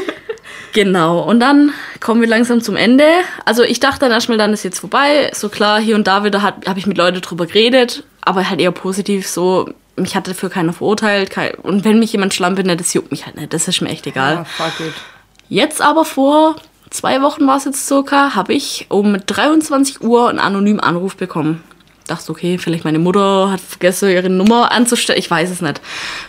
Genau, 0.75 1.21
und 1.23 1.41
dann 1.41 1.73
kommen 1.99 2.21
wir 2.21 2.29
langsam 2.29 2.61
zum 2.61 2.77
Ende. 2.77 3.05
Also 3.47 3.63
ich 3.63 3.81
dachte 3.81 4.01
dann 4.01 4.11
erstmal, 4.13 4.37
dann 4.39 4.53
ist 4.53 4.65
jetzt 4.65 4.79
vorbei. 4.79 5.31
So 5.35 5.49
klar, 5.49 5.81
hier 5.81 5.95
und 5.97 6.07
da 6.07 6.25
wieder 6.25 6.43
habe 6.43 6.79
ich 6.79 6.87
mit 6.87 6.99
Leuten 6.99 7.21
drüber 7.23 7.47
geredet, 7.47 8.05
aber 8.29 8.49
halt 8.49 8.61
eher 8.61 8.73
positiv 8.73 9.27
so. 9.27 9.71
Mich 9.97 10.15
hat 10.15 10.29
dafür 10.29 10.49
keiner 10.49 10.73
verurteilt. 10.73 11.31
Kein, 11.31 11.55
und 11.55 11.85
wenn 11.85 11.99
mich 11.99 12.13
jemand 12.13 12.33
schlampe, 12.33 12.63
ne, 12.63 12.77
das 12.77 12.95
juckt 12.95 13.11
mich 13.11 13.27
halt 13.27 13.37
nicht. 13.37 13.53
Das 13.53 13.67
ist 13.67 13.81
mir 13.81 13.89
echt 13.89 14.07
egal. 14.07 14.47
It. 14.79 14.95
Jetzt 15.49 15.83
aber 15.83 16.05
vor 16.05 16.57
zwei 16.91 17.21
Wochen 17.23 17.47
war 17.47 17.57
es 17.57 17.65
jetzt 17.65 17.87
circa, 17.87 18.35
habe 18.35 18.53
ich 18.53 18.87
um 18.91 19.17
23 19.27 20.03
Uhr 20.03 20.29
einen 20.29 20.39
anonymen 20.39 20.79
Anruf 20.79 21.17
bekommen. 21.17 21.65
Dachte, 22.07 22.31
okay, 22.31 22.59
vielleicht 22.59 22.85
meine 22.85 22.99
Mutter 22.99 23.51
hat 23.51 23.61
vergessen, 23.61 24.11
ihre 24.11 24.31
Nummer 24.31 24.71
anzustellen. 24.73 25.19
Ich 25.19 25.31
weiß 25.31 25.51
es 25.51 25.61
nicht. 25.61 25.81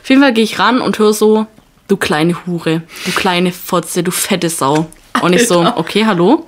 Auf 0.01 0.09
jeden 0.09 0.21
Fall 0.21 0.33
gehe 0.33 0.43
ich 0.43 0.57
ran 0.57 0.81
und 0.81 0.97
höre 0.97 1.13
so, 1.13 1.45
du 1.87 1.97
kleine 1.97 2.35
Hure, 2.45 2.81
du 3.05 3.11
kleine 3.11 3.51
Fotze, 3.51 4.03
du 4.03 4.11
fette 4.11 4.49
Sau. 4.49 4.87
Und 5.21 5.33
ich 5.33 5.47
so, 5.47 5.59
okay, 5.75 6.05
hallo. 6.05 6.45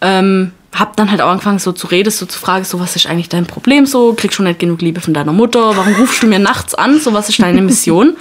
Ähm, 0.00 0.52
hab 0.72 0.96
dann 0.96 1.10
halt 1.10 1.20
auch 1.20 1.28
angefangen 1.28 1.58
so 1.58 1.72
zu 1.72 1.86
reden, 1.86 2.10
so 2.10 2.26
zu 2.26 2.38
fragen, 2.38 2.64
so 2.64 2.78
was 2.78 2.94
ist 2.96 3.06
eigentlich 3.06 3.28
dein 3.28 3.46
Problem 3.46 3.86
so, 3.86 4.12
kriegst 4.12 4.36
schon 4.36 4.46
nicht 4.46 4.58
genug 4.58 4.80
Liebe 4.80 5.00
von 5.00 5.14
deiner 5.14 5.32
Mutter, 5.32 5.76
warum 5.76 5.94
rufst 5.94 6.22
du 6.22 6.26
mir 6.26 6.38
nachts 6.38 6.74
an, 6.74 7.00
so 7.00 7.12
was 7.12 7.28
ist 7.28 7.40
deine 7.40 7.62
Mission? 7.62 8.16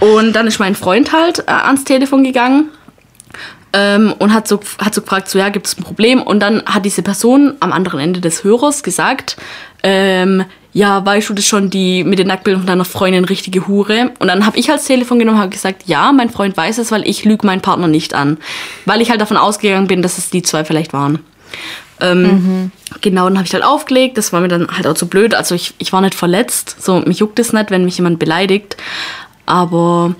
Und 0.00 0.32
dann 0.32 0.46
ist 0.46 0.58
mein 0.58 0.74
Freund 0.74 1.12
halt 1.12 1.40
äh, 1.40 1.50
ans 1.50 1.84
Telefon 1.84 2.24
gegangen 2.24 2.70
ähm, 3.72 4.14
und 4.18 4.32
hat 4.32 4.48
so, 4.48 4.60
hat 4.78 4.94
so 4.94 5.02
gefragt, 5.02 5.28
so 5.28 5.38
ja, 5.38 5.50
gibt 5.50 5.66
es 5.66 5.78
ein 5.78 5.84
Problem? 5.84 6.22
Und 6.22 6.40
dann 6.40 6.64
hat 6.64 6.84
diese 6.84 7.02
Person 7.02 7.54
am 7.60 7.72
anderen 7.72 8.00
Ende 8.00 8.20
des 8.20 8.42
Hörers 8.42 8.82
gesagt, 8.82 9.36
ähm, 9.82 10.44
ja, 10.72 11.04
weißt 11.04 11.28
du 11.28 11.34
das 11.34 11.46
schon, 11.46 11.68
die 11.68 12.04
mit 12.04 12.18
den 12.18 12.28
Nacktbildern 12.28 12.62
von 12.62 12.66
deiner 12.66 12.84
Freundin 12.84 13.24
richtige 13.24 13.66
Hure? 13.66 14.12
Und 14.18 14.28
dann 14.28 14.46
habe 14.46 14.56
ich 14.58 14.66
das 14.66 14.84
Telefon 14.84 15.18
genommen 15.18 15.36
und 15.36 15.42
habe 15.42 15.50
gesagt, 15.50 15.82
ja, 15.86 16.12
mein 16.12 16.30
Freund 16.30 16.56
weiß 16.56 16.78
es, 16.78 16.92
weil 16.92 17.06
ich 17.06 17.24
lüge 17.24 17.46
meinen 17.46 17.60
Partner 17.60 17.88
nicht 17.88 18.14
an. 18.14 18.38
Weil 18.86 19.00
ich 19.00 19.10
halt 19.10 19.20
davon 19.20 19.36
ausgegangen 19.36 19.88
bin, 19.88 20.00
dass 20.00 20.18
es 20.18 20.30
die 20.30 20.42
zwei 20.42 20.64
vielleicht 20.64 20.92
waren. 20.92 21.18
Ähm, 22.00 22.70
Genau, 23.00 23.24
dann 23.28 23.38
habe 23.38 23.46
ich 23.46 23.54
halt 23.54 23.64
aufgelegt. 23.64 24.18
Das 24.18 24.32
war 24.32 24.40
mir 24.40 24.48
dann 24.48 24.68
halt 24.68 24.86
auch 24.86 24.94
zu 24.94 25.06
blöd. 25.06 25.34
Also 25.34 25.54
ich, 25.54 25.74
ich 25.78 25.92
war 25.92 26.00
nicht 26.00 26.14
verletzt. 26.14 26.76
So, 26.80 27.00
mich 27.00 27.18
juckt 27.18 27.38
es 27.38 27.52
nicht, 27.52 27.70
wenn 27.70 27.84
mich 27.84 27.96
jemand 27.96 28.18
beleidigt. 28.18 28.76
Aber 29.46 30.14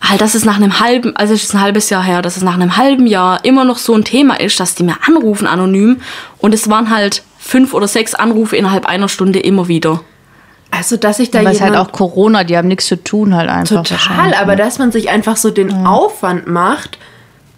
halt, 0.00 0.20
dass 0.20 0.34
es 0.34 0.44
nach 0.44 0.56
einem 0.56 0.80
halben, 0.80 1.16
also 1.16 1.34
es 1.34 1.42
ist 1.42 1.54
ein 1.54 1.60
halbes 1.60 1.90
Jahr 1.90 2.02
her, 2.02 2.22
dass 2.22 2.36
es 2.36 2.42
nach 2.42 2.54
einem 2.54 2.76
halben 2.76 3.06
Jahr 3.06 3.44
immer 3.44 3.64
noch 3.64 3.78
so 3.78 3.94
ein 3.94 4.04
Thema 4.04 4.38
ist, 4.38 4.60
dass 4.60 4.74
die 4.74 4.84
mir 4.84 4.96
anrufen 5.06 5.46
anonym. 5.46 6.00
Und 6.38 6.54
es 6.54 6.70
waren 6.70 6.90
halt 6.90 7.22
fünf 7.38 7.74
oder 7.74 7.88
sechs 7.88 8.14
Anrufe 8.14 8.56
innerhalb 8.56 8.86
einer 8.86 9.08
Stunde 9.08 9.40
immer 9.40 9.68
wieder. 9.68 10.00
Also, 10.70 10.96
dass 10.96 11.18
ich 11.18 11.30
da 11.30 11.40
Aber 11.40 11.50
es 11.50 11.56
ist 11.56 11.62
halt 11.62 11.76
auch 11.76 11.92
Corona, 11.92 12.44
die 12.44 12.56
haben 12.56 12.68
nichts 12.68 12.86
zu 12.86 13.02
tun 13.02 13.34
halt 13.34 13.48
einfach. 13.48 13.82
total, 13.82 14.34
aber 14.34 14.52
ne? 14.52 14.56
dass 14.56 14.78
man 14.78 14.92
sich 14.92 15.08
einfach 15.08 15.36
so 15.36 15.50
den 15.50 15.86
Aufwand 15.86 16.46
macht 16.46 16.98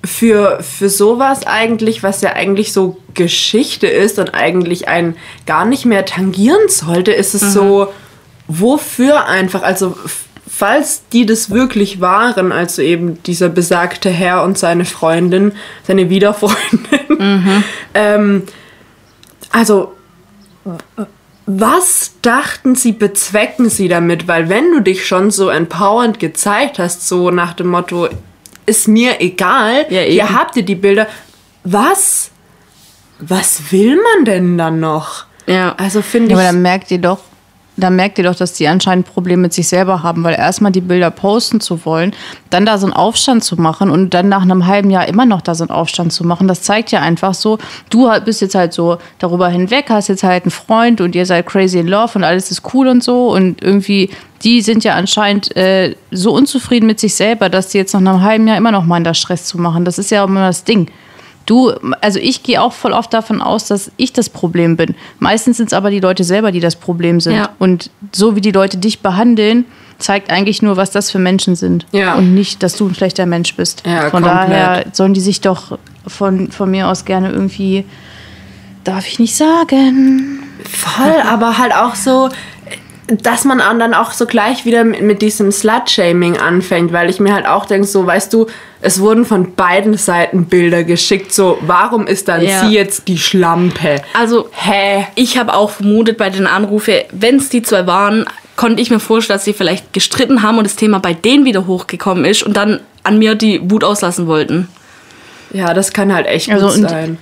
für, 0.04 0.62
für 0.62 0.88
sowas 0.88 1.46
eigentlich, 1.46 2.02
was 2.02 2.22
ja 2.22 2.32
eigentlich 2.32 2.72
so 2.72 2.96
Geschichte 3.14 3.86
ist 3.86 4.18
und 4.18 4.34
eigentlich 4.34 4.88
einen 4.88 5.16
gar 5.46 5.64
nicht 5.64 5.84
mehr 5.84 6.04
tangieren 6.04 6.68
sollte, 6.68 7.12
ist 7.12 7.34
es 7.34 7.52
so, 7.52 7.92
wofür 8.48 9.26
einfach, 9.26 9.62
also 9.62 9.96
falls 10.48 11.02
die 11.12 11.26
das 11.26 11.50
wirklich 11.50 12.00
waren, 12.00 12.52
also 12.52 12.82
eben 12.82 13.22
dieser 13.24 13.48
besagte 13.48 14.10
Herr 14.10 14.42
und 14.42 14.58
seine 14.58 14.84
Freundin, 14.84 15.52
seine 15.86 16.10
Wiederfreundin, 16.10 17.64
ähm, 17.94 18.42
also 19.50 19.92
was 21.46 22.12
dachten 22.22 22.76
sie, 22.76 22.92
bezwecken 22.92 23.70
sie 23.70 23.88
damit? 23.88 24.28
Weil 24.28 24.48
wenn 24.48 24.70
du 24.70 24.80
dich 24.80 25.06
schon 25.06 25.30
so 25.30 25.48
empowernd 25.48 26.20
gezeigt 26.20 26.78
hast, 26.78 27.08
so 27.08 27.30
nach 27.30 27.54
dem 27.54 27.68
Motto, 27.68 28.08
ist 28.66 28.88
mir 28.88 29.20
egal, 29.20 29.86
Ja, 29.90 30.00
hier 30.02 30.30
habt 30.32 30.56
ihr 30.56 30.62
die 30.62 30.74
Bilder, 30.74 31.06
was, 31.64 32.30
was 33.18 33.72
will 33.72 33.96
man 33.96 34.24
denn 34.24 34.58
dann 34.58 34.80
noch? 34.80 35.24
Ja. 35.46 35.74
Also 35.76 36.02
finde 36.02 36.28
ich, 36.28 36.34
aber 36.34 36.44
dann 36.44 36.62
merkt 36.62 36.90
ihr 36.90 36.98
doch, 36.98 37.20
dann 37.80 37.96
merkt 37.96 38.18
ihr 38.18 38.24
doch, 38.24 38.34
dass 38.34 38.52
die 38.52 38.68
anscheinend 38.68 39.06
ein 39.08 39.12
Problem 39.12 39.40
mit 39.40 39.52
sich 39.52 39.68
selber 39.68 40.02
haben, 40.02 40.22
weil 40.24 40.34
erstmal 40.34 40.72
die 40.72 40.80
Bilder 40.80 41.10
posten 41.10 41.60
zu 41.60 41.84
wollen, 41.84 42.12
dann 42.50 42.66
da 42.66 42.78
so 42.78 42.86
einen 42.86 42.92
Aufstand 42.94 43.42
zu 43.44 43.56
machen 43.56 43.90
und 43.90 44.14
dann 44.14 44.28
nach 44.28 44.42
einem 44.42 44.66
halben 44.66 44.90
Jahr 44.90 45.08
immer 45.08 45.26
noch 45.26 45.40
da 45.40 45.54
so 45.54 45.64
einen 45.64 45.70
Aufstand 45.70 46.12
zu 46.12 46.24
machen, 46.24 46.48
das 46.48 46.62
zeigt 46.62 46.92
ja 46.92 47.00
einfach 47.00 47.34
so, 47.34 47.58
du 47.90 48.08
halt- 48.10 48.24
bist 48.24 48.40
jetzt 48.40 48.54
halt 48.54 48.72
so 48.72 48.98
darüber 49.18 49.48
hinweg, 49.48 49.86
hast 49.88 50.08
jetzt 50.08 50.22
halt 50.22 50.44
einen 50.44 50.50
Freund 50.50 51.00
und 51.00 51.14
ihr 51.14 51.26
seid 51.26 51.46
crazy 51.46 51.78
in 51.78 51.88
love 51.88 52.16
und 52.16 52.24
alles 52.24 52.50
ist 52.50 52.62
cool 52.74 52.88
und 52.88 53.02
so 53.02 53.32
und 53.32 53.62
irgendwie, 53.62 54.10
die 54.44 54.62
sind 54.62 54.84
ja 54.84 54.94
anscheinend 54.94 55.54
äh, 55.56 55.94
so 56.10 56.32
unzufrieden 56.32 56.86
mit 56.86 57.00
sich 57.00 57.14
selber, 57.14 57.48
dass 57.48 57.68
die 57.68 57.78
jetzt 57.78 57.92
nach 57.94 58.00
einem 58.00 58.22
halben 58.22 58.46
Jahr 58.48 58.56
immer 58.56 58.72
noch 58.72 58.84
mal 58.84 58.96
in 58.98 59.04
das 59.04 59.18
Stress 59.18 59.44
zu 59.44 59.58
machen. 59.58 59.84
Das 59.84 59.98
ist 59.98 60.10
ja 60.10 60.24
auch 60.24 60.28
immer 60.28 60.46
das 60.46 60.64
Ding. 60.64 60.90
Du, 61.46 61.72
also 62.00 62.18
ich 62.18 62.42
gehe 62.42 62.62
auch 62.62 62.72
voll 62.72 62.92
oft 62.92 63.12
davon 63.12 63.40
aus, 63.40 63.66
dass 63.66 63.90
ich 63.96 64.12
das 64.12 64.28
Problem 64.28 64.76
bin. 64.76 64.94
Meistens 65.18 65.56
sind 65.56 65.66
es 65.66 65.72
aber 65.72 65.90
die 65.90 66.00
Leute 66.00 66.22
selber, 66.22 66.52
die 66.52 66.60
das 66.60 66.76
Problem 66.76 67.20
sind. 67.20 67.36
Ja. 67.36 67.50
Und 67.58 67.90
so 68.12 68.36
wie 68.36 68.40
die 68.40 68.52
Leute 68.52 68.78
dich 68.78 69.00
behandeln, 69.00 69.64
zeigt 69.98 70.30
eigentlich 70.30 70.62
nur, 70.62 70.76
was 70.76 70.90
das 70.90 71.10
für 71.10 71.18
Menschen 71.18 71.56
sind. 71.56 71.86
Ja. 71.92 72.14
Und 72.14 72.34
nicht, 72.34 72.62
dass 72.62 72.76
du 72.76 72.88
ein 72.88 72.94
schlechter 72.94 73.26
Mensch 73.26 73.54
bist. 73.54 73.82
Ja, 73.86 74.10
von 74.10 74.22
komplett. 74.22 74.34
daher 74.34 74.84
sollen 74.92 75.14
die 75.14 75.20
sich 75.20 75.40
doch 75.40 75.78
von, 76.06 76.50
von 76.50 76.70
mir 76.70 76.88
aus 76.88 77.04
gerne 77.04 77.30
irgendwie, 77.30 77.84
darf 78.84 79.06
ich 79.06 79.18
nicht 79.18 79.36
sagen. 79.36 80.40
voll, 80.64 81.20
aber 81.26 81.58
halt 81.58 81.74
auch 81.74 81.94
so, 81.94 82.30
dass 83.18 83.44
man 83.44 83.58
dann 83.78 83.94
auch 83.94 84.12
so 84.12 84.26
gleich 84.26 84.64
wieder 84.64 84.84
mit, 84.84 85.02
mit 85.02 85.22
diesem 85.22 85.50
Slut-Shaming 85.52 86.36
anfängt, 86.38 86.92
weil 86.92 87.10
ich 87.10 87.20
mir 87.20 87.34
halt 87.34 87.46
auch 87.46 87.66
denke, 87.66 87.86
so, 87.86 88.06
weißt 88.06 88.32
du, 88.32 88.46
es 88.80 89.00
wurden 89.00 89.24
von 89.24 89.54
beiden 89.54 89.96
Seiten 89.96 90.46
Bilder 90.46 90.84
geschickt, 90.84 91.32
so, 91.32 91.58
warum 91.62 92.06
ist 92.06 92.28
dann 92.28 92.42
Ja. 92.42 92.60
sie 92.64 92.74
jetzt 92.74 93.08
die 93.08 93.18
Schlampe? 93.18 94.02
Also, 94.18 94.48
Hä? 94.52 95.06
ich 95.14 95.38
habe 95.38 95.54
auch 95.54 95.70
vermutet 95.70 96.16
bei 96.18 96.30
den 96.30 96.46
Anrufen, 96.46 96.94
wenn 97.12 97.36
es 97.36 97.48
die 97.48 97.62
zwei 97.62 97.86
waren, 97.86 98.24
konnte 98.56 98.82
ich 98.82 98.90
mir 98.90 99.00
vorstellen, 99.00 99.36
dass 99.38 99.44
sie 99.44 99.52
vielleicht 99.54 99.92
gestritten 99.92 100.42
haben 100.42 100.58
und 100.58 100.64
das 100.64 100.76
Thema 100.76 100.98
bei 100.98 101.14
denen 101.14 101.44
wieder 101.44 101.66
hochgekommen 101.66 102.24
ist 102.24 102.42
und 102.42 102.56
dann 102.56 102.80
an 103.02 103.18
mir 103.18 103.34
die 103.34 103.60
Wut 103.70 103.84
auslassen 103.84 104.26
wollten. 104.26 104.68
Ja, 105.52 105.74
das 105.74 105.92
kann 105.92 106.14
halt 106.14 106.26
echt 106.26 106.50
Also, 106.50 106.66
gut 106.80 106.88
sein. 106.88 107.18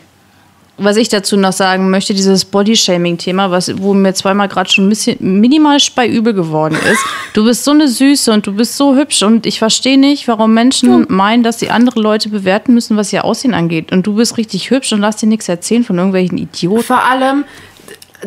Was 0.79 0.97
ich 0.97 1.09
dazu 1.09 1.37
noch 1.37 1.53
sagen 1.53 1.91
möchte, 1.91 2.15
dieses 2.15 2.45
Body-Shaming-Thema, 2.45 3.51
was, 3.51 3.77
wo 3.81 3.95
mir 3.95 4.15
zweimal 4.15 4.49
gerade 4.49 4.71
schon 4.71 4.87
ein 4.87 4.89
bisschen 4.89 5.17
minimal 5.21 5.79
bei 5.95 6.09
übel 6.09 6.33
geworden 6.33 6.77
ist. 6.91 7.01
Du 7.35 7.45
bist 7.45 7.63
so 7.63 7.71
eine 7.71 7.87
Süße 7.87 8.33
und 8.33 8.47
du 8.47 8.53
bist 8.53 8.77
so 8.77 8.97
hübsch 8.97 9.23
und 9.23 9.47
ich 9.47 9.59
verstehe 9.59 9.99
nicht, 9.99 10.27
warum 10.27 10.55
Menschen 10.55 11.07
meinen, 11.09 11.45
dass 11.45 11.61
sie 11.61 11.71
andere 11.71 12.01
Leute 12.01 12.31
bewerten 12.31 12.75
müssen, 12.75 12.97
was 12.97 13.13
ihr 13.13 13.25
Aussehen 13.25 13.55
angeht. 13.55 13.93
Und 13.93 14.07
du 14.07 14.15
bist 14.15 14.39
richtig 14.39 14.71
hübsch 14.71 14.93
und 14.93 15.01
lass 15.01 15.17
dir 15.17 15.29
nichts 15.29 15.49
erzählen 15.49 15.85
von 15.85 15.99
irgendwelchen 15.99 16.39
Idioten. 16.39 16.83
Vor 16.83 17.05
allem, 17.05 17.45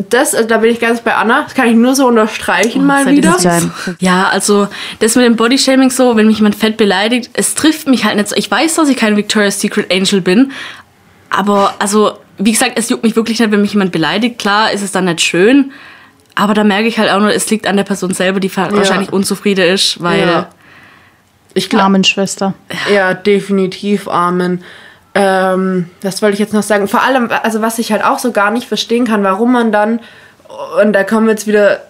das, 0.09 0.31
da 0.47 0.57
bin 0.57 0.71
ich 0.71 0.79
ganz 0.79 1.01
bei 1.01 1.13
Anna, 1.13 1.43
das 1.43 1.53
kann 1.53 1.67
ich 1.67 1.75
nur 1.75 1.95
so 1.95 2.07
unterstreichen 2.07 2.85
mal 2.85 3.03
seid 3.03 3.15
ihr 3.15 3.23
wieder. 3.23 3.61
Ja, 3.99 4.29
also 4.29 4.67
das 4.99 5.15
mit 5.15 5.25
dem 5.25 5.35
Bodyshaming 5.35 5.89
so, 5.89 6.15
wenn 6.15 6.27
mich 6.27 6.37
jemand 6.37 6.55
fett 6.55 6.77
beleidigt, 6.77 7.29
es 7.33 7.55
trifft 7.55 7.87
mich 7.87 8.05
halt 8.05 8.15
nicht 8.15 8.29
so. 8.29 8.35
Ich 8.37 8.49
weiß, 8.49 8.75
dass 8.75 8.87
ich 8.87 8.95
kein 8.95 9.17
Victoria's 9.17 9.59
Secret 9.59 9.91
Angel 9.91 10.21
bin, 10.21 10.53
aber 11.29 11.75
also, 11.79 12.13
wie 12.45 12.51
gesagt, 12.51 12.73
es 12.75 12.89
juckt 12.89 13.03
mich 13.03 13.15
wirklich 13.15 13.39
nicht, 13.39 13.51
wenn 13.51 13.61
mich 13.61 13.73
jemand 13.73 13.91
beleidigt. 13.91 14.39
Klar 14.39 14.71
ist 14.71 14.81
es 14.81 14.91
dann 14.91 15.05
nicht 15.05 15.21
schön, 15.21 15.71
aber 16.35 16.53
da 16.53 16.63
merke 16.63 16.87
ich 16.87 16.97
halt 16.99 17.11
auch 17.11 17.19
nur, 17.19 17.33
es 17.33 17.49
liegt 17.49 17.67
an 17.67 17.77
der 17.77 17.83
Person 17.83 18.13
selber, 18.13 18.39
die 18.39 18.55
wahrscheinlich 18.55 19.11
unzufrieden 19.11 19.65
ist, 19.65 20.01
weil 20.01 20.27
Ja. 20.27 20.49
Ich 21.53 21.69
glaube, 21.69 21.83
Armen 21.83 22.03
Schwester. 22.03 22.53
Ja, 22.93 23.13
definitiv 23.13 24.07
Armen. 24.07 24.63
Ähm, 25.13 25.89
was 26.01 26.21
wollte 26.21 26.35
ich 26.35 26.39
jetzt 26.39 26.53
noch 26.53 26.63
sagen? 26.63 26.87
Vor 26.87 27.03
allem, 27.03 27.29
also 27.43 27.61
was 27.61 27.79
ich 27.79 27.91
halt 27.91 28.03
auch 28.03 28.19
so 28.19 28.31
gar 28.31 28.51
nicht 28.51 28.67
verstehen 28.67 29.05
kann, 29.05 29.23
warum 29.23 29.51
man 29.51 29.71
dann, 29.71 29.99
und 30.81 30.93
da 30.93 31.03
kommen 31.03 31.27
wir 31.27 31.31
jetzt 31.31 31.47
wieder 31.47 31.81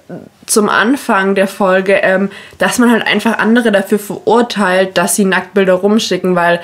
zum 0.47 0.69
Anfang 0.69 1.35
der 1.35 1.47
Folge, 1.47 1.93
ähm, 2.01 2.31
dass 2.57 2.79
man 2.79 2.91
halt 2.91 3.05
einfach 3.05 3.37
andere 3.37 3.71
dafür 3.71 3.99
verurteilt, 3.99 4.97
dass 4.97 5.15
sie 5.15 5.25
Nacktbilder 5.25 5.73
rumschicken, 5.73 6.35
weil 6.35 6.59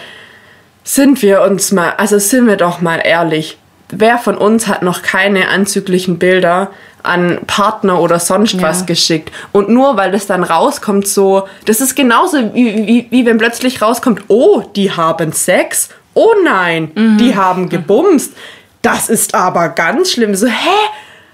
sind 0.84 1.21
wir 1.21 1.41
uns 1.41 1.71
mal, 1.71 1.93
also 1.97 2.17
sind 2.17 2.47
wir 2.47 2.56
doch 2.56 2.82
mal 2.82 3.02
ehrlich, 3.04 3.58
wer 3.89 4.17
von 4.17 4.38
uns 4.38 4.67
hat 4.67 4.84
noch 4.84 5.02
keine 5.02 5.50
anzüglichen 5.50 6.19
Bilder 6.19 6.71
an 7.04 7.39
Partner 7.47 8.02
oder 8.02 8.19
sonst 8.19 8.62
was 8.62 8.86
geschickt? 8.86 9.32
Und 9.54 9.69
nur 9.69 9.95
weil 9.97 10.12
das 10.12 10.28
dann 10.28 10.43
rauskommt, 10.43 11.08
so, 11.08 11.47
das 11.65 11.80
ist 11.82 11.95
genauso 11.95 12.54
wie, 12.54 12.88
wie, 12.88 13.08
wie 13.10 13.26
wenn 13.26 13.38
plötzlich 13.38 13.82
rauskommt, 13.82 14.23
oh, 14.28 14.62
die 14.76 14.91
haben 14.91 15.32
Sex, 15.32 15.89
oh 16.13 16.34
nein, 16.43 16.91
die 17.19 17.36
haben 17.36 17.69
gebumst. 17.69 18.34
Das 18.82 19.10
ist 19.10 19.36
aber 19.36 19.69
ganz 19.69 20.12
schlimm. 20.12 20.36
So, 20.36 20.47
hä? 20.47 20.69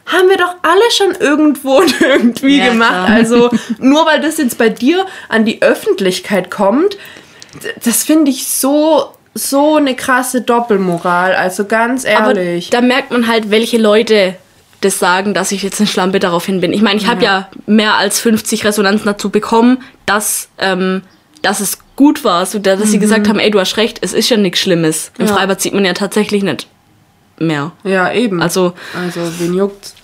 Haben 0.05 0.27
wir 0.27 0.37
doch 0.37 0.55
alle 0.63 0.91
schon 0.91 1.11
irgendwo 1.19 1.77
und 1.77 2.01
irgendwie 2.01 2.57
Ja, 2.59 2.69
gemacht. 2.69 2.89
klar. 2.91 3.09
Also 3.09 3.49
nur 3.79 4.05
weil 4.05 4.19
das 4.21 4.37
jetzt 4.37 4.57
bei 4.57 4.69
dir 4.69 5.05
an 5.29 5.45
die 5.45 5.61
Öffentlichkeit 5.61 6.51
kommt, 6.51 6.97
das 7.83 8.03
finde 8.03 8.29
ich 8.31 8.47
so, 8.47 9.11
so 9.33 9.75
eine 9.77 9.95
krasse 9.95 10.41
Doppelmoral. 10.41 11.33
Also 11.35 11.65
ganz 11.65 12.05
Aber 12.05 12.35
ehrlich. 12.35 12.69
da 12.69 12.81
merkt 12.81 13.11
man 13.11 13.27
halt, 13.27 13.49
welche 13.51 13.77
Leute 13.77 14.35
das 14.81 14.99
sagen, 14.99 15.33
dass 15.33 15.51
ich 15.51 15.63
jetzt 15.63 15.79
eine 15.79 15.87
Schlampe 15.87 16.19
daraufhin 16.19 16.59
bin. 16.61 16.73
Ich 16.73 16.81
meine, 16.81 16.99
ich 16.99 17.07
habe 17.07 17.23
ja 17.23 17.49
mehr 17.65 17.95
als 17.95 18.19
50 18.19 18.65
Resonanzen 18.65 19.05
dazu 19.05 19.29
bekommen, 19.29 19.81
dass, 20.05 20.49
ähm, 20.59 21.03
dass 21.41 21.61
es 21.61 21.79
gut 21.95 22.23
war, 22.25 22.45
so 22.45 22.59
dass 22.59 22.91
sie 22.91 22.99
gesagt 22.99 23.29
haben, 23.29 23.39
ey, 23.39 23.49
du 23.49 23.59
hast 23.59 23.77
recht, 23.77 23.99
es 24.01 24.13
ist 24.13 24.29
ja 24.29 24.35
nichts 24.37 24.59
Schlimmes. 24.59 25.11
Im 25.17 25.27
Ja. 25.27 25.33
Freibad 25.35 25.61
sieht 25.61 25.73
man 25.73 25.85
ja 25.85 25.93
tatsächlich 25.93 26.43
nicht 26.43 26.67
mehr. 27.39 27.71
ja, 27.83 28.11
eben. 28.13 28.41
Also, 28.41 28.73
also 28.93 29.21
wen 29.39 29.53
juckt's? 29.53 29.95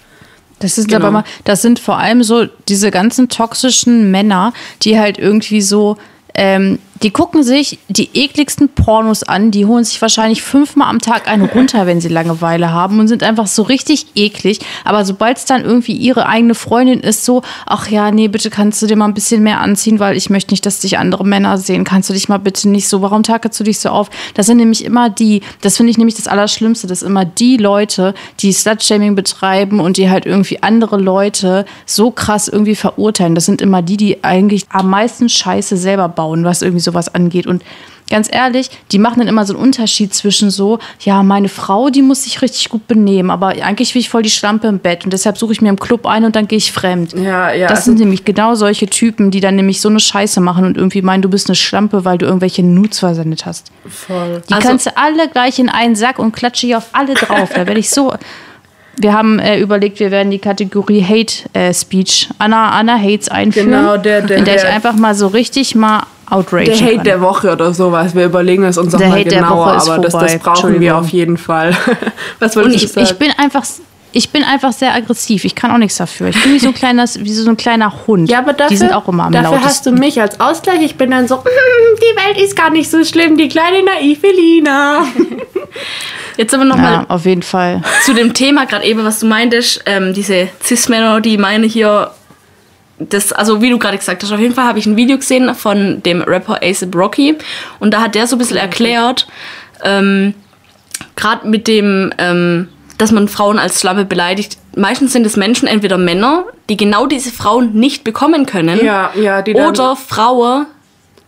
Das 0.59 0.75
sind 0.75 0.87
Genau. 0.87 0.99
aber 1.07 1.11
mal, 1.11 1.23
das 1.45 1.61
sind 1.61 1.79
vor 1.79 1.97
allem 1.97 2.21
so 2.23 2.45
diese 2.67 2.89
ganzen 2.91 3.29
toxischen 3.29 4.11
Männer, 4.11 4.53
die 4.81 4.97
halt 4.99 5.17
irgendwie 5.17 5.61
so, 5.61 5.97
ähm, 6.33 6.79
Die 7.01 7.11
gucken 7.11 7.43
sich 7.43 7.79
die 7.87 8.09
ekligsten 8.13 8.67
Pornos 8.67 9.23
an, 9.23 9.51
die 9.51 9.65
holen 9.65 9.85
sich 9.85 10.01
wahrscheinlich 10.01 10.41
fünfmal 10.41 10.89
am 10.89 10.99
Tag 10.99 11.29
einen 11.29 11.45
runter, 11.45 11.85
wenn 11.85 12.01
sie 12.01 12.09
Langeweile 12.09 12.71
haben 12.73 12.99
und 12.99 13.07
sind 13.07 13.23
einfach 13.23 13.47
so 13.47 13.63
richtig 13.63 14.07
eklig. 14.15 14.59
Aber 14.83 15.05
sobald 15.05 15.37
es 15.37 15.45
dann 15.45 15.63
irgendwie 15.63 15.93
ihre 15.93 16.25
eigene 16.25 16.55
Freundin 16.55 16.99
ist, 16.99 17.23
so, 17.23 17.41
ach 17.65 17.87
ja, 17.87 18.11
nee, 18.11 18.27
bitte 18.27 18.49
kannst 18.49 18.81
du 18.81 18.87
dir 18.87 18.97
mal 18.97 19.05
ein 19.05 19.13
bisschen 19.13 19.43
mehr 19.43 19.61
anziehen, 19.61 19.99
weil 19.99 20.17
ich 20.17 20.29
möchte 20.29 20.51
nicht, 20.51 20.65
dass 20.65 20.81
dich 20.81 20.97
andere 20.97 21.25
Männer 21.25 21.57
sehen. 21.57 21.85
Kannst 21.85 22.09
du 22.09 22.13
dich 22.13 22.27
mal 22.27 22.37
bitte 22.37 22.67
nicht 22.67 22.89
so, 22.89 23.01
warum 23.01 23.23
takelst 23.23 23.57
du 23.59 23.63
dich 23.63 23.79
so 23.79 23.89
auf? 23.89 24.09
Das 24.33 24.47
sind 24.47 24.57
nämlich 24.57 24.83
immer 24.83 25.09
die, 25.09 25.41
das 25.61 25.77
finde 25.77 25.91
ich 25.91 25.97
nämlich 25.97 26.15
das 26.15 26.27
Allerschlimmste, 26.27 26.87
das 26.87 26.99
sind 26.99 27.09
immer 27.09 27.23
die 27.23 27.55
Leute, 27.55 28.13
die 28.41 28.51
Slut-Shaming 28.51 29.15
betreiben 29.15 29.79
und 29.79 29.95
die 29.95 30.09
halt 30.09 30.25
irgendwie 30.25 30.61
andere 30.61 30.97
Leute 30.97 31.65
so 31.85 32.11
krass 32.11 32.49
irgendwie 32.49 32.75
verurteilen. 32.75 33.35
Das 33.35 33.45
sind 33.45 33.61
immer 33.61 33.81
die, 33.81 33.95
die 33.95 34.23
eigentlich 34.23 34.65
am 34.69 34.89
meisten 34.89 35.29
Scheiße 35.29 35.77
selber 35.77 36.09
bauen, 36.09 36.43
was 36.43 36.61
irgendwie 36.61 36.88
sowas 36.89 37.13
angeht. 37.13 37.47
Und 37.47 37.63
ganz 38.09 38.27
ehrlich, 38.31 38.69
die 38.91 38.97
machen 38.97 39.19
dann 39.19 39.27
immer 39.27 39.45
so 39.45 39.53
einen 39.53 39.61
Unterschied 39.63 40.13
zwischen 40.13 40.49
so, 40.49 40.79
ja, 41.01 41.21
meine 41.21 41.47
Frau, 41.47 41.89
die 41.89 42.01
muss 42.01 42.23
sich 42.23 42.41
richtig 42.41 42.69
gut 42.69 42.87
benehmen, 42.87 43.29
aber 43.29 43.49
eigentlich 43.49 43.93
will 43.93 44.01
ich 44.01 44.09
voll 44.09 44.23
die 44.23 44.31
Schlampe 44.31 44.67
im 44.67 44.79
Bett 44.79 45.05
und 45.05 45.13
deshalb 45.13 45.37
suche 45.37 45.53
ich 45.53 45.61
mir 45.61 45.69
im 45.69 45.79
Club 45.79 46.07
ein 46.07 46.25
und 46.25 46.35
dann 46.35 46.47
gehe 46.47 46.57
ich 46.57 46.71
fremd. 46.71 47.13
Ja, 47.13 47.51
ja, 47.53 47.67
Das 47.67 47.79
also- 47.79 47.91
sind 47.91 47.99
nämlich 47.99 48.25
genau 48.25 48.55
solche 48.55 48.87
Typen, 48.87 49.29
die 49.29 49.41
dann 49.41 49.55
nämlich 49.55 49.79
so 49.79 49.89
eine 49.89 49.99
Scheiße 49.99 50.41
machen 50.41 50.65
und 50.65 50.75
irgendwie 50.75 51.03
meinen, 51.03 51.21
du 51.21 51.29
bist 51.29 51.49
eine 51.49 51.55
Schlampe, 51.55 52.03
weil 52.03 52.17
du 52.17 52.25
irgendwelche 52.25 52.63
Nudes 52.63 52.97
versendet 52.99 53.45
hast. 53.45 53.71
Voll. 53.87 54.41
Die 54.49 54.53
Also- 54.53 54.67
kannst 54.67 54.85
du 54.87 54.97
alle 54.97 55.27
gleich 55.29 55.59
in 55.59 55.69
einen 55.69 55.95
Sack 55.95 56.17
und 56.17 56.31
klatsche 56.31 56.65
hier 56.65 56.77
auf 56.79 56.87
alle 56.93 57.13
drauf. 57.13 57.49
Da 57.53 57.67
werde 57.67 57.79
ich 57.79 57.89
so. 57.91 58.13
Wir 59.01 59.13
haben 59.13 59.39
äh, 59.39 59.57
überlegt, 59.59 59.99
wir 60.01 60.11
werden 60.11 60.29
die 60.29 60.39
Kategorie 60.39 61.01
Hate 61.03 61.49
äh, 61.53 61.73
Speech, 61.73 62.29
Anna, 62.37 62.71
Anna 62.71 62.97
Hates 62.99 63.29
einführen. 63.29 63.71
Genau, 63.71 63.95
der- 63.97 64.21
der- 64.21 64.37
in 64.37 64.45
der 64.45 64.55
ich 64.57 64.61
der- 64.61 64.73
einfach 64.73 64.93
mal 64.93 65.15
so 65.15 65.27
richtig 65.27 65.73
mal 65.73 66.03
outrage 66.29 66.65
Der 66.65 66.75
Hate 66.81 66.95
kann. 66.97 67.03
der 67.05 67.21
Woche 67.21 67.51
oder 67.53 67.73
sowas. 67.73 68.13
Wir 68.13 68.25
überlegen 68.25 68.63
es 68.65 68.77
uns 68.77 68.91
nochmal 68.91 69.11
Hate 69.11 69.29
der 69.29 69.39
genauer, 69.39 69.65
Woche 69.67 69.75
ist 69.77 69.89
aber 69.89 70.01
das, 70.03 70.13
das 70.13 70.37
brauchen 70.39 70.79
wir 70.81 70.97
auf 70.97 71.07
jeden 71.09 71.37
Fall. 71.37 71.75
Was 72.39 72.55
wolltest 72.57 72.75
ich, 72.75 72.81
du 72.83 72.87
sagen? 72.89 73.07
ich 73.09 73.17
bin 73.17 73.31
einfach. 73.37 73.63
Ich 74.11 74.31
bin 74.31 74.43
einfach 74.43 74.73
sehr 74.73 74.93
aggressiv. 74.93 75.45
Ich 75.45 75.53
kann 75.53 75.69
auch 75.71 75.77
nichts 75.77 75.97
dafür. 75.97 76.29
Ich 76.29 76.41
bin 76.43 76.53
wie 76.53 76.59
so 76.59 76.69
ein 76.69 76.73
kleiner, 76.73 77.05
wie 77.19 77.29
so 77.31 77.47
ein 77.49 77.57
kleiner 77.57 78.07
Hund. 78.07 78.29
ja, 78.29 78.39
aber 78.39 78.53
dafür, 78.53 78.69
die 78.69 78.77
sind 78.77 78.91
auch 78.93 79.07
immer 79.07 79.25
am 79.25 79.31
dafür 79.31 79.51
lautesten. 79.51 79.67
hast 79.69 79.85
du 79.85 79.91
mich 79.91 80.19
als 80.19 80.39
Ausgleich. 80.39 80.81
Ich 80.81 80.95
bin 80.95 81.11
dann 81.11 81.27
so, 81.27 81.35
"Mm, 81.37 81.41
die 82.01 82.15
Welt 82.27 82.43
ist 82.43 82.55
gar 82.55 82.71
nicht 82.71 82.89
so 82.89 83.03
schlimm, 83.03 83.37
die 83.37 83.47
kleine 83.49 83.83
naive 83.83 84.27
Lina. 84.31 85.03
Jetzt 86.37 86.53
aber 86.53 86.65
nochmal 86.65 86.93
ja, 86.93 87.05
auf 87.09 87.25
jeden 87.25 87.43
Fall. 87.43 87.81
zu 88.03 88.13
dem 88.13 88.33
Thema 88.33 88.65
gerade 88.65 88.85
eben, 88.85 89.03
was 89.03 89.19
du 89.19 89.27
meintest, 89.27 89.83
ähm, 89.85 90.13
diese 90.13 90.47
Cis-Männer, 90.63 91.19
die 91.21 91.37
meine 91.37 91.67
hier, 91.67 92.11
das, 92.97 93.31
also 93.33 93.61
wie 93.61 93.69
du 93.69 93.77
gerade 93.77 93.97
gesagt 93.97 94.23
hast, 94.23 94.31
auf 94.31 94.39
jeden 94.39 94.55
Fall 94.55 94.65
habe 94.65 94.79
ich 94.79 94.85
ein 94.85 94.95
Video 94.95 95.17
gesehen 95.17 95.53
von 95.53 96.01
dem 96.01 96.21
Rapper 96.21 96.59
ASAP 96.63 96.95
Rocky 96.95 97.35
und 97.79 97.93
da 97.93 98.01
hat 98.01 98.15
der 98.15 98.25
so 98.25 98.35
ein 98.37 98.39
bisschen 98.39 98.57
erklärt, 98.57 99.27
ähm, 99.83 100.33
gerade 101.15 101.45
mit 101.47 101.67
dem, 101.67 102.11
ähm, 102.17 102.69
dass 102.99 103.11
man 103.11 103.29
Frauen 103.29 103.57
als 103.57 103.79
Schlampe 103.79 104.05
beleidigt, 104.05 104.57
meistens 104.75 105.13
sind 105.13 105.25
es 105.25 105.37
Menschen, 105.37 105.67
entweder 105.67 105.97
Männer, 105.97 106.43
die 106.69 106.77
genau 106.77 107.07
diese 107.07 107.31
Frauen 107.31 107.73
nicht 107.73 108.03
bekommen 108.03 108.45
können, 108.45 108.85
Ja, 108.85 109.11
ja, 109.15 109.41
oder 109.55 109.95
Frauen 109.95 110.67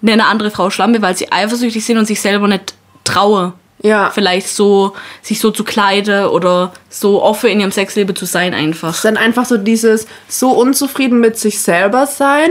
nennen 0.01 0.21
eine 0.21 0.29
andere 0.29 0.51
Frau 0.51 0.69
Schlampe, 0.69 1.01
weil 1.01 1.15
sie 1.15 1.31
eifersüchtig 1.31 1.83
sind 1.85 1.97
und 1.97 2.05
sich 2.05 2.19
selber 2.19 2.47
nicht 2.47 2.73
trauen 3.05 3.53
Ja. 3.81 4.09
vielleicht 4.13 4.49
so 4.49 4.93
sich 5.21 5.39
so 5.39 5.49
zu 5.51 5.63
kleiden 5.63 6.25
oder 6.25 6.73
so 6.89 7.23
offen 7.23 7.49
in 7.49 7.61
ihrem 7.61 7.71
Sexleben 7.71 8.15
zu 8.15 8.25
sein 8.25 8.53
einfach. 8.53 9.01
dann 9.01 9.15
einfach 9.15 9.45
so 9.45 9.57
dieses 9.57 10.07
so 10.27 10.51
unzufrieden 10.51 11.19
mit 11.21 11.37
sich 11.37 11.61
selber 11.61 12.05
sein, 12.05 12.49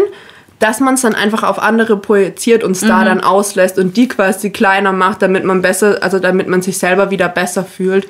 dass 0.61 0.81
man 0.81 0.95
es 0.95 1.03
dann 1.03 1.15
einfach 1.15 1.43
auf 1.43 1.59
andere 1.59 1.99
projiziert 1.99 2.65
und 2.65 2.73
es 2.73 2.81
da 2.81 3.05
dann 3.05 3.21
auslässt 3.21 3.79
und 3.79 3.97
die 3.97 4.09
quasi 4.09 4.51
kleiner 4.51 4.93
macht, 4.93 5.21
damit 5.23 5.45
man 5.45 5.61
besser, 5.61 5.99
also 6.03 6.19
damit 6.19 6.49
man 6.49 6.63
sich 6.63 6.79
selber 6.79 7.11
wieder 7.11 7.29
besser 7.29 7.65
fühlt. 7.65 8.07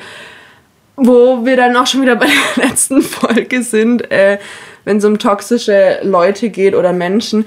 Wo 1.02 1.46
wir 1.46 1.56
dann 1.56 1.76
auch 1.76 1.86
schon 1.86 2.02
wieder 2.02 2.16
bei 2.16 2.26
der 2.26 2.68
letzten 2.68 3.00
Folge 3.02 3.62
sind, 3.62 4.10
äh, 4.10 4.38
wenn 4.84 4.98
es 4.98 5.04
um 5.04 5.18
toxische 5.18 6.00
Leute 6.02 6.50
geht 6.50 6.74
oder 6.74 6.92
Menschen, 6.92 7.46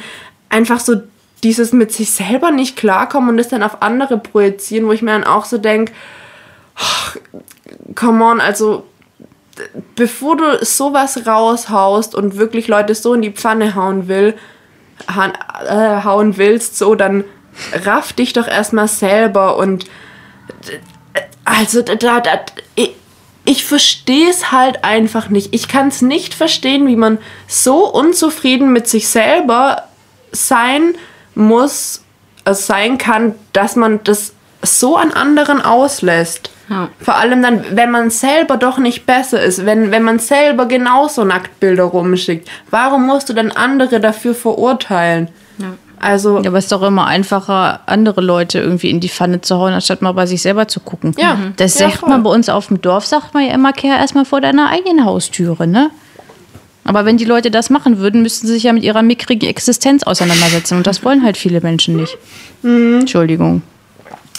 einfach 0.49 0.80
so 0.80 0.95
dieses 1.43 1.74
mit 1.74 1.91
sich 1.91 2.12
selber 2.12 2.51
nicht 2.51 2.78
klarkommen 2.78 3.30
und 3.32 3.38
das 3.38 3.49
dann 3.49 3.64
auf 3.64 3.82
andere 3.82 4.18
projizieren, 4.18 4.88
wo 4.88 4.91
ich 4.91 5.01
mir 5.01 5.12
dann 5.12 5.24
auch 5.24 5.45
so 5.45 5.58
denke, 5.58 5.91
come 7.95 8.24
on, 8.24 8.39
also 8.39 8.86
bevor 9.95 10.38
du 10.38 10.66
sowas 10.66 11.28
raushaust 11.28 12.16
und 12.16 12.38
wirklich 12.38 12.68
Leute 12.68 12.95
so 12.95 13.14
in 13.14 13.22
die 13.22 13.32
Pfanne 13.32 13.76
hauen 13.76 14.08
will, 14.08 14.36
ha 15.14 15.34
äh, 15.68 16.04
hauen 16.04 16.38
willst, 16.38 16.78
so, 16.78 16.95
dann 16.95 17.24
raff 17.86 18.14
dich 18.14 18.34
doch 18.34 18.47
erstmal 18.47 18.88
selber 18.88 19.58
und 19.58 19.86
also 21.45 21.82
da, 21.82 21.95
da, 21.95 22.20
da 22.20 22.39
ich, 22.76 22.95
ich 23.46 23.66
verstehe 23.66 24.30
es 24.30 24.52
halt 24.52 24.84
einfach 24.84 25.30
nicht. 25.30 25.54
Ich 25.54 25.68
kann 25.68 25.89
es 25.89 26.02
nicht 26.02 26.34
verstehen, 26.34 26.88
wie 26.88 26.96
man 26.96 27.18
so 27.48 27.89
unzufrieden 27.91 28.72
mit 28.72 28.88
sich 28.88 29.08
selber 29.08 29.84
sein 30.32 30.96
muss, 31.36 32.04
äh, 32.46 32.54
sein 32.54 32.98
kann, 32.98 33.36
dass 33.52 33.76
man 33.76 34.02
das 34.04 34.34
so 34.62 34.96
an 34.96 35.12
anderen 35.12 35.62
auslässt. 35.62 36.50
Ja. 36.70 36.88
Vor 37.02 37.16
allem 37.16 37.41
dann, 37.41 37.66
wenn 37.72 37.91
man 37.91 38.10
selber 38.10 38.56
doch 38.56 38.78
nicht 38.78 39.06
besser 39.06 39.41
ist, 39.41 39.66
wenn, 39.66 39.91
wenn 39.91 40.04
man 40.04 40.20
selber 40.20 40.66
genauso 40.66 41.26
Nacktbilder 41.26 41.84
rumschickt. 41.84 42.50
Warum 42.70 43.06
musst 43.06 43.28
du 43.28 43.34
dann 43.34 43.52
andere 43.52 44.00
dafür 44.00 44.34
verurteilen? 44.34 45.28
Also, 46.04 46.39
Ja, 46.41 46.49
aber 46.49 46.58
es 46.58 46.66
ist 46.66 46.72
doch 46.72 46.82
immer 46.84 47.06
einfacher, 47.08 47.80
andere 47.86 48.22
Leute 48.22 48.60
irgendwie 48.60 48.89
in 48.89 48.99
die 48.99 49.10
Pfanne 49.10 49.41
zu 49.41 49.58
hauen, 49.58 49.74
anstatt 49.74 50.01
mal 50.01 50.12
bei 50.12 50.26
sich 50.26 50.41
selber 50.41 50.68
zu 50.68 50.80
gucken. 50.80 51.16
Ja. 51.18 51.38
Das 51.58 51.80
Ja, 51.80 51.88
sagt 51.89 51.99
voll. 52.01 52.10
man 52.10 52.24
bei 52.24 52.30
uns 52.30 52.49
auf 52.49 52.68
dem 52.68 52.82
Dorf, 52.82 53.06
sagt 53.06 53.34
man 53.34 53.45
ja 53.45 53.54
immer, 53.54 53.74
kehr 53.74 53.97
erstmal 53.97 54.26
vor 54.26 54.41
deiner 54.41 54.70
eigenen 54.70 55.06
Haustüre, 55.06 55.66
ne? 55.68 55.89
Aber 56.86 57.06
wenn 57.06 57.16
die 57.16 57.24
Leute 57.26 57.49
das 57.49 57.70
machen 57.70 57.99
würden, 57.99 58.22
müssten 58.22 58.45
sie 58.47 58.54
sich 58.54 58.64
ja 58.64 58.74
mit 58.74 58.84
ihrer 58.84 59.01
mickrigen 59.04 59.47
Existenz 59.47 60.04
auseinandersetzen. 60.04 60.76
Und 60.78 60.86
das 60.86 61.04
wollen 61.06 61.24
halt 61.24 61.38
viele 61.38 61.62
Menschen 61.62 61.95
nicht. 61.95 62.18
Mhm. 62.62 62.99
Entschuldigung. 63.01 63.62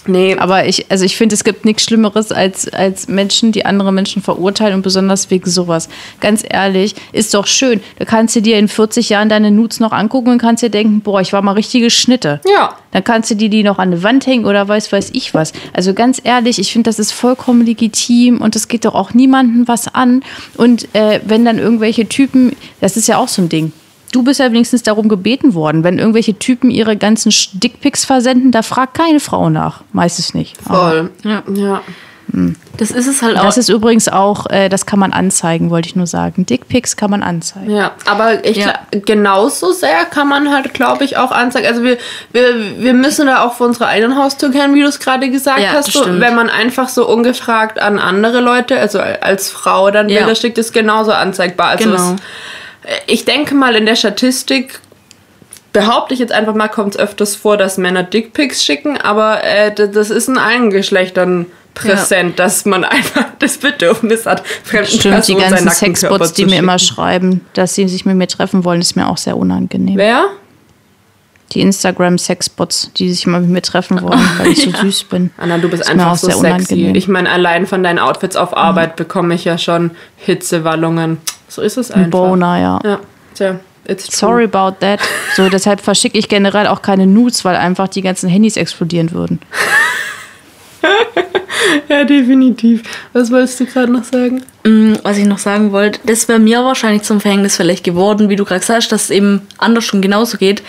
Nee, 0.09 0.37
Aber 0.37 0.67
ich, 0.67 0.91
also 0.91 1.05
ich 1.05 1.17
finde, 1.17 1.35
es 1.35 1.45
gibt 1.45 1.65
nichts 1.65 1.85
Schlimmeres 1.85 2.33
als, 2.33 2.69
als 2.69 3.09
Menschen, 3.09 3.53
die 3.53 3.65
andere 3.65 3.93
Menschen 3.93 4.23
verurteilen 4.23 4.75
und 4.75 4.83
besonders 4.83 5.31
wegen 5.31 5.49
sowas. 5.49 5.89
Ganz 6.21 6.45
ehrlich, 6.49 6.95
ist 7.13 7.35
doch 7.35 7.47
schön. 7.47 7.81
Da 7.99 8.05
kannst 8.05 8.37
du 8.37 8.43
dir 8.43 8.59
in 8.59 8.69
40 8.69 9.09
Jahren 9.09 9.29
deine 9.29 9.51
Nudes 9.51 9.81
noch 9.81 9.93
angucken 9.93 10.31
und 10.31 10.39
kannst 10.39 10.63
dir 10.63 10.71
denken, 10.71 11.01
boah, 11.01 11.21
ich 11.21 11.33
war 11.33 11.43
mal 11.43 11.53
richtige 11.53 11.91
Schnitte. 11.91 12.41
Ja. 12.47 12.77
Dann 12.93 13.05
kannst 13.05 13.31
du 13.31 13.37
dir 13.37 13.49
die 13.49 13.63
noch 13.63 13.79
an 13.79 13.91
die 13.91 14.03
Wand 14.03 14.27
hängen 14.27 14.45
oder 14.45 14.67
weiß 14.67 14.93
weiß 14.93 15.11
ich 15.13 15.35
was. 15.35 15.53
Also 15.73 15.95
ganz 15.95 16.21
ehrlich, 16.23 16.59
ich 16.59 16.73
finde, 16.73 16.89
das 16.89 16.99
ist 16.99 17.13
vollkommen 17.13 17.65
legitim 17.65 18.41
und 18.41 18.55
das 18.55 18.69
geht 18.69 18.85
doch 18.85 18.95
auch 18.95 19.15
niemandem 19.15 19.67
was 19.67 19.95
an. 19.95 20.23
Und 20.57 20.95
äh, 20.95 21.21
wenn 21.25 21.45
dann 21.45 21.59
irgendwelche 21.59 22.09
Typen, 22.09 22.57
das 22.81 22.97
ist 22.97 23.09
ja 23.09 23.19
auch 23.19 23.29
so 23.29 23.43
ein 23.43 23.49
Ding. 23.49 23.73
Du 24.15 24.23
bist 24.23 24.39
ja 24.39 24.47
wenigstens 24.53 24.83
darum 24.85 25.09
gebeten 25.09 25.55
worden, 25.55 25.83
wenn 25.83 25.99
irgendwelche 25.99 26.39
Typen 26.39 26.71
ihre 26.71 26.97
ganzen 26.97 27.33
Dickpics 27.55 28.05
versenden, 28.05 28.53
da 28.53 28.62
fragt 28.62 28.95
keine 28.95 29.19
Frau 29.19 29.51
nach. 29.51 29.83
Meistens 29.93 30.35
nicht. 30.35 30.57
voll. 30.62 31.11
Ja. 31.25 31.43
ja. 31.55 31.81
Das 32.79 32.91
ist 32.91 33.07
es 33.07 33.23
halt 33.23 33.39
auch. 33.39 33.45
Das 33.45 33.59
ist 33.59 33.69
übrigens 33.69 34.09
auch, 34.09 34.47
äh, 34.51 34.69
das 34.69 34.87
kann 34.87 34.99
man 34.99 35.12
anzeigen, 35.12 35.71
wollte 35.71 35.89
ich 35.89 35.95
nur 35.95 36.07
sagen. 36.07 36.47
Dickpics 36.47 36.97
kann 36.97 37.11
man 37.11 37.23
anzeigen. 37.23 37.71
Ja, 37.71 37.93
aber 38.07 38.45
ich 38.45 38.57
Ja. 38.57 38.75
genauso 38.91 39.73
sehr 39.73 40.05
kann 40.07 40.29
man 40.29 40.51
halt, 40.53 40.75
glaube 40.75 41.05
ich, 41.05 41.17
auch 41.17 41.31
anzeigen. 41.31 41.67
Also 41.67 41.83
wir, 41.83 41.99
wir, 42.33 42.79
wir 42.79 42.95
müssen 42.95 43.27
da 43.27 43.45
auch 43.45 43.55
vor 43.55 43.67
unserer 43.67 43.89
eigenen 43.89 44.17
Haustür 44.17 44.51
kennen, 44.51 44.75
wie 44.75 44.81
du 44.81 44.89
es 44.89 44.99
gerade 45.01 45.31
gesagt 45.31 45.61
Ja, 45.61 45.73
hast. 45.75 45.93
So, 45.93 46.05
wenn 46.07 46.35
man 46.35 46.49
einfach 46.51 46.89
so 46.89 47.07
ungefragt 47.07 47.79
an 47.79 47.99
andere 47.99 48.41
Leute, 48.41 48.79
also 48.81 49.01
als 49.01 49.51
Frau 49.51 49.91
dann 49.91 50.09
Ja. 50.09 50.21
Bilder 50.21 50.35
schickt, 50.35 50.57
ist 50.59 50.73
genauso 50.73 51.12
anzeigbar. 51.12 51.69
Also 51.69 51.91
Genau. 51.91 52.15
es, 52.15 52.23
ich 53.07 53.24
denke 53.24 53.55
mal, 53.55 53.74
in 53.76 53.87
der 53.87 53.97
Statistik 53.97 54.80
behaupte 55.72 56.14
ich 56.14 56.20
jetzt 56.20 56.32
einfach 56.32 56.55
mal, 56.55 56.68
kommt 56.68 56.95
es 56.95 57.01
öfters 57.01 57.35
vor, 57.35 57.57
dass 57.57 57.78
Männer 57.78 58.03
Dickpics 58.03 58.64
schicken, 58.64 58.97
aber 58.97 59.43
äh, 59.45 59.74
das 59.74 60.11
ist 60.11 60.28
in 60.28 60.39
allen 60.39 60.70
Geschlechtern 60.70 61.47
präsent, 61.74 62.39
dass 62.39 62.64
man 62.64 62.85
einfach 62.85 63.26
das 63.41 63.59
Bedürfnis 63.59 64.24
hat, 64.24 64.47
fremden 64.62 64.87
Stimmt, 64.87 65.28
die 65.28 65.35
Personen 65.35 65.41
seinen 65.41 65.64
ganzen 65.64 65.70
Sexbots, 65.70 66.32
die 66.32 66.47
mir 66.47 66.61
immer 66.61 66.78
schreiben, 66.78 67.45
dass 67.53 67.74
sie 67.74 67.89
sich 67.89 68.07
mit 68.07 68.16
mir 68.16 68.28
treffen 68.28 68.64
wollen, 68.64 68.80
ist 68.80 68.95
mir 68.97 69.09
auch 69.09 69.18
sehr 69.18 69.37
unangenehm. 69.37 69.99
Wer? 69.99 70.28
Die 71.55 71.61
Instagram-Sexbots, 71.61 72.91
die 72.97 73.13
sich 73.13 73.27
mal 73.27 73.41
mit 73.41 73.51
mir 73.51 73.63
treffen 73.63 74.03
wollen, 74.03 74.21
weil 74.39 74.49
ich 74.49 74.63
so 74.63 74.71
süß 74.81 75.05
bin. 75.05 75.31
Anna, 75.37 75.59
du 75.59 75.69
bist 75.69 75.83
Ist 75.85 75.91
einfach 75.91 76.13
auch 76.13 76.17
so 76.17 76.27
sehr 76.27 76.37
sexy. 76.37 76.49
unangenehm. 76.55 76.89
Mhm. 76.91 76.95
Ich 76.97 77.09
meine, 77.09 77.31
allein 77.31 77.67
von 77.67 77.83
deinen 77.83 77.99
Outfits 77.99 78.37
auf 78.37 78.57
Arbeit 78.57 78.97
bekomme 78.97 79.35
ich 79.35 79.45
ja 79.45 79.57
schon 79.59 79.93
Hitzewallungen. 80.17 81.19
So 81.49 81.63
ist 81.63 81.77
es 81.77 81.91
einfach. 81.91 82.05
Ein 82.07 82.11
Boner, 82.11 82.59
ja. 82.59 82.81
Ja, 82.85 83.01
tja. 83.35 83.61
Sorry 83.99 84.45
about 84.45 84.77
that. 84.81 85.01
So, 85.37 85.49
deshalb 85.53 85.81
verschicke 85.81 86.19
ich 86.19 86.29
generell 86.29 86.67
auch 86.67 86.83
keine 86.83 87.07
Nudes, 87.07 87.45
weil 87.45 87.55
einfach 87.57 87.87
die 87.89 88.03
ganzen 88.03 88.29
Handys 88.29 88.57
explodieren 88.57 89.13
würden. 89.13 89.41
Ja, 91.89 92.05
definitiv. 92.05 92.83
Was 93.13 93.31
wolltest 93.31 93.61
du 93.61 93.67
gerade 93.67 93.91
noch 93.93 94.05
sagen? 94.05 94.43
Mm, 94.65 94.95
was 95.03 95.19
ich 95.19 95.27
noch 95.27 95.39
sagen 95.39 95.73
wollte, 95.73 96.01
das 96.05 96.29
wäre 96.29 96.39
mir 96.39 96.63
wahrscheinlich 96.65 97.03
zum 97.03 97.21
Verhängnis 97.21 97.57
vielleicht 97.57 97.85
geworden, 97.85 98.29
wie 98.29 98.37
du 98.37 98.45
gerade 98.45 98.61
gesagt 98.61 98.83
hast, 98.83 98.93
dass 98.93 99.05
es 99.05 99.11
eben 99.11 99.43
anders 99.59 99.85
schon 99.85 100.03
genauso 100.03 100.37
geht. 100.39 100.63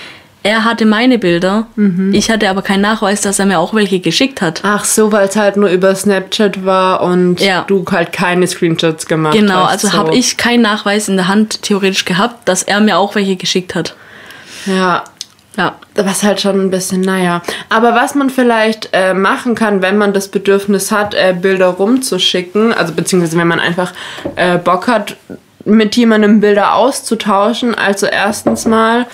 Er 0.46 0.64
hatte 0.64 0.86
meine 0.86 1.18
Bilder. 1.18 1.66
Ich 2.12 2.30
hatte 2.30 2.50
aber 2.50 2.62
keinen 2.62 2.82
Nachweis, 2.82 3.22
dass 3.22 3.40
er 3.40 3.48
mir 3.48 3.58
auch 3.60 3.74
welche 3.74 4.00
geschickt 4.00 4.42
hat. 4.42 4.62
Ach 4.64 4.86
so, 4.86 5.12
weil 5.12 5.28
es 5.28 5.36
halt 5.36 5.58
nur 5.58 5.70
über 5.70 5.96
Snapchat 5.96 6.64
war 6.64 7.02
und 7.02 7.42
Ja. 7.42 7.64
du 7.68 7.84
halt 7.92 8.14
keine 8.14 8.46
Screenshots 8.46 9.08
gemacht 9.08 9.34
Genau, 9.34 9.64
hast. 9.66 9.72
also 9.72 9.88
so. 9.88 9.94
habe 9.98 10.16
ich 10.16 10.38
keinen 10.38 10.62
Nachweis 10.62 11.10
in 11.10 11.16
der 11.18 11.28
Hand 11.28 11.64
theoretisch 11.64 12.06
gehabt, 12.06 12.48
dass 12.48 12.62
er 12.64 12.80
mir 12.80 12.98
auch 12.98 13.16
welche 13.16 13.36
geschickt 13.36 13.74
hat. 13.74 13.96
Ja, 14.68 15.04
Ja. 15.58 15.76
was 15.96 16.22
halt 16.22 16.40
schon 16.42 16.60
ein 16.62 16.70
bisschen, 16.70 17.02
naja. 17.02 17.42
Aber 17.70 17.96
was 17.96 18.14
man 18.14 18.30
vielleicht 18.30 18.90
äh, 18.94 19.14
machen 19.16 19.56
kann, 19.56 19.82
wenn 19.82 19.98
man 19.98 20.14
das 20.14 20.28
Bedürfnis 20.28 20.92
hat, 20.92 21.16
äh, 21.16 21.34
Bilder 21.40 21.68
rumzuschicken, 21.70 22.72
also 22.72 22.94
beziehungsweise 22.94 23.38
wenn 23.38 23.48
man 23.48 23.60
einfach 23.60 23.94
äh, 24.36 24.58
Bock 24.60 24.88
hat, 24.88 25.16
mit 25.68 25.96
jemandem 25.96 26.42
Bilder 26.42 26.76
auszutauschen, 26.76 27.74
also 27.74 28.06
erstens 28.06 28.66
mal, 28.66 29.08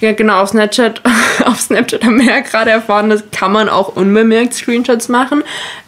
ja 0.00 0.12
genau, 0.12 0.40
auf 0.42 0.50
Snapchat, 0.50 1.00
auf 1.46 1.60
Snapchat 1.60 2.04
haben 2.04 2.18
wir 2.20 2.26
ja 2.26 2.40
gerade 2.40 2.70
erfahren, 2.70 3.10
das 3.10 3.24
kann 3.32 3.52
man 3.52 3.68
auch 3.68 3.96
unbemerkt 3.96 4.54
Screenshots 4.54 5.08
machen. 5.08 5.42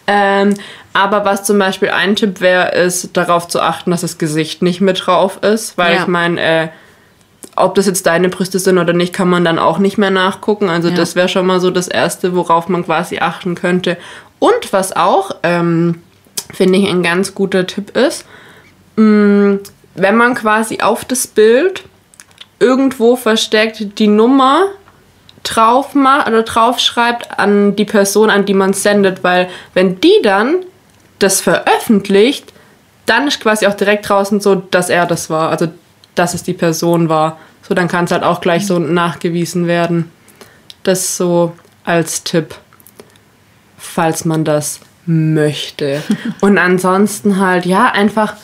Ähm, 0.07 0.55
aber 0.93 1.25
was 1.25 1.43
zum 1.43 1.59
Beispiel 1.59 1.89
ein 1.89 2.15
Tipp 2.15 2.41
wäre, 2.41 2.71
ist 2.75 3.15
darauf 3.15 3.47
zu 3.47 3.61
achten, 3.61 3.91
dass 3.91 4.01
das 4.01 4.17
Gesicht 4.17 4.61
nicht 4.63 4.81
mit 4.81 5.05
drauf 5.05 5.37
ist, 5.43 5.77
weil 5.77 5.95
Ja. 5.95 6.01
ich 6.01 6.07
meine, 6.07 6.41
äh, 6.41 6.67
ob 7.55 7.75
das 7.75 7.85
jetzt 7.87 8.05
deine 8.07 8.29
Brüste 8.29 8.57
sind 8.59 8.77
oder 8.77 8.93
nicht, 8.93 9.13
kann 9.13 9.29
man 9.29 9.43
dann 9.45 9.59
auch 9.59 9.77
nicht 9.79 9.97
mehr 9.97 10.09
nachgucken. 10.11 10.69
Also 10.69 10.89
Ja. 10.89 10.95
das 10.95 11.15
wäre 11.15 11.27
schon 11.29 11.45
mal 11.45 11.59
so 11.59 11.69
das 11.71 11.87
Erste, 11.87 12.35
worauf 12.35 12.67
man 12.69 12.85
quasi 12.85 13.19
achten 13.19 13.55
könnte. 13.55 13.97
Und 14.39 14.71
was 14.73 14.95
auch, 14.95 15.31
ähm, 15.43 16.01
finde 16.53 16.79
ich, 16.79 16.87
ein 16.89 17.03
ganz 17.03 17.35
guter 17.35 17.65
Tipp 17.67 17.95
ist, 17.97 18.25
mh, 18.95 19.57
wenn 19.95 20.15
man 20.15 20.35
quasi 20.35 20.79
auf 20.81 21.05
das 21.05 21.25
Bild 21.27 21.83
irgendwo 22.59 23.15
versteckt 23.15 23.99
die 23.99 24.07
Nummer 24.07 24.67
drauf 25.43 25.93
macht 25.95 26.27
oder 26.27 26.43
draufschreibt 26.43 27.39
an 27.39 27.75
die 27.75 27.85
Person, 27.85 28.29
an 28.29 28.45
die 28.45 28.53
man 28.53 28.73
sendet, 28.73 29.23
weil 29.23 29.49
wenn 29.73 29.99
die 30.01 30.19
dann 30.23 30.57
das 31.19 31.41
veröffentlicht, 31.41 32.53
dann 33.05 33.27
ist 33.27 33.39
quasi 33.39 33.65
auch 33.67 33.73
direkt 33.73 34.07
draußen 34.09 34.41
so, 34.41 34.55
dass 34.55 34.89
er 34.89 35.05
das 35.05 35.29
war, 35.29 35.49
also 35.49 35.67
dass 36.15 36.33
es 36.33 36.43
die 36.43 36.53
Person 36.53 37.09
war. 37.09 37.37
So, 37.61 37.73
dann 37.73 37.87
kann 37.87 38.05
es 38.05 38.11
halt 38.11 38.23
auch 38.23 38.41
gleich 38.41 38.65
so 38.65 38.79
nachgewiesen 38.79 39.67
werden. 39.67 40.11
Das 40.83 41.17
so 41.17 41.53
als 41.83 42.23
Tipp, 42.23 42.55
falls 43.77 44.25
man 44.25 44.43
das 44.43 44.79
möchte. 45.05 46.01
Und 46.41 46.57
ansonsten 46.57 47.39
halt, 47.39 47.65
ja, 47.65 47.91
einfach 47.91 48.35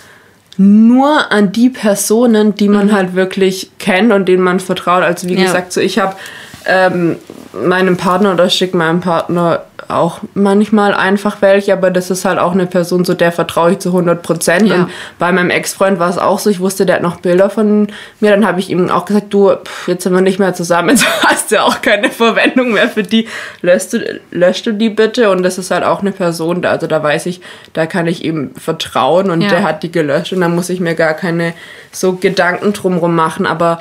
nur 0.58 1.32
an 1.32 1.52
die 1.52 1.70
Personen, 1.70 2.56
die 2.56 2.70
man 2.70 2.92
halt 2.92 3.16
wirklich 3.16 3.72
kennt 3.80 4.12
und 4.12 4.28
denen 4.28 4.44
man 4.44 4.60
vertraut. 4.60 5.04
Also 5.04 5.28
wie 5.28 5.36
Ja. 5.36 5.44
gesagt, 5.44 5.74
so 5.74 5.82
ich 5.82 6.00
habe 6.00 6.16
ähm, 6.66 7.18
meinem 7.54 7.98
Partner 7.98 8.34
oder 8.34 8.50
schicke 8.50 8.78
meinem 8.78 9.02
Partner 9.02 9.64
auch 9.90 10.20
manchmal 10.34 10.94
einfach 10.94 11.42
welche, 11.42 11.74
aber 11.74 11.92
das 11.92 12.10
ist 12.12 12.26
halt 12.26 12.40
auch 12.40 12.54
eine 12.54 12.66
Person, 12.66 13.06
so 13.06 13.14
der 13.14 13.32
vertraue 13.32 13.74
ich 13.74 13.80
zu 13.80 13.90
100 13.90 14.22
Prozent. 14.22 14.68
Ja. 14.68 14.76
Und 14.76 14.90
bei 15.20 15.32
meinem 15.32 15.50
Ex-Freund 15.50 16.00
war 16.00 16.10
es 16.10 16.18
auch 16.18 16.40
so, 16.40 16.50
ich 16.50 16.60
wusste, 16.60 16.86
der 16.86 16.96
hat 16.98 17.02
noch 17.04 17.20
Bilder 17.20 17.50
von 17.50 17.88
mir, 18.20 18.32
dann 18.32 18.46
habe 18.46 18.60
ich 18.60 18.70
ihm 18.70 18.90
auch 18.90 19.06
gesagt, 19.06 19.34
du, 19.34 19.52
pff, 19.56 19.88
jetzt 19.88 20.04
sind 20.04 20.14
wir 20.14 20.22
nicht 20.22 20.40
mehr 20.40 20.54
zusammen, 20.54 20.90
jetzt 20.92 21.06
hast 21.24 21.52
du 21.52 21.62
auch 21.62 21.82
keine 21.82 22.10
Verwendung 22.10 22.74
mehr 22.74 22.90
für 22.90 23.04
die, 23.04 23.28
löscht 23.62 23.94
du, 23.94 24.22
löscht 24.32 24.66
du 24.66 24.74
die 24.74 24.90
bitte 24.90 25.30
und 25.30 25.44
das 25.44 25.58
ist 25.58 25.72
halt 25.72 25.84
auch 25.84 26.02
eine 26.02 26.12
Person, 26.12 26.66
also 26.66 26.88
da 26.88 27.02
weiß 27.02 27.26
ich, 27.26 27.42
da 27.74 27.86
kann 27.86 28.08
ich 28.08 28.24
ihm 28.24 28.52
vertrauen 28.56 29.30
und 29.32 29.42
Ja. 29.42 29.50
der 29.50 29.64
hat 29.64 29.84
die 29.84 29.92
gelöscht 29.92 30.34
und 30.34 30.42
da 30.42 30.50
muss 30.50 30.70
ich 30.70 30.80
mir 30.80 30.96
gar 30.96 31.14
keine 31.14 31.54
so 31.92 32.14
Gedanken 32.14 32.74
drumrum 32.74 33.16
machen, 33.16 33.46
aber 33.46 33.80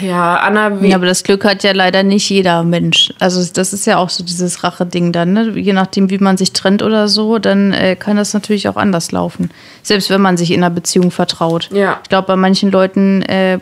ja, 0.00 0.36
Anna, 0.36 0.80
wie, 0.80 0.88
Ja, 0.88 0.96
aber 0.96 1.06
das 1.06 1.22
Glück 1.22 1.44
hat 1.44 1.62
ja 1.62 1.72
leider 1.72 2.02
nicht 2.02 2.28
jeder 2.28 2.62
Mensch. 2.64 3.12
Also 3.18 3.44
das 3.52 3.72
ist 3.72 3.86
ja 3.86 3.98
auch 3.98 4.10
so 4.10 4.24
dieses 4.24 4.64
Rache-Ding 4.64 5.12
dann, 5.12 5.32
ne? 5.32 5.58
Je 5.58 5.72
nachdem, 5.72 6.10
wie 6.10 6.18
man 6.18 6.36
sich 6.36 6.52
trennt 6.52 6.82
oder 6.82 7.08
so, 7.08 7.38
dann 7.38 7.72
äh, 7.72 7.96
kann 7.96 8.16
das 8.16 8.34
natürlich 8.34 8.68
auch 8.68 8.76
anders 8.76 9.12
laufen. 9.12 9.50
Selbst 9.82 10.10
wenn 10.10 10.20
man 10.20 10.36
sich 10.36 10.50
in 10.50 10.62
einer 10.62 10.74
Beziehung 10.74 11.10
vertraut. 11.10 11.68
Ja. 11.72 12.00
Ich 12.02 12.08
glaube, 12.08 12.26
bei 12.28 12.36
manchen 12.36 12.70
Leuten 12.70 13.22
äh, 13.22 13.58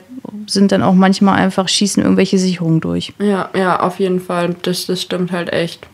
sind 0.47 0.73
dann 0.73 0.83
auch 0.83 0.95
manchmal 0.95 1.39
einfach, 1.39 1.69
schießen 1.69 2.03
irgendwelche 2.03 2.39
Sicherungen 2.39 2.81
durch. 2.81 3.13
Ja, 3.19 3.51
ja, 3.55 3.81
auf 3.81 3.99
jeden 4.01 4.21
Fall. 4.21 4.55
Das, 4.63 4.87
das 4.87 5.03
stimmt 5.03 5.33
halt 5.33 5.53
echt. 5.53 5.87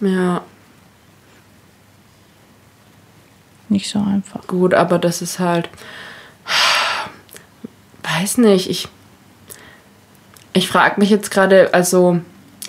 Ja, 0.00 0.42
Nicht 3.72 3.88
so 3.88 4.00
einfach. 4.00 4.46
gut, 4.46 4.74
aber 4.74 4.98
das 4.98 5.22
ist 5.22 5.38
halt. 5.38 5.70
Weiß 8.02 8.36
nicht, 8.36 8.68
ich. 8.68 8.86
Ich 10.52 10.68
frage 10.68 11.00
mich 11.00 11.10
jetzt 11.10 11.30
gerade, 11.30 11.72
also, 11.72 12.18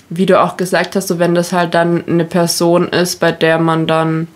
wie 0.10 0.26
du 0.26 0.42
auch 0.42 0.58
gesagt 0.58 0.96
hast, 0.96 1.08
so 1.08 1.20
wenn 1.20 1.36
das 1.36 1.54
halt 1.54 1.74
dann 1.74 2.08
eine 2.08 2.26
Person 2.26 2.88
ist, 2.88 3.20
bei 3.20 3.32
der 3.32 3.60
man 3.60 3.88
dann 3.88 4.28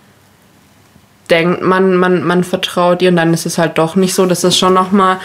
denkt, 1.30 1.62
man, 1.62 1.96
man, 1.96 2.24
man 2.24 2.44
vertraut 2.44 3.02
ihr 3.02 3.10
und 3.10 3.16
dann 3.16 3.34
ist 3.34 3.46
es 3.46 3.58
halt 3.58 3.78
doch 3.78 3.96
nicht 3.96 4.14
so. 4.14 4.26
Das 4.26 4.44
ist 4.44 4.58
schon 4.58 4.74
nochmal, 4.74 5.18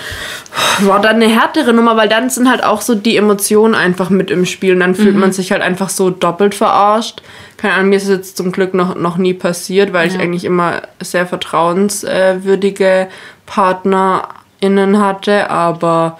war 0.80 1.02
dann 1.02 1.18
eine 1.18 1.28
härtere 1.28 1.74
Nummer, 1.74 1.98
weil 1.98 2.10
dann 2.10 2.30
sind 2.30 2.50
halt 2.50 2.64
auch 2.64 2.82
so 2.82 2.96
die 2.96 3.18
Emotionen 3.18 3.76
einfach 3.76 4.10
mit 4.10 4.32
im 4.32 4.46
Spiel 4.46 4.74
und 4.74 4.82
dann 4.82 4.96
fühlt 4.96 5.16
man 5.16 5.32
sich 5.32 5.52
halt 5.52 5.62
einfach 5.62 5.90
so 5.90 6.10
doppelt 6.10 6.56
verarscht. 6.56 7.22
Keine 7.58 7.76
Ahnung, 7.76 7.90
mir 7.90 7.98
ist 7.98 8.04
es 8.04 8.10
jetzt 8.10 8.38
zum 8.38 8.52
Glück 8.52 8.74
noch, 8.74 8.96
noch 8.96 9.18
nie 9.18 9.34
passiert, 9.34 9.94
weil 9.94 10.08
ich 10.08 10.20
eigentlich 10.20 10.46
immer 10.46 10.82
sehr 11.00 11.26
vertrauenswürdige 11.26 13.08
PartnerInnen 13.46 15.00
hatte, 15.00 15.50
aber 15.50 16.18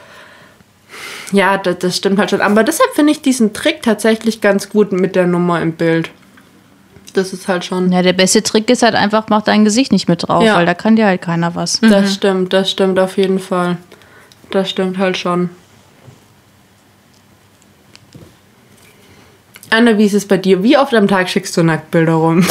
ja, 1.32 1.58
das, 1.58 1.80
das 1.80 1.98
stimmt 1.98 2.20
halt 2.20 2.30
schon. 2.32 2.42
Aber 2.42 2.64
deshalb 2.64 2.92
finde 2.94 3.12
ich 3.12 3.22
diesen 3.22 3.54
Trick 3.54 3.82
tatsächlich 3.82 4.42
ganz 4.42 4.70
gut 4.70 4.92
mit 4.92 5.16
der 5.16 5.28
Nummer 5.28 5.62
im 5.62 5.74
Bild. 5.74 6.12
Das 7.14 7.32
ist 7.32 7.48
halt 7.48 7.64
schon. 7.64 7.92
Ja, 7.92 8.02
der 8.02 8.14
beste 8.14 8.42
Trick 8.42 8.70
ist 8.70 8.82
halt 8.82 8.96
einfach, 8.96 9.26
mach 9.30 9.44
dein 9.44 9.64
Gesicht 9.66 9.92
nicht 9.92 10.08
mit 10.10 10.28
drauf, 10.28 10.44
Ja. 10.44 10.56
weil 10.56 10.66
da 10.66 10.74
kann 10.74 10.96
dir 10.96 11.06
halt 11.06 11.22
keiner 11.22 11.54
was. 11.56 11.80
Das 11.82 12.14
stimmt, 12.16 12.54
das 12.54 12.72
stimmt 12.72 12.98
auf 13.00 13.18
jeden 13.18 13.40
Fall. 13.40 13.78
Das 14.52 14.70
stimmt 14.70 14.98
halt 14.98 15.18
schon. 15.18 15.50
Anna, 19.70 19.98
wie 19.98 20.06
ist 20.06 20.14
es 20.14 20.28
bei 20.28 20.38
dir? 20.38 20.62
Wie 20.64 20.78
oft 20.78 20.94
am 20.94 21.08
Tag 21.08 21.30
schickst 21.30 21.56
du 21.58 21.64
Nacktbilder 21.64 22.14
rum? 22.14 22.46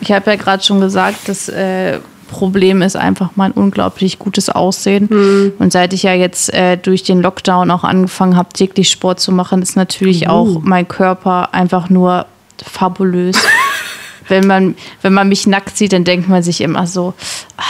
Ich 0.00 0.10
habe 0.12 0.30
ja 0.32 0.36
gerade 0.36 0.62
schon 0.62 0.80
gesagt, 0.80 1.28
das 1.28 1.48
äh, 1.48 1.98
Problem 2.32 2.80
ist 2.80 2.96
einfach 2.96 3.30
mein 3.36 3.52
unglaublich 3.52 4.18
gutes 4.18 4.48
Aussehen. 4.48 5.52
Und 5.58 5.72
seit 5.72 5.92
ich 5.92 6.02
ja 6.02 6.14
jetzt 6.14 6.52
äh, 6.52 6.76
durch 6.78 7.02
den 7.02 7.20
Lockdown 7.20 7.70
auch 7.70 7.84
angefangen 7.84 8.36
habe, 8.36 8.48
täglich 8.54 8.90
Sport 8.90 9.20
zu 9.20 9.32
machen, 9.32 9.60
ist 9.60 9.76
natürlich 9.76 10.28
auch 10.28 10.60
mein 10.62 10.88
Körper 10.88 11.52
einfach 11.52 11.90
nur 11.90 12.26
fabulös. 12.64 13.36
wenn, 14.28 14.46
man, 14.46 14.74
wenn 15.02 15.12
man 15.12 15.28
mich 15.28 15.46
nackt 15.46 15.76
sieht, 15.76 15.92
dann 15.92 16.04
denkt 16.04 16.28
man 16.28 16.42
sich 16.42 16.62
immer 16.62 16.86
so, 16.86 17.12
ah, 17.58 17.62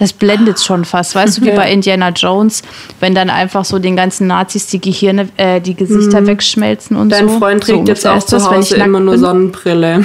das 0.00 0.12
blendet 0.12 0.60
schon 0.60 0.84
fast. 0.84 1.14
Weißt 1.14 1.38
du, 1.38 1.42
wie 1.42 1.52
bei 1.52 1.70
Indiana 1.70 2.08
Jones, 2.08 2.62
wenn 2.98 3.14
dann 3.14 3.30
einfach 3.30 3.64
so 3.64 3.78
den 3.78 3.94
ganzen 3.94 4.26
Nazis 4.26 4.66
die 4.66 4.80
Gehirne, 4.80 5.28
äh, 5.36 5.60
die 5.60 5.74
Gesichter 5.74 6.26
wegschmelzen 6.26 6.96
und 6.96 7.10
Dein 7.10 7.28
so. 7.28 7.38
Freund 7.38 7.62
so 7.62 7.72
trägt 7.72 7.88
jetzt 7.88 8.06
auch 8.06 8.18
zu 8.18 8.34
das, 8.34 8.50
wenn 8.50 8.62
ich 8.62 8.72
Hause 8.72 8.82
immer 8.82 8.98
nur 8.98 9.14
bin. 9.14 9.20
Sonnenbrille. 9.20 10.04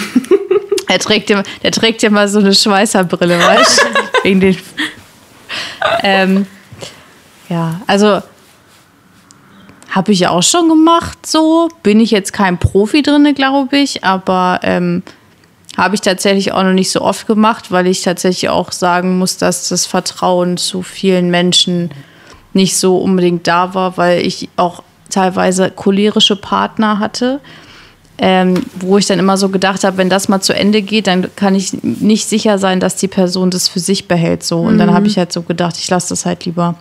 Er 0.88 1.00
trägt 1.00 1.30
ja, 1.30 1.44
der 1.64 1.72
trägt 1.72 2.02
ja 2.02 2.10
mal 2.10 2.28
so 2.28 2.40
eine 2.40 2.54
Schweißerbrille, 2.54 3.40
weißt 3.40 3.82
du? 3.82 3.86
Wegen 4.24 4.40
den. 4.40 4.58
Ähm, 6.02 6.48
ja, 7.50 7.82
also 7.88 8.22
habe 9.90 10.12
ich 10.12 10.28
auch 10.28 10.44
schon 10.44 10.70
gemacht, 10.70 11.26
so. 11.26 11.70
Bin 11.84 12.00
ich 12.00 12.12
jetzt 12.12 12.34
kein 12.34 12.58
Profi 12.58 13.02
drin, 13.02 13.34
glaube 13.34 13.78
ich, 13.78 14.04
aber 14.04 14.60
ähm, 14.64 15.04
habe 15.78 15.96
ich 15.96 16.02
tatsächlich 16.02 16.52
auch 16.52 16.64
noch 16.64 16.74
nicht 16.74 16.92
so 16.92 17.02
oft 17.02 17.28
gemacht, 17.28 17.72
weil 17.72 17.88
ich 17.88 18.02
tatsächlich 18.02 18.50
auch 18.50 18.72
sagen 18.72 19.18
muss, 19.18 19.38
dass 19.38 19.70
das 19.70 19.86
Vertrauen 19.86 20.58
zu 20.58 20.82
vielen 20.82 21.30
Menschen 21.30 21.92
nicht 22.54 22.78
so 22.78 22.98
unbedingt 22.98 23.48
da 23.48 23.74
war, 23.74 23.98
weil 23.98 24.26
ich 24.26 24.50
auch 24.58 24.84
teilweise 25.10 25.70
cholerische 25.72 26.36
Partner 26.36 27.00
hatte 27.00 27.40
ähm, 28.18 28.56
wo 28.80 28.98
ich 28.98 29.06
dann 29.06 29.20
immer 29.20 29.38
so 29.38 29.50
gedacht 29.50 29.84
habe, 29.84 29.98
wenn 29.98 30.10
das 30.10 30.28
mal 30.28 30.42
zu 30.42 30.54
Ende 30.54 30.82
geht, 30.82 31.08
dann 31.08 31.28
kann 31.36 31.56
ich 31.56 31.74
nicht 31.84 32.28
sicher 32.28 32.58
sein, 32.58 32.80
dass 32.80 32.96
die 32.96 33.08
Person 33.08 33.52
das 33.52 33.68
für 33.68 33.80
sich 33.80 34.08
behält. 34.08 34.44
So. 34.44 34.60
Und 34.62 34.78
dann 34.78 34.94
habe 34.94 35.08
ich 35.08 35.18
halt 35.18 35.32
so 35.32 35.44
gedacht, 35.44 35.76
ich 35.78 35.90
lasse 35.90 36.10
das 36.10 36.26
halt 36.26 36.46
lieber. 36.46 36.76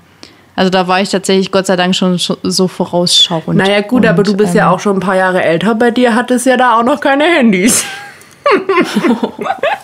Also 0.54 0.70
da 0.70 0.88
war 0.88 1.02
ich 1.02 1.10
tatsächlich 1.10 1.52
Gott 1.52 1.66
sei 1.66 1.76
Dank 1.76 1.94
schon 1.94 2.18
so 2.18 2.68
vorausschauend. 2.68 3.58
Naja, 3.58 3.82
gut, 3.82 4.02
Und, 4.02 4.08
aber 4.08 4.22
du 4.22 4.34
bist 4.34 4.54
ja 4.54 4.68
ähm, 4.68 4.72
auch 4.72 4.80
schon 4.80 4.96
ein 4.96 5.00
paar 5.00 5.16
Jahre 5.16 5.42
älter. 5.42 5.74
Bei 5.74 5.90
dir 5.90 6.14
hat 6.14 6.30
es 6.30 6.46
ja 6.46 6.56
da 6.56 6.78
auch 6.78 6.84
noch 6.84 7.00
keine 7.00 7.24
Handys. 7.24 7.84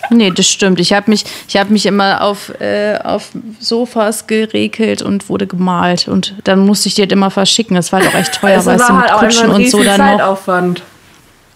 Nee, 0.09 0.31
das 0.31 0.47
stimmt. 0.47 0.79
Ich 0.79 0.93
habe 0.93 1.09
mich, 1.09 1.25
ich 1.47 1.57
hab 1.57 1.69
mich 1.71 1.85
immer 1.87 2.21
auf, 2.21 2.49
äh, 2.61 2.99
auf 3.03 3.29
Sofas 3.59 4.27
geregelt 4.27 5.01
und 5.01 5.27
wurde 5.27 5.47
gemalt. 5.47 6.07
Und 6.07 6.35
dann 6.43 6.59
musste 6.59 6.87
ich 6.87 6.95
die 6.95 7.01
halt 7.01 7.11
immer 7.11 7.31
verschicken. 7.31 7.75
Das 7.75 7.91
war 7.91 8.01
halt 8.01 8.13
auch 8.13 8.19
echt 8.19 8.39
teuer, 8.39 8.59
Es 8.59 8.65
weil 8.65 8.75
es 8.75 8.81
war 8.81 8.87
so 8.87 8.93
mit 8.93 9.03
halt 9.03 9.13
auch 9.13 9.19
Kutschen 9.21 9.49
und 9.49 9.67
so 9.69 9.83
dann 9.83 9.97
noch. 9.99 10.17
Zeitaufwand. 10.17 10.83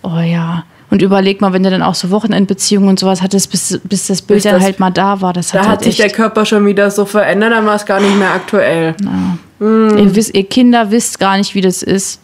Oh 0.10 0.20
ja. 0.20 0.64
Und 0.89 1.01
überleg 1.01 1.41
mal, 1.41 1.51
wenn 1.51 1.64
du 1.64 1.70
dann 1.70 1.82
auch 1.82 1.95
so 1.95 2.12
Wochenendbeziehungen 2.12 2.88
und 2.88 2.97
sowas 2.97 3.22
hattest, 3.22 3.51
bis, 3.51 3.78
bis 3.84 4.08
das 4.08 4.22
Bild 4.22 4.43
Bis 4.43 4.49
dann 4.51 4.62
halt 4.62 4.80
mal 4.80 4.89
da 4.89 5.20
war. 5.20 5.34
Das 5.34 5.49
Da 5.49 5.60
hat 5.60 5.66
hat 5.66 5.72
halt 5.80 5.84
sich 5.84 5.97
der 5.97 6.10
Körper 6.10 6.45
schon 6.45 6.66
wieder 6.66 6.89
so 6.91 7.03
verändert, 7.03 7.51
dann 7.51 7.66
war 7.66 7.76
es 7.76 7.86
gar 7.86 7.99
nicht 7.99 8.16
mehr 8.18 8.32
aktuell. 8.34 8.95
Ihr, 9.60 10.16
wisst, 10.16 10.34
ihr 10.34 10.45
Kinder 10.45 10.89
wisst 10.89 11.20
gar 11.20 11.36
nicht, 11.38 11.55
wie 11.55 11.62
das 11.62 11.84
ist. 11.84 12.22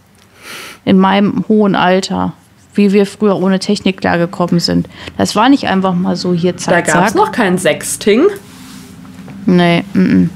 In 0.85 0.97
meinem 0.97 1.43
hohen 1.49 1.75
Alter. 1.75 2.33
Wie 2.73 2.93
wir 2.93 3.05
früher 3.05 3.35
ohne 3.35 3.59
Technik 3.59 3.97
klargekommen 3.99 4.59
sind. 4.59 4.87
Das 5.17 5.35
war 5.35 5.49
nicht 5.49 5.67
einfach 5.67 5.93
mal 5.93 6.15
so 6.15 6.33
hier 6.33 6.53
Da 6.53 6.57
zack, 6.57 6.87
gab 6.87 7.07
es 7.07 7.13
noch 7.15 7.31
kein 7.31 7.57
Sexting. 7.57 8.23
Nee, 9.45 9.83
mm, 9.93 9.99
mm. 9.99 10.29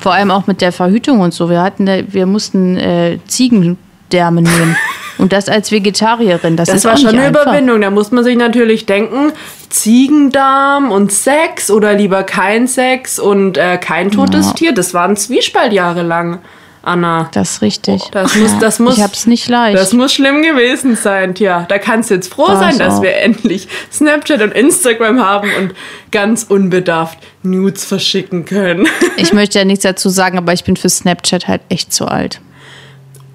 Vor 0.00 0.12
allem 0.14 0.30
auch 0.30 0.46
mit 0.46 0.60
der 0.60 0.72
Verhütung 0.72 1.20
und 1.20 1.34
so. 1.34 1.50
Wir 1.50 1.60
hatten, 1.62 1.84
da- 1.84 2.02
wir 2.12 2.26
mussten 2.26 2.76
äh, 2.76 3.18
Ziegendärme 3.26 4.42
nehmen. 4.42 4.76
Und 5.18 5.32
das 5.32 5.48
als 5.48 5.72
Vegetarierin. 5.72 6.56
Das, 6.56 6.68
Das 6.68 6.78
ist 6.78 6.84
war 6.84 6.96
schon 6.96 7.08
eine 7.10 7.22
einfach. 7.22 7.42
Überwindung. 7.42 7.80
Da 7.80 7.90
muss 7.90 8.10
man 8.10 8.22
sich 8.24 8.36
natürlich 8.36 8.86
denken, 8.86 9.32
Ziegendarm 9.70 10.90
und 10.90 11.12
Sex 11.12 11.70
oder 11.70 11.94
lieber 11.94 12.22
kein 12.22 12.66
Sex 12.66 13.18
und 13.18 13.56
äh, 13.56 13.78
kein 13.78 14.10
totes 14.10 14.46
Ja. 14.48 14.52
Tier. 14.52 14.72
Das 14.74 14.92
war 14.94 15.08
ein 15.08 15.16
Zwiespalt 15.16 15.72
jahrelang, 15.72 16.40
Anna. 16.82 17.28
Das 17.32 17.52
ist 17.52 17.62
richtig. 17.62 18.02
Das 18.12 18.36
muss, 18.36 18.58
das 18.58 18.78
muss, 18.78 18.96
ich 18.98 19.02
hab's 19.02 19.26
nicht 19.26 19.48
leicht. 19.48 19.78
Das 19.78 19.92
muss 19.92 20.12
schlimm 20.12 20.42
gewesen 20.42 20.96
sein, 20.96 21.34
tja. 21.34 21.64
Da 21.68 21.78
kannst 21.78 22.10
du 22.10 22.14
jetzt 22.14 22.32
froh 22.32 22.48
War's 22.48 22.58
sein, 22.60 22.78
dass 22.78 22.94
auch. 22.98 23.02
wir 23.02 23.16
endlich 23.16 23.68
Snapchat 23.92 24.42
und 24.42 24.52
Instagram 24.52 25.20
haben 25.24 25.48
und 25.58 25.74
ganz 26.12 26.44
unbedarft 26.44 27.18
Nudes 27.42 27.84
verschicken 27.84 28.44
können. 28.44 28.86
ich 29.16 29.32
möchte 29.32 29.58
ja 29.58 29.64
nichts 29.64 29.82
dazu 29.84 30.08
sagen, 30.08 30.36
aber 30.38 30.52
ich 30.52 30.64
bin 30.64 30.76
für 30.76 30.88
Snapchat 30.88 31.48
halt 31.48 31.62
echt 31.68 31.92
zu 31.92 32.06
alt. 32.06 32.40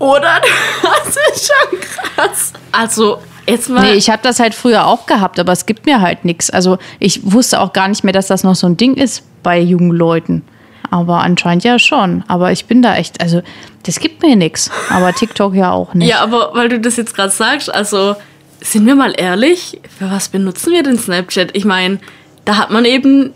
Oder? 0.01 0.41
Das 0.81 1.15
ist 1.35 1.51
schon 1.51 1.79
krass. 1.79 2.53
Also, 2.71 3.19
jetzt 3.45 3.69
mal. 3.69 3.81
Nee, 3.81 3.93
ich 3.93 4.09
habe 4.09 4.21
das 4.23 4.39
halt 4.39 4.55
früher 4.55 4.87
auch 4.87 5.05
gehabt, 5.05 5.39
aber 5.39 5.51
es 5.51 5.65
gibt 5.65 5.85
mir 5.85 5.99
halt 5.99 6.25
nichts. 6.25 6.49
Also 6.49 6.77
ich 6.99 7.19
wusste 7.31 7.59
auch 7.59 7.73
gar 7.73 7.87
nicht 7.87 8.03
mehr, 8.03 8.13
dass 8.13 8.27
das 8.27 8.43
noch 8.43 8.55
so 8.55 8.67
ein 8.67 8.77
Ding 8.77 8.95
ist 8.95 9.23
bei 9.43 9.59
jungen 9.59 9.91
Leuten. 9.91 10.43
Aber 10.89 11.19
anscheinend 11.19 11.63
ja 11.63 11.79
schon. 11.79 12.23
Aber 12.27 12.51
ich 12.51 12.65
bin 12.65 12.81
da 12.81 12.95
echt, 12.95 13.21
also 13.21 13.41
das 13.83 13.99
gibt 13.99 14.23
mir 14.23 14.35
nichts. 14.35 14.71
Aber 14.89 15.13
TikTok 15.13 15.53
ja 15.53 15.71
auch 15.71 15.93
nicht. 15.93 16.09
Ja, 16.09 16.21
aber 16.21 16.51
weil 16.53 16.69
du 16.69 16.79
das 16.79 16.95
jetzt 16.95 17.15
gerade 17.15 17.31
sagst, 17.31 17.73
also 17.73 18.15
sind 18.61 18.85
wir 18.85 18.95
mal 18.95 19.13
ehrlich, 19.17 19.81
für 19.97 20.09
was 20.09 20.29
benutzen 20.29 20.71
wir 20.71 20.83
denn 20.83 20.97
Snapchat? 20.97 21.49
Ich 21.53 21.65
meine, 21.65 21.99
da 22.45 22.57
hat 22.57 22.71
man 22.71 22.85
eben 22.85 23.33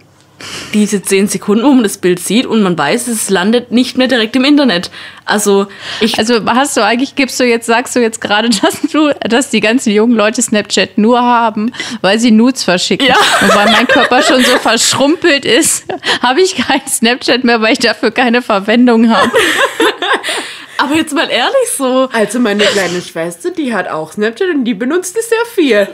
diese 0.74 1.02
10 1.02 1.28
Sekunden, 1.30 1.64
wo 1.64 1.72
man 1.72 1.84
das 1.84 1.98
Bild 1.98 2.20
sieht 2.20 2.46
und 2.46 2.62
man 2.62 2.78
weiß, 2.78 3.08
es 3.08 3.30
landet 3.30 3.72
nicht 3.72 3.98
mehr 3.98 4.08
direkt 4.08 4.36
im 4.36 4.44
Internet. 4.44 4.92
Also 5.24 5.68
ich 6.02 6.18
Also 6.20 6.46
hast 6.46 6.76
du 6.76 6.82
eigentlich, 6.84 7.16
gibst 7.16 7.40
du 7.40 7.46
jetzt, 7.46 7.66
sagst 7.66 7.96
du 7.96 8.02
jetzt 8.02 8.20
gerade, 8.22 8.50
dass 8.62 8.82
du, 8.92 9.12
dass 9.28 9.50
die 9.50 9.62
ganzen 9.62 9.92
jungen 9.92 10.16
Leute 10.16 10.42
Snapchat 10.42 10.98
nur 10.98 11.22
haben, 11.22 11.72
weil 12.02 12.20
sie 12.20 12.32
Nudes 12.32 12.64
verschicken. 12.66 13.08
Ja. 13.08 13.16
Und 13.42 13.56
weil 13.56 13.72
mein 13.72 13.88
Körper 13.88 14.22
schon 14.22 14.44
so 14.44 14.58
verschrumpelt 14.58 15.46
ist, 15.46 15.86
habe 16.22 16.42
ich 16.42 16.56
kein 16.56 16.86
Snapchat 16.88 17.44
mehr, 17.44 17.62
weil 17.62 17.74
ich 17.74 17.80
dafür 17.80 18.12
keine 18.12 18.42
Verwendung 18.42 19.10
habe. 19.10 19.32
aber 20.78 20.96
jetzt 20.96 21.14
mal 21.14 21.30
ehrlich 21.30 21.70
so. 21.78 22.10
Also 22.12 22.40
meine 22.40 22.64
kleine 22.66 23.02
Schwester, 23.02 23.52
die 23.52 23.74
hat 23.74 23.88
auch 23.88 24.12
Snapchat 24.12 24.50
und 24.50 24.66
die 24.66 24.74
benutzt 24.74 25.16
es 25.18 25.30
sehr 25.30 25.38
viel. 25.54 25.88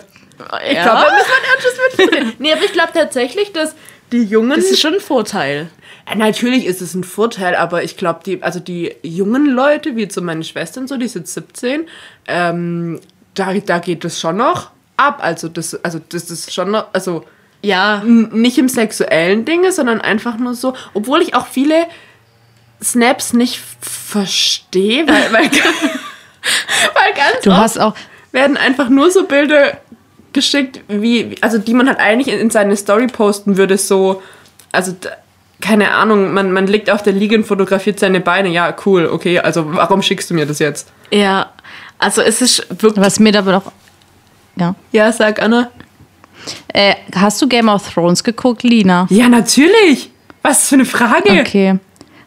Ich 0.68 0.74
Ja. 0.76 0.84
glaube, 0.84 1.02
da 1.02 1.12
wir 1.12 1.24
ein 1.24 1.56
erstes 1.56 1.98
mitfinden. 2.10 2.34
Nee, 2.40 2.54
aber 2.54 2.64
ich 2.66 2.74
glaube 2.74 2.90
tatsächlich, 2.94 3.54
dass 3.54 3.76
die 4.12 4.24
Jungen... 4.24 4.52
Das 4.56 4.72
ist 4.72 4.82
schon 4.82 4.96
ein 4.96 5.00
Vorteil. 5.00 5.70
Äh, 6.10 6.16
Natürlich 6.16 6.66
ist 6.66 6.82
es 6.82 6.94
ein 6.94 7.04
Vorteil, 7.04 7.56
aber 7.56 7.84
ich 7.84 7.98
glaube, 7.98 8.22
die, 8.26 8.42
also 8.44 8.60
die 8.60 8.96
jungen 9.04 9.46
Leute, 9.48 9.96
wie 9.96 10.08
zu 10.08 10.22
meine 10.22 10.44
Schwestern 10.44 10.88
so, 10.88 10.98
die 10.98 11.08
sind 11.08 11.28
17, 11.28 11.88
ähm, 12.28 13.00
da, 13.34 13.54
da 13.54 13.80
geht 13.80 14.04
es 14.06 14.20
schon 14.20 14.38
noch 14.38 14.72
ab. 14.98 15.20
Also 15.22 15.48
das, 15.48 15.76
also 15.84 16.00
das 16.10 16.30
ist 16.30 16.54
schon 16.54 16.72
noch, 16.72 16.88
also 16.94 17.26
Ja, 17.62 18.04
nicht 18.04 18.58
im 18.58 18.70
sexuellen 18.70 19.46
Dinge, 19.46 19.72
sondern 19.72 20.02
einfach 20.02 20.38
nur 20.38 20.56
so, 20.56 20.74
obwohl 20.94 21.22
ich 21.22 21.36
auch 21.36 21.48
viele 21.48 21.86
Snaps 22.84 23.34
nicht 23.34 23.60
verstehe, 23.82 25.08
weil, 25.08 25.32
weil, 25.32 25.44
weil 25.52 27.14
ganz 27.16 27.44
Du 27.44 27.52
oft 27.52 27.60
hast 27.60 27.80
auch, 27.80 27.96
werden 28.32 28.58
einfach 28.58 28.90
nur 28.90 29.12
so 29.12 29.26
Bilder 29.26 29.81
geschickt, 30.34 30.82
wie, 30.88 31.36
also 31.42 31.58
die 31.58 31.74
man 31.74 31.88
halt 31.88 32.00
eigentlich 32.00 32.34
in, 32.34 32.40
in 32.40 32.50
seine 32.50 32.76
Story 32.76 33.08
posten 33.08 33.58
würde, 33.58 33.78
so, 33.78 34.22
also 34.72 34.94
keine 35.62 35.92
Ahnung, 35.92 36.34
man, 36.34 36.52
man 36.52 36.68
liegt 36.68 36.90
auf 36.90 37.04
der 37.04 37.14
Liege 37.14 37.36
und 37.36 37.46
fotografiert 37.46 38.00
seine 38.00 38.20
Beine. 38.20 38.50
Ja, 38.50 38.76
cool, 38.86 39.06
okay, 39.08 39.40
also 39.40 39.76
warum 39.76 40.02
schickst 40.02 40.30
du 40.30 40.34
mir 40.34 40.46
das 40.46 40.60
jetzt? 40.60 40.92
ja. 41.12 41.50
Also 42.04 42.24
es 42.24 42.42
ist 42.42 42.66
wirklich. 42.82 43.06
was 43.06 43.20
mir 43.20 43.32
da 43.32 43.44
noch, 43.44 43.72
ja. 44.56 44.74
Ja, 44.92 45.12
sag 45.12 45.40
Anna. 45.40 45.70
Äh, 46.74 46.96
hast 47.16 47.40
du 47.42 47.48
Game 47.48 47.70
of 47.70 47.94
Thrones 47.94 48.24
geguckt, 48.24 48.64
Lina? 48.64 49.06
Ja, 49.12 49.30
natürlich. 49.30 50.10
Was 50.42 50.68
für 50.68 50.76
eine 50.76 50.86
Frage. 50.86 51.42
Okay. 51.42 51.78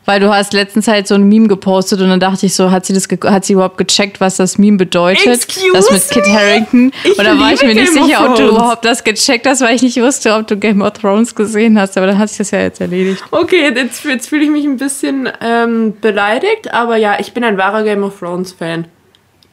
Weil 0.06 0.20
du 0.20 0.34
hast 0.34 0.52
letztens 0.52 0.86
halt 0.86 1.08
so 1.08 1.14
ein 1.14 1.28
Meme 1.28 1.48
gepostet 1.48 2.00
und 2.00 2.10
dann 2.10 2.20
dachte 2.20 2.44
ich 2.44 2.54
so, 2.54 2.70
hat 2.70 2.84
sie 2.84 2.92
das 2.92 3.08
hat 3.08 3.44
sie 3.44 3.54
überhaupt 3.54 3.78
gecheckt, 3.78 4.20
was 4.20 4.36
das 4.36 4.58
Meme 4.58 4.76
bedeutet? 4.76 5.26
Excuse 5.26 5.72
das 5.72 5.90
mit 5.90 6.08
Kit? 6.10 6.26
Harrington. 6.32 6.92
Ich 7.04 7.18
und 7.18 7.24
da 7.24 7.38
war 7.38 7.52
ich 7.52 7.62
mir 7.62 7.74
nicht 7.74 7.94
Game 7.94 8.04
sicher, 8.04 8.28
ob 8.28 8.36
du 8.36 8.48
überhaupt 8.48 8.84
das 8.84 9.02
gecheckt 9.02 9.46
hast, 9.46 9.62
weil 9.62 9.74
ich 9.74 9.82
nicht 9.82 10.00
wusste, 10.00 10.34
ob 10.34 10.46
du 10.46 10.56
Game 10.58 10.82
of 10.82 10.92
Thrones 10.92 11.34
gesehen 11.34 11.80
hast. 11.80 11.96
Aber 11.96 12.06
dann 12.06 12.18
hat 12.18 12.28
sich 12.28 12.38
das 12.38 12.50
ja 12.50 12.60
jetzt 12.60 12.80
erledigt. 12.80 13.22
Okay, 13.30 13.72
jetzt, 13.74 14.04
jetzt 14.04 14.28
fühle 14.28 14.44
ich 14.44 14.50
mich 14.50 14.64
ein 14.64 14.76
bisschen 14.76 15.30
ähm, 15.40 15.94
beleidigt, 16.00 16.72
aber 16.72 16.96
ja, 16.96 17.18
ich 17.18 17.32
bin 17.32 17.42
ein 17.42 17.56
wahrer 17.56 17.82
Game 17.82 18.04
of 18.04 18.18
Thrones 18.18 18.52
Fan. 18.52 18.86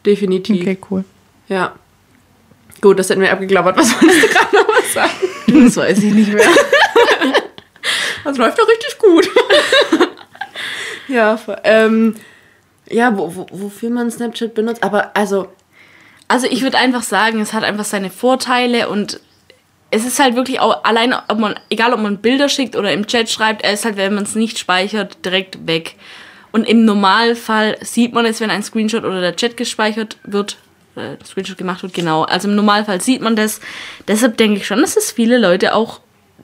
Definitiv. 0.06 0.62
Okay, 0.62 0.78
cool. 0.90 1.06
Ja. 1.48 1.74
Gut, 2.82 3.00
das 3.00 3.10
hätten 3.10 3.22
wir 3.22 3.32
abgeklappert. 3.32 3.78
Was 3.78 3.94
wolltest 4.02 4.24
du 4.24 4.28
gerade 4.28 4.56
noch 4.56 4.68
was 4.68 4.94
sagen? 4.94 5.66
Das 5.66 5.78
weiß 5.78 5.98
ich 6.00 6.14
nicht 6.14 6.34
mehr. 6.34 6.46
Das 8.24 8.38
läuft 8.38 8.60
doch 8.60 8.68
richtig 8.68 9.00
gut. 9.00 9.28
ja, 11.12 11.38
ähm, 11.64 12.16
ja, 12.90 13.16
wo, 13.18 13.36
wo, 13.36 13.46
wofür 13.52 13.90
man 13.90 14.10
Snapchat 14.12 14.54
benutzt. 14.54 14.84
Aber 14.84 15.16
also, 15.16 15.48
Also 16.28 16.48
ich 16.50 16.62
würde 16.62 16.78
einfach 16.78 17.04
sagen, 17.04 17.42
es 17.42 17.52
hat 17.54 17.64
einfach 17.64 17.84
seine 17.86 18.10
Vorteile 18.10 18.88
und 18.90 19.20
es 19.92 20.06
ist 20.06 20.20
halt 20.20 20.36
wirklich 20.36 20.62
auch 20.62 20.86
allein, 20.86 21.14
ob 21.28 21.38
man, 21.40 21.56
egal 21.70 21.94
ob 21.94 22.00
man 22.00 22.20
Bilder 22.20 22.48
schickt 22.48 22.78
oder 22.78 22.94
im 22.94 23.06
Chat 23.08 23.30
schreibt, 23.30 23.64
er 23.64 23.74
ist 23.74 23.84
halt, 23.84 23.98
wenn 23.98 24.14
man 24.16 24.24
es 24.24 24.36
nicht 24.36 24.58
speichert, 24.58 25.26
direkt 25.26 25.68
weg. 25.68 25.96
Und 26.54 26.64
im 26.68 26.86
Normalfall 26.86 27.78
sieht 27.82 28.14
man 28.14 28.26
es, 28.26 28.40
wenn 28.40 28.50
ein 28.50 28.64
Screenshot 28.64 29.04
oder 29.04 29.20
der 29.20 29.36
Chat 29.36 29.58
gespeichert 29.58 30.18
wird, 30.24 30.58
äh, 30.96 31.18
Screenshot 31.26 31.58
gemacht 31.58 31.84
wird, 31.84 31.94
genau. 31.94 32.24
Also 32.24 32.48
im 32.48 32.56
Normalfall 32.56 33.02
sieht 33.02 33.22
man 33.22 33.36
das. 33.36 33.60
Deshalb 34.08 34.38
denke 34.38 34.58
ich 34.60 34.68
schon, 34.68 34.80
dass 34.82 34.96
es 34.96 35.12
viele 35.12 35.38
Leute 35.38 35.76
auch 35.76 36.00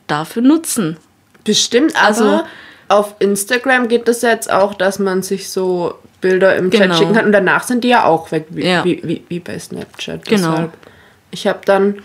dafür 0.08 0.42
nutzen. 0.42 0.98
bestimmt, 1.46 1.96
Also- 1.96 2.26
also 2.26 2.44
auf 2.90 3.16
Instagram 3.20 3.88
geht 3.88 4.08
es 4.08 4.22
jetzt 4.22 4.52
auch, 4.52 4.74
dass 4.74 5.00
man 5.00 5.22
sich 5.24 5.50
so 5.50 5.96
Bilder 6.22 6.56
im 6.56 6.70
Genau. 6.70 6.86
Chat 6.86 6.98
schicken 6.98 7.14
kann 7.14 7.26
und 7.26 7.32
danach 7.32 7.64
sind 7.64 7.84
die 7.84 7.90
ja 7.90 8.06
auch 8.06 8.32
weg, 8.32 8.46
wie, 8.50 8.66
Ja. 8.66 8.84
wie, 8.86 9.02
wie, 9.04 9.24
wie 9.30 9.40
bei 9.40 9.60
Snapchat. 9.60 10.26
Genau. 10.26 10.52
Deshalb, 10.52 10.74
ich 11.32 11.46
habe 11.48 11.60
dann 11.66 11.96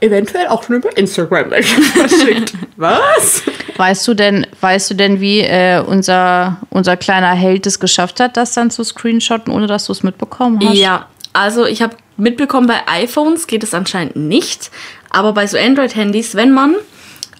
eventuell 0.00 0.48
auch 0.48 0.62
schon 0.64 0.76
über 0.76 0.96
Instagram 0.96 1.50
welche 1.50 1.80
verschickt. 1.80 2.54
Was? 2.76 3.42
Weißt 3.76 4.06
du 4.08 4.14
denn, 4.14 4.46
weißt 4.60 4.90
du 4.90 4.94
denn, 4.94 5.20
wie 5.20 5.40
äh, 5.40 5.80
unser, 5.84 6.58
unser 6.70 6.96
kleiner 6.96 7.32
Held 7.32 7.66
es 7.66 7.78
geschafft 7.80 8.20
hat, 8.20 8.36
das 8.36 8.52
dann 8.54 8.70
zu 8.70 8.84
screenshotten, 8.84 9.52
ohne 9.52 9.66
dass 9.66 9.86
du 9.86 9.92
es 9.92 10.02
mitbekommen 10.02 10.60
hast? 10.64 10.76
Ja, 10.76 11.06
also 11.32 11.64
ich 11.66 11.82
habe 11.82 11.96
mitbekommen, 12.16 12.66
bei 12.66 12.80
iPhones 12.86 13.46
geht 13.46 13.62
es 13.64 13.74
anscheinend 13.74 14.16
nicht, 14.16 14.70
aber 15.10 15.32
bei 15.32 15.46
so 15.46 15.56
Android-Handys, 15.58 16.34
wenn 16.34 16.52
man 16.52 16.74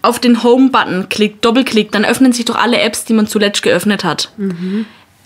auf 0.05 0.19
den 0.19 0.43
Home-Button 0.43 1.09
klickt, 1.09 1.45
doppelklickt, 1.45 1.95
dann 1.95 2.05
öffnen 2.05 2.33
sich 2.33 2.45
doch 2.45 2.57
alle 2.57 2.81
Apps, 2.81 3.05
die 3.05 3.15
man 3.15 3.27
zuletzt 3.27 3.63
geöffnet 3.63 4.05
hat. 4.05 4.31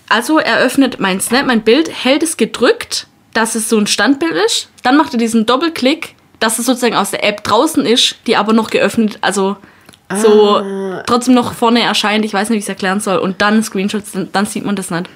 Also 0.07 0.39
er 0.39 0.59
öffnet 0.59 0.99
mein 0.99 1.19
Snap, 1.21 1.45
mein 1.45 1.61
Bild, 1.61 1.91
hält 1.91 2.23
es 2.23 2.37
gedrückt, 2.37 3.07
dass 3.33 3.55
es 3.55 3.69
so 3.69 3.77
ein 3.77 3.87
Standbild 3.87 4.33
ist, 4.45 4.69
dann 4.83 4.97
macht 4.97 5.13
er 5.13 5.19
diesen 5.19 5.45
Doppelklick, 5.45 6.15
dass 6.39 6.57
es 6.57 6.65
sozusagen 6.65 6.95
aus 6.95 7.11
der 7.11 7.23
App 7.23 7.43
draußen 7.43 7.85
ist, 7.85 8.15
die 8.25 8.35
aber 8.35 8.53
noch 8.53 8.69
geöffnet, 8.69 9.19
also 9.21 9.57
so 10.15 10.61
trotzdem 11.05 11.35
noch 11.35 11.53
vorne 11.53 11.81
erscheint, 11.83 12.25
ich 12.25 12.33
weiß 12.33 12.49
nicht, 12.49 12.55
wie 12.55 12.59
ich 12.59 12.65
es 12.65 12.69
erklären 12.69 12.99
soll, 12.99 13.19
und 13.19 13.41
dann 13.41 13.61
Screenshots, 13.61 14.13
dann, 14.13 14.29
dann 14.31 14.45
sieht 14.47 14.65
man 14.65 14.75
das 14.75 14.89
nicht. 14.89 15.07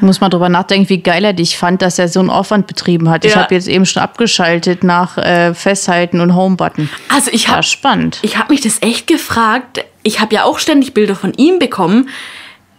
Muss 0.00 0.20
man 0.20 0.30
drüber 0.30 0.48
nachdenken, 0.48 0.88
wie 0.88 0.98
geil 0.98 1.24
er 1.24 1.32
dich 1.32 1.56
fand, 1.56 1.80
dass 1.82 1.98
er 1.98 2.08
so 2.08 2.20
einen 2.20 2.30
Aufwand 2.30 2.66
betrieben 2.66 3.08
hat. 3.08 3.24
Ich 3.24 3.34
Ja. 3.34 3.42
habe 3.42 3.54
jetzt 3.54 3.68
eben 3.68 3.86
schon 3.86 4.02
abgeschaltet 4.02 4.82
nach 4.84 5.16
äh, 5.16 5.54
Festhalten 5.54 6.20
und 6.20 6.34
Home-Button. 6.34 6.90
Also 7.08 7.30
ich 7.32 7.48
habe 7.48 7.62
spannend. 7.62 8.18
Ich 8.22 8.36
habe 8.36 8.52
mich 8.52 8.60
das 8.62 8.82
echt 8.82 9.06
gefragt. 9.06 9.84
Ich 10.02 10.20
habe 10.20 10.34
ja 10.34 10.44
auch 10.44 10.58
ständig 10.58 10.92
Bilder 10.94 11.14
von 11.14 11.32
ihm 11.34 11.58
bekommen. 11.58 12.08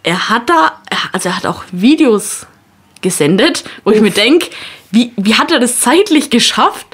Er 0.04 0.30
hat 0.30 0.50
da, 0.50 0.74
also 1.14 1.30
er 1.30 1.38
hat 1.38 1.46
auch 1.46 1.64
Videos 1.72 2.46
gesendet, 3.02 3.64
wo 3.84 3.92
ich 3.92 4.02
mir 4.02 4.12
denke, 4.12 4.48
wie, 4.92 5.12
wie 5.18 5.36
hat 5.36 5.52
er 5.52 5.60
das 5.60 5.80
zeitlich 5.80 6.30
geschafft, 6.30 6.86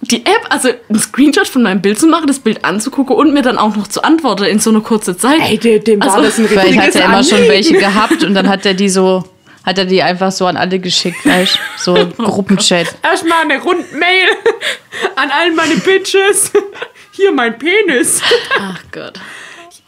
die 0.00 0.24
App, 0.24 0.46
also 0.50 0.68
einen 0.88 0.98
Screenshot 1.00 1.48
von 1.48 1.62
meinem 1.62 1.82
Bild 1.82 1.98
zu 1.98 2.06
machen, 2.06 2.26
das 2.28 2.38
Bild 2.38 2.64
anzugucken 2.64 3.16
und 3.16 3.34
mir 3.34 3.42
dann 3.42 3.58
auch 3.58 3.74
noch 3.74 3.88
zu 3.88 4.02
antworten 4.04 4.44
in 4.44 4.60
so 4.60 4.70
einer 4.70 4.80
kurzen 4.80 5.18
Zeit. 5.18 5.40
Ey, 5.40 5.58
dem, 5.58 5.82
dem 5.82 6.00
war 6.00 6.08
Also, 6.14 6.22
das 6.22 6.38
ein 6.38 6.44
richtiges 6.44 6.62
Vielleicht 6.70 6.94
hat 6.94 6.94
er 7.02 7.04
immer 7.06 7.24
schon 7.24 7.40
welche 7.48 7.74
gehabt 7.78 8.22
und 8.22 8.34
dann 8.34 8.48
hat 8.48 8.64
er 8.64 8.74
die 8.74 8.88
so, 8.88 9.24
hat 9.64 9.76
er 9.78 9.84
die 9.86 10.02
einfach 10.02 10.30
so 10.30 10.46
an 10.46 10.56
alle 10.56 10.78
geschickt, 10.78 11.26
weißt? 11.26 11.58
So 11.78 11.94
Oh 11.96 12.22
Gruppenchat. 12.22 12.86
Erstmal 13.02 13.42
eine 13.42 13.60
Rundmail 13.60 14.28
an 15.16 15.30
all 15.30 15.52
meine 15.52 15.74
Bitches. 15.76 16.52
Hier 17.12 17.32
mein 17.32 17.58
Penis. 17.58 18.22
Ach 18.60 18.80
Gott. 18.92 19.14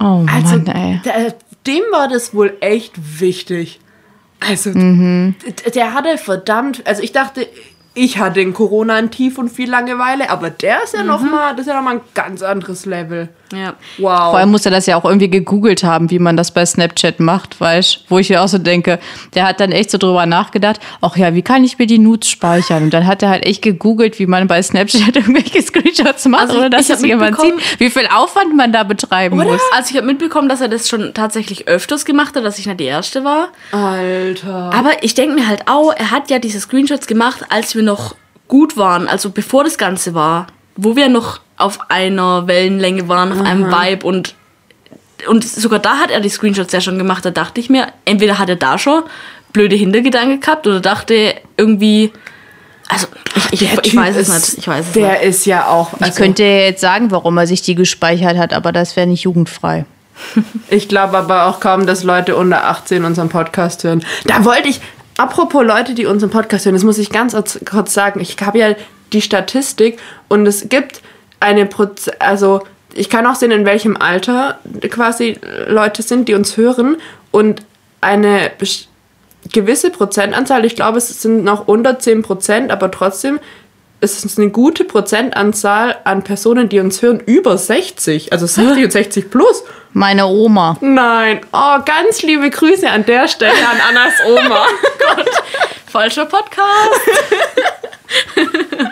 Oh 0.01 0.27
Also, 0.33 0.57
Mann, 0.57 0.67
ey. 0.67 1.01
da, 1.05 1.13
dem 1.67 1.83
war 1.93 2.09
das 2.09 2.35
wohl 2.35 2.57
echt 2.61 2.95
wichtig. 3.21 3.79
Also, 4.41 4.73
d- 4.73 5.35
der 5.75 5.93
hatte 5.95 6.17
verdammt, 6.19 6.83
also 6.87 7.03
ich 7.03 7.13
dachte, 7.13 7.47
ich 7.95 8.19
hatte 8.19 8.41
in 8.41 8.55
Corona 8.55 8.95
ein 8.95 9.11
Tief 9.11 9.37
und 9.39 9.49
viel 9.49 9.69
Langeweile, 9.69 10.31
aber 10.31 10.51
der 10.51 10.85
ist 10.85 10.95
ja 10.95 11.03
noch 11.03 11.23
mal, 11.23 11.53
das 11.53 11.63
ist 11.63 11.67
ja 11.67 11.75
noch 11.75 11.83
mal 11.83 11.97
ein 11.97 12.01
ganz 12.15 12.43
anderes 12.43 12.87
Level. 12.87 13.29
Ja. 13.53 13.75
Wow. 13.99 14.31
Vor 14.31 14.39
allem 14.39 14.51
muss 14.53 14.65
er 14.65 14.71
das 14.71 14.87
ja 14.87 14.97
auch 14.97 15.05
irgendwie 15.05 15.29
gegoogelt 15.29 15.83
haben, 15.83 16.11
wie 16.11 16.19
man 16.19 16.37
das 16.37 16.53
bei 16.53 16.65
Snapchat 16.65 17.19
macht, 17.19 17.61
weißt 17.61 18.05
Wo 18.09 18.19
ich 18.19 18.31
mir 18.31 18.43
auch 18.43 18.49
so 18.49 18.59
denke, 18.59 19.01
der 19.35 19.49
hat 19.49 19.59
dann 19.59 19.73
echt 19.73 19.91
so 19.91 19.99
drüber 19.99 20.25
nachgedacht, 20.27 20.81
ach 21.01 21.17
ja, 21.17 21.35
wie 21.35 21.43
kann 21.43 21.65
ich 21.65 21.79
mir 21.79 21.87
die 21.87 21.99
Nudes 21.99 22.29
speichern? 22.29 22.85
Und 22.85 22.95
dann 22.95 23.09
hat 23.09 23.23
er 23.23 23.31
halt 23.31 23.45
echt 23.45 23.63
gegoogelt, 23.63 24.21
wie 24.21 24.27
man 24.27 24.47
bei 24.47 24.63
Snapchat 24.63 25.17
irgendwelche 25.17 25.63
Screenshots 25.63 26.27
macht, 26.27 26.43
Also 26.43 26.59
oder 26.59 26.71
dass 26.71 26.91
es 26.91 27.03
jemand 27.03 27.41
sieht, 27.41 27.55
wie 27.79 27.91
viel 27.91 28.07
Aufwand 28.15 28.57
man 28.57 28.73
da 28.73 28.85
betreiben 28.85 29.37
muss. 29.37 29.61
Also 29.75 29.91
ich 29.91 29.97
habe 29.97 30.07
mitbekommen, 30.07 30.49
dass 30.49 30.61
er 30.61 30.69
das 30.69 30.89
schon 30.89 31.13
tatsächlich 31.13 31.67
öfters 31.67 32.05
gemacht 32.05 32.37
hat, 32.37 32.45
dass 32.45 32.59
ich 32.59 32.67
nicht 32.67 32.79
die 32.79 32.85
Erste 32.85 33.25
war. 33.25 33.49
Alter. 33.73 34.71
Aber 34.73 35.03
ich 35.03 35.15
denke 35.15 35.35
mir 35.35 35.49
halt 35.49 35.63
auch, 35.67 35.93
er 35.97 36.13
hat 36.13 36.31
ja 36.31 36.39
diese 36.39 36.61
Screenshots 36.61 37.07
gemacht, 37.09 37.45
als 37.49 37.75
wir 37.75 37.80
noch 37.83 38.15
gut 38.49 38.77
waren, 38.77 39.07
also 39.09 39.31
bevor 39.31 39.65
das 39.65 39.79
Ganze 39.79 40.15
war, 40.15 40.47
wo 40.77 40.97
wir 40.97 41.09
noch 41.09 41.41
auf 41.57 41.79
einer 41.91 42.47
Wellenlänge 42.47 43.09
waren, 43.09 43.33
auf 43.33 43.41
einem 43.47 43.67
Vibe 43.71 44.07
und 44.07 44.35
und 45.29 45.45
sogar 45.47 45.79
da 45.81 45.99
hat 45.99 46.11
er 46.11 46.21
die 46.21 46.31
Screenshots 46.31 46.73
ja 46.73 46.81
schon 46.81 46.97
gemacht. 46.97 47.23
Da 47.27 47.31
dachte 47.31 47.61
ich 47.61 47.69
mir, 47.69 47.89
entweder 48.07 48.39
hat 48.39 48.49
er 48.49 48.57
da 48.57 48.79
schon 48.79 49.03
blöde 49.53 49.77
Hintergedanken 49.77 50.41
gehabt 50.41 50.67
oder 50.67 50.81
dachte 50.81 51.35
irgendwie, 51.59 52.11
also 52.89 53.07
ich, 53.53 53.61
ich, 53.61 53.79
ich 53.83 53.95
weiß 53.97 54.17
es 54.17 54.29
ist- 54.31 54.47
nicht. 54.49 54.59
Ich 54.61 54.69
weiß 54.69 54.87
es 54.87 54.93
der 54.93 55.13
nicht. 55.13 55.23
ist 55.25 55.45
ja 55.45 55.67
auch. 55.67 55.93
Ich 55.95 56.03
Also, 56.03 56.23
könnte 56.23 56.43
ja 56.43 56.61
jetzt 56.61 56.81
sagen, 56.81 57.11
warum 57.11 57.37
er 57.37 57.47
sich 57.47 57.61
die 57.61 57.75
gespeichert 57.75 58.39
hat, 58.39 58.55
aber 58.55 58.73
das 58.73 58.97
wäre 58.97 59.07
nicht 59.07 59.25
jugendfrei. 59.25 59.85
Ich 60.71 60.89
glaube 60.89 61.19
aber 61.19 61.45
auch 61.47 61.61
kaum, 61.61 61.87
dass 61.87 62.03
Leute 62.03 62.35
unter 62.37 62.65
18 62.65 63.05
unseren 63.05 63.29
Podcast 63.29 63.85
hören. 63.85 64.03
Da 64.25 64.45
wollte 64.47 64.69
ich, 64.69 64.81
apropos 65.21 65.63
Leute, 65.65 65.95
die 65.95 66.07
unseren 66.07 66.31
Podcast 66.31 66.65
hören, 66.65 66.75
das 66.75 66.85
muss 66.85 66.99
ich 66.99 67.11
ganz 67.11 67.37
kurz- 67.65 67.95
sagen. 67.95 68.21
Ich 68.21 68.37
habe 68.41 68.59
ja 68.59 68.75
die 69.13 69.21
Statistik 69.21 69.99
und 70.29 70.47
es 70.47 70.69
gibt 70.69 71.03
eine 71.41 71.67
Proz 71.67 72.11
also 72.19 72.63
ich 72.95 73.09
kann 73.09 73.27
auch 73.27 73.37
sehen, 73.37 73.53
in 73.53 73.65
welchem 73.65 73.97
Alter 73.97 74.59
quasi 74.91 75.39
Leute 75.69 76.03
sind, 76.03 76.29
die 76.29 76.35
uns 76.35 76.57
hören 76.57 76.97
und 77.31 77.63
eine 78.01 78.51
gewisse 79.53 79.91
Prozentanzahl, 79.91 80.65
ich 80.65 80.75
glaube, 80.75 80.99
es 80.99 81.23
sind 81.23 81.45
noch 81.45 81.69
unter 81.69 81.99
10 81.99 82.23
Prozent, 82.23 82.73
aber 82.73 82.91
trotzdem 82.91 83.39
ist 84.01 84.25
es 84.25 84.39
eine 84.39 84.51
gute 84.51 84.85
Prozentanzahl 84.85 85.99
an 86.05 86.23
Personen, 86.25 86.69
die 86.69 86.81
uns 86.81 87.03
hören, 87.03 87.21
über 87.21 87.59
60, 87.59 88.33
also 88.33 88.47
60 88.47 88.85
und 88.85 88.91
60 88.93 89.31
plus. 89.31 89.63
Meine 89.93 90.27
Oma. 90.27 90.77
Nein, 90.81 91.41
oh, 91.53 91.79
ganz 91.85 92.23
liebe 92.23 92.49
Grüße 92.49 92.89
an 92.89 93.05
der 93.05 93.29
Stelle 93.29 93.53
an 93.53 93.81
Annas 93.89 94.15
Oma. 94.27 94.67
Falscher 95.87 96.27
Podcast. 96.27 97.01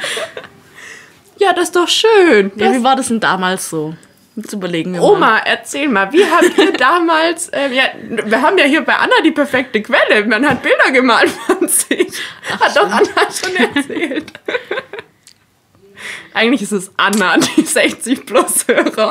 ja, 1.38 1.52
das 1.52 1.64
ist 1.64 1.76
doch 1.76 1.88
schön. 1.88 2.50
Ja, 2.56 2.66
Das, 2.66 2.74
wie 2.76 2.82
war 2.82 2.96
das 2.96 3.08
denn 3.08 3.20
damals 3.20 3.70
so? 3.70 3.94
Jetzt 4.40 4.52
überlegen 4.52 4.92
wir 4.92 5.00
mal. 5.00 5.10
Oma, 5.10 5.38
erzähl 5.44 5.88
mal, 5.88 6.12
wie 6.12 6.24
habt 6.24 6.56
ihr 6.56 6.72
damals, 6.78 7.50
ähm, 7.52 7.72
ja, 7.72 7.82
wir 8.24 8.40
haben 8.40 8.56
ja 8.56 8.66
hier 8.66 8.82
bei 8.82 8.94
Anna 8.94 9.14
die 9.24 9.32
perfekte 9.32 9.82
Quelle, 9.82 10.24
man 10.26 10.48
hat 10.48 10.62
Bilder 10.62 10.92
gemalt 10.92 11.28
von 11.28 11.66
sich. 11.66 12.12
hat 12.60 12.76
doch 12.76 12.84
Anna 12.84 13.28
schon 13.32 13.56
erzählt. 13.56 14.32
Eigentlich 16.34 16.62
ist 16.62 16.70
es 16.70 16.92
Anna, 16.96 17.36
die 17.38 17.62
60 17.62 18.26
plus 18.26 18.68
Hörer. 18.68 19.10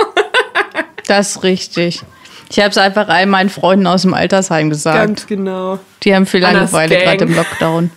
Das 1.08 1.32
ist 1.32 1.44
richtig. 1.44 2.04
Ich 2.50 2.60
habe 2.60 2.70
es 2.70 2.78
einfach 2.78 3.10
all 3.10 3.26
meinen 3.26 3.50
Freunden 3.50 3.86
aus 3.86 4.04
dem 4.04 4.14
Altersheim 4.14 4.70
gesagt. 4.70 4.98
Ganz 4.98 5.28
genau. 5.28 5.80
Die 6.04 6.16
haben 6.16 6.26
viel 6.26 6.46
Annas 6.46 6.72
Langeweile 6.72 7.04
gerade 7.04 7.26
im 7.26 7.36
Lockdown. 7.36 7.92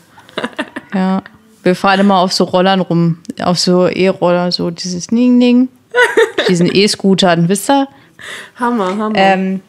ja. 0.95 1.23
Wir 1.63 1.77
fahren 1.77 2.01
immer 2.01 2.19
auf 2.19 2.33
so 2.33 2.45
Rollern 2.45 2.81
rum, 2.81 3.19
auf 3.41 3.59
so 3.59 3.87
E-Roller, 3.87 4.51
so 4.51 4.71
dieses 4.71 5.13
Ning-Ning. 5.13 5.69
Diesen 6.49 6.75
E-Scootern, 6.75 7.49
wisst 7.49 7.71
ihr? 7.71 7.89
Hammer, 8.57 8.97
Hammer. 8.97 9.13
Ähm, 9.17 9.61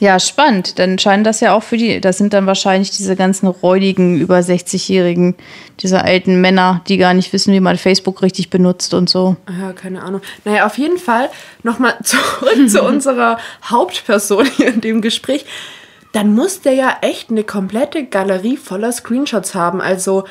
ja, 0.00 0.18
spannend. 0.18 0.78
Dann 0.78 0.98
scheint 0.98 1.26
das 1.26 1.40
ja 1.40 1.54
auch 1.54 1.62
für 1.62 1.76
die, 1.76 2.00
das 2.00 2.18
sind 2.18 2.32
dann 2.32 2.46
wahrscheinlich 2.46 2.90
diese 2.90 3.14
ganzen 3.16 3.46
räudigen, 3.46 4.20
über 4.20 4.38
60-Jährigen, 4.38 5.36
diese 5.80 6.02
alten 6.02 6.40
Männer, 6.40 6.82
die 6.88 6.96
gar 6.96 7.14
nicht 7.14 7.32
wissen, 7.32 7.54
wie 7.54 7.60
man 7.60 7.78
Facebook 7.78 8.20
richtig 8.20 8.50
benutzt 8.50 8.92
und 8.92 9.08
so. 9.08 9.36
Ja, 9.60 9.72
keine 9.72 10.02
Ahnung. 10.02 10.20
Naja, 10.44 10.66
auf 10.66 10.78
jeden 10.78 10.98
Fall 10.98 11.30
nochmal 11.62 11.94
zurück 12.02 12.68
zu 12.68 12.82
unserer 12.86 13.38
Hauptperson 13.64 14.46
hier 14.46 14.68
in 14.68 14.80
dem 14.80 15.00
Gespräch. 15.00 15.46
Dann 16.12 16.34
muss 16.34 16.60
der 16.60 16.74
ja 16.74 16.98
echt 17.00 17.30
eine 17.30 17.44
komplette 17.44 18.04
Galerie 18.04 18.56
voller 18.56 18.92
Screenshots 18.92 19.54
haben. 19.54 19.80
Also, 19.80 20.24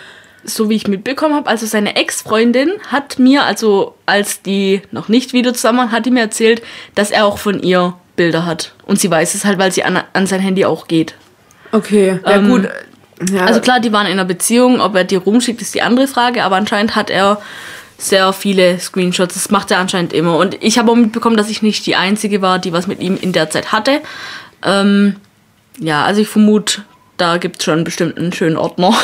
so 0.44 0.70
wie 0.70 0.76
ich 0.76 0.88
mitbekommen 0.88 1.36
habe, 1.36 1.50
also 1.50 1.66
seine 1.66 1.96
Ex-Freundin 1.96 2.72
hat 2.88 3.20
mir, 3.20 3.44
also 3.44 3.96
als 4.06 4.42
die 4.42 4.82
noch 4.92 5.08
nicht 5.08 5.34
wieder 5.34 5.54
zusammen 5.54 5.80
waren, 5.80 5.92
hat 5.92 6.06
die 6.06 6.12
mir 6.12 6.22
erzählt, 6.22 6.62
dass 6.96 7.12
er 7.12 7.26
auch 7.26 7.38
von 7.38 7.62
ihr 7.62 7.94
Bilder 8.16 8.46
hat. 8.46 8.74
Und 8.86 9.00
sie 9.00 9.10
weiß 9.10 9.36
es 9.36 9.46
halt, 9.46 9.58
weil 9.58 9.72
sie 9.72 9.84
an, 9.84 10.04
an 10.14 10.28
sein 10.28 10.40
Handy 10.40 10.66
auch 10.66 10.88
geht. 10.88 11.16
okay, 11.72 12.20
ja 12.26 12.32
Ähm, 12.38 12.50
gut. 12.50 12.70
Ja, 13.32 13.46
Also 13.46 13.62
klar, 13.62 13.80
die 13.80 13.94
waren 13.94 14.06
in 14.06 14.14
einer 14.14 14.26
Beziehung, 14.26 14.82
ob 14.82 14.96
er 14.96 15.04
die 15.04 15.16
rumschickt, 15.16 15.62
ist 15.62 15.74
die 15.74 15.82
andere 15.82 16.08
Frage, 16.08 16.44
aber 16.44 16.58
anscheinend 16.58 16.96
hat 16.96 17.10
er 17.10 17.42
sehr 17.98 18.34
viele 18.34 18.80
Screenshots. 18.80 19.36
Das 19.36 19.50
macht 19.50 19.72
er 19.72 19.80
anscheinend 19.80 20.14
immer. 20.14 20.38
Und 20.38 20.62
ich 20.62 20.78
habe 20.78 20.92
auch 20.92 20.96
mitbekommen, 20.96 21.38
dass 21.38 21.50
ich 21.50 21.62
nicht 21.62 21.86
die 21.86 21.96
Einzige 21.96 22.42
war, 22.42 22.60
die 22.60 22.74
was 22.74 22.88
mit 22.88 23.00
ihm 23.00 23.18
in 23.20 23.32
der 23.32 23.50
Zeit 23.50 23.72
hatte. 23.72 24.02
Ähm, 24.64 25.16
ja, 25.80 26.04
also 26.04 26.22
ich 26.22 26.28
vermute, 26.28 26.84
da 27.18 27.38
gibt 27.38 27.60
es 27.60 27.64
schon 27.66 27.84
bestimmt 27.84 28.18
einen 28.18 28.34
schönen 28.34 28.58
Ordner. 28.58 28.94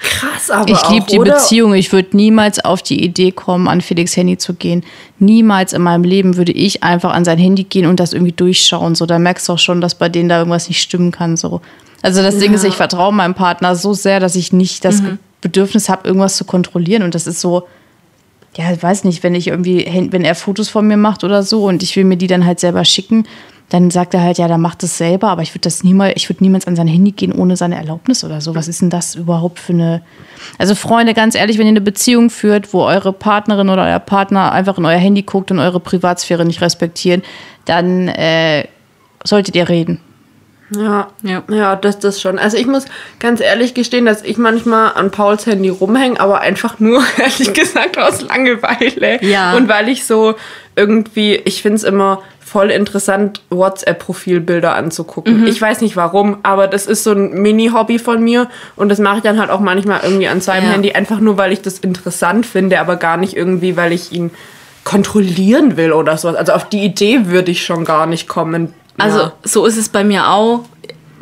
krass, 0.00 0.50
aber 0.50 0.70
Ich 0.70 0.88
liebe 0.88 1.06
die 1.06 1.18
oder? 1.18 1.34
Beziehung. 1.34 1.74
Ich 1.74 1.92
würde 1.92 2.16
niemals 2.16 2.64
auf 2.64 2.82
die 2.82 3.04
Idee 3.04 3.30
kommen, 3.30 3.68
an 3.68 3.80
Felix 3.80 4.16
Handy 4.16 4.38
zu 4.38 4.54
gehen. 4.54 4.82
Niemals 5.18 5.72
in 5.72 5.82
meinem 5.82 6.04
Leben 6.04 6.36
würde 6.36 6.52
ich 6.52 6.82
einfach 6.82 7.12
an 7.12 7.24
sein 7.24 7.38
Handy 7.38 7.64
gehen 7.64 7.86
und 7.86 8.00
das 8.00 8.12
irgendwie 8.12 8.32
durchschauen. 8.32 8.94
So, 8.94 9.06
da 9.06 9.18
merkst 9.18 9.48
du 9.48 9.52
auch 9.52 9.58
schon, 9.58 9.80
dass 9.80 9.94
bei 9.94 10.08
denen 10.08 10.28
da 10.28 10.38
irgendwas 10.38 10.68
nicht 10.68 10.80
stimmen 10.80 11.12
kann. 11.12 11.36
So. 11.36 11.60
Also 12.02 12.22
das 12.22 12.38
Ding 12.38 12.54
ist, 12.54 12.64
ich 12.64 12.74
vertraue 12.74 13.12
meinem 13.12 13.34
Partner 13.34 13.76
so 13.76 13.92
sehr, 13.92 14.20
dass 14.20 14.34
ich 14.36 14.52
nicht 14.52 14.84
das 14.84 15.02
Bedürfnis 15.40 15.88
habe, 15.88 16.08
irgendwas 16.08 16.36
zu 16.36 16.44
kontrollieren. 16.44 17.02
Und 17.02 17.14
das 17.14 17.26
ist 17.26 17.40
so, 17.40 17.66
ja, 18.56 18.72
ich 18.72 18.82
weiß 18.82 19.04
nicht, 19.04 19.22
wenn 19.22 19.34
ich 19.34 19.48
irgendwie, 19.48 20.08
wenn 20.10 20.24
er 20.24 20.34
Fotos 20.34 20.68
von 20.68 20.86
mir 20.86 20.96
macht 20.96 21.24
oder 21.24 21.42
so 21.42 21.66
und 21.66 21.82
ich 21.82 21.94
will 21.96 22.04
mir 22.04 22.16
die 22.16 22.26
dann 22.26 22.44
halt 22.44 22.60
selber 22.60 22.84
schicken, 22.84 23.24
dann 23.70 23.90
sagt 23.90 24.14
er 24.14 24.22
halt, 24.22 24.36
ja, 24.38 24.48
dann 24.48 24.60
macht 24.60 24.82
es 24.82 24.98
selber, 24.98 25.28
aber 25.28 25.42
ich 25.42 25.52
würde 25.52 25.60
das 25.60 25.84
niemals, 25.84 26.14
ich 26.16 26.28
würde 26.28 26.42
niemals 26.42 26.66
an 26.66 26.74
sein 26.74 26.88
Handy 26.88 27.12
gehen 27.12 27.32
ohne 27.32 27.56
seine 27.56 27.76
Erlaubnis 27.76 28.24
oder 28.24 28.40
so. 28.40 28.56
Was 28.56 28.66
ist 28.66 28.82
denn 28.82 28.90
das 28.90 29.14
überhaupt 29.14 29.60
für 29.60 29.72
eine. 29.72 30.02
Also, 30.58 30.74
Freunde, 30.74 31.14
ganz 31.14 31.36
ehrlich, 31.36 31.56
wenn 31.56 31.66
ihr 31.66 31.70
eine 31.70 31.80
Beziehung 31.80 32.30
führt, 32.30 32.74
wo 32.74 32.82
eure 32.82 33.12
Partnerin 33.12 33.68
oder 33.68 33.84
euer 33.84 34.00
Partner 34.00 34.50
einfach 34.50 34.76
in 34.76 34.84
euer 34.84 34.98
Handy 34.98 35.22
guckt 35.22 35.52
und 35.52 35.60
eure 35.60 35.78
Privatsphäre 35.78 36.44
nicht 36.44 36.60
respektieren, 36.60 37.22
dann 37.64 38.08
äh, 38.08 38.66
solltet 39.22 39.54
ihr 39.54 39.68
reden. 39.68 40.00
Ja, 40.76 41.08
Ja. 41.22 41.42
ja, 41.50 41.76
das 41.76 41.98
das 41.98 42.20
schon. 42.20 42.38
Also 42.38 42.56
ich 42.56 42.66
muss 42.66 42.84
ganz 43.18 43.40
ehrlich 43.40 43.74
gestehen, 43.74 44.06
dass 44.06 44.22
ich 44.22 44.38
manchmal 44.38 44.92
an 44.94 45.10
Pauls 45.10 45.46
Handy 45.46 45.68
rumhänge, 45.68 46.20
aber 46.20 46.40
einfach 46.40 46.78
nur, 46.78 47.02
ehrlich 47.18 47.52
gesagt, 47.52 47.98
aus 47.98 48.22
Langeweile. 48.22 49.22
Ja. 49.24 49.54
Und 49.56 49.68
weil 49.68 49.88
ich 49.88 50.04
so 50.04 50.34
irgendwie, 50.76 51.34
ich 51.34 51.62
finde 51.62 51.76
es 51.76 51.84
immer 51.84 52.22
voll 52.40 52.70
interessant, 52.70 53.42
WhatsApp-Profilbilder 53.50 54.74
anzugucken. 54.74 55.46
Ich 55.46 55.60
weiß 55.62 55.82
nicht 55.82 55.96
warum, 55.96 56.38
aber 56.42 56.66
das 56.66 56.86
ist 56.86 57.04
so 57.04 57.12
ein 57.12 57.30
Mini-Hobby 57.42 58.00
von 58.00 58.22
mir 58.22 58.48
und 58.74 58.88
das 58.88 58.98
mache 58.98 59.18
ich 59.18 59.22
dann 59.22 59.38
halt 59.38 59.50
auch 59.50 59.60
manchmal 59.60 60.00
irgendwie 60.02 60.26
an 60.26 60.40
seinem 60.40 60.64
Ja. 60.64 60.70
Handy, 60.72 60.92
einfach 60.92 61.20
nur, 61.20 61.38
weil 61.38 61.52
ich 61.52 61.62
das 61.62 61.78
interessant 61.78 62.46
finde, 62.46 62.80
aber 62.80 62.96
gar 62.96 63.16
nicht 63.18 63.36
irgendwie, 63.36 63.76
weil 63.76 63.92
ich 63.92 64.10
ihn 64.12 64.32
kontrollieren 64.82 65.76
will 65.76 65.92
oder 65.92 66.16
sowas. 66.16 66.34
Also 66.36 66.52
auf 66.52 66.68
die 66.68 66.84
Idee 66.84 67.26
würde 67.26 67.50
ich 67.52 67.64
schon 67.64 67.84
gar 67.84 68.06
nicht 68.06 68.26
kommen. 68.28 68.74
Also 69.00 69.18
Ja. 69.18 69.32
so 69.42 69.66
ist 69.66 69.76
es 69.76 69.88
bei 69.88 70.04
mir 70.04 70.28
auch. 70.28 70.64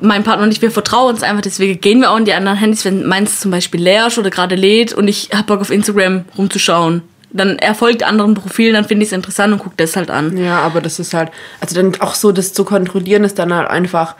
Mein 0.00 0.22
Partner 0.22 0.44
und 0.44 0.52
ich, 0.52 0.62
wir 0.62 0.70
vertrauen 0.70 1.12
uns 1.14 1.24
einfach, 1.24 1.42
deswegen 1.42 1.80
gehen 1.80 2.00
wir 2.00 2.12
auch 2.12 2.16
in 2.18 2.24
die 2.24 2.32
anderen 2.32 2.56
Handys, 2.56 2.84
wenn 2.84 3.04
meins 3.06 3.40
zum 3.40 3.50
Beispiel 3.50 3.82
leer 3.82 4.06
ist 4.06 4.16
oder 4.18 4.30
gerade 4.30 4.54
lädt 4.54 4.92
und 4.92 5.08
ich 5.08 5.30
habe 5.34 5.42
Bock 5.44 5.60
auf 5.60 5.70
Instagram 5.70 6.24
rumzuschauen. 6.36 7.02
Dann 7.30 7.58
er 7.58 7.74
folgt 7.74 8.04
anderen 8.04 8.34
Profilen, 8.34 8.74
dann 8.74 8.84
finde 8.84 9.02
ich 9.02 9.08
es 9.08 9.12
interessant 9.12 9.52
und 9.52 9.58
gucke 9.58 9.74
das 9.76 9.96
halt 9.96 10.10
an. 10.10 10.36
Ja, 10.36 10.60
aber 10.60 10.80
das 10.80 11.00
ist 11.00 11.14
halt, 11.14 11.30
also 11.60 11.74
dann 11.74 12.00
auch 12.00 12.14
so, 12.14 12.30
das 12.30 12.52
zu 12.52 12.64
kontrollieren 12.64 13.24
ist 13.24 13.40
dann 13.40 13.52
halt 13.52 13.68
einfach, 13.68 14.14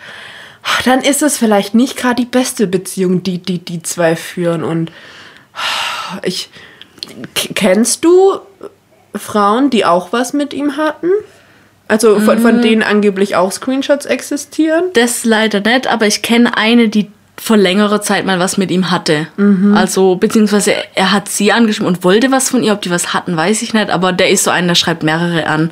dann 0.84 1.00
ist 1.00 1.22
es 1.22 1.38
vielleicht 1.38 1.76
nicht 1.76 1.96
gerade 1.96 2.16
die 2.22 2.26
beste 2.28 2.66
Beziehung, 2.66 3.22
die 3.22 3.38
die, 3.38 3.60
die 3.60 3.80
zwei 3.82 4.16
führen. 4.16 4.64
Und 4.64 4.90
ich, 6.22 6.50
k- 7.34 7.54
kennst 7.54 8.04
du 8.04 8.38
Frauen, 9.14 9.70
die 9.70 9.84
auch 9.84 10.12
was 10.12 10.32
mit 10.32 10.52
ihm 10.52 10.76
hatten? 10.76 11.10
Also 11.88 12.20
von, 12.20 12.38
von 12.38 12.60
denen 12.60 12.82
angeblich 12.82 13.34
auch 13.34 13.50
Screenshots 13.50 14.06
existieren? 14.06 14.84
Das 14.92 15.24
leider 15.24 15.60
nicht, 15.60 15.86
aber 15.86 16.06
ich 16.06 16.20
kenne 16.20 16.56
eine, 16.56 16.88
die 16.88 17.10
vor 17.40 17.56
längerer 17.56 18.02
Zeit 18.02 18.26
mal 18.26 18.38
was 18.38 18.58
mit 18.58 18.70
ihm 18.70 18.90
hatte. 18.90 19.28
Mhm. 19.36 19.74
Also, 19.74 20.16
beziehungsweise 20.16 20.74
er 20.94 21.12
hat 21.12 21.28
sie 21.28 21.52
angeschrieben 21.52 21.86
und 21.86 22.04
wollte 22.04 22.30
was 22.30 22.50
von 22.50 22.62
ihr. 22.62 22.72
Ob 22.72 22.82
die 22.82 22.90
was 22.90 23.14
hatten, 23.14 23.36
weiß 23.36 23.62
ich 23.62 23.74
nicht, 23.74 23.90
aber 23.90 24.12
der 24.12 24.28
ist 24.28 24.44
so 24.44 24.50
einer, 24.50 24.68
der 24.68 24.74
schreibt 24.74 25.02
mehrere 25.02 25.46
an. 25.46 25.70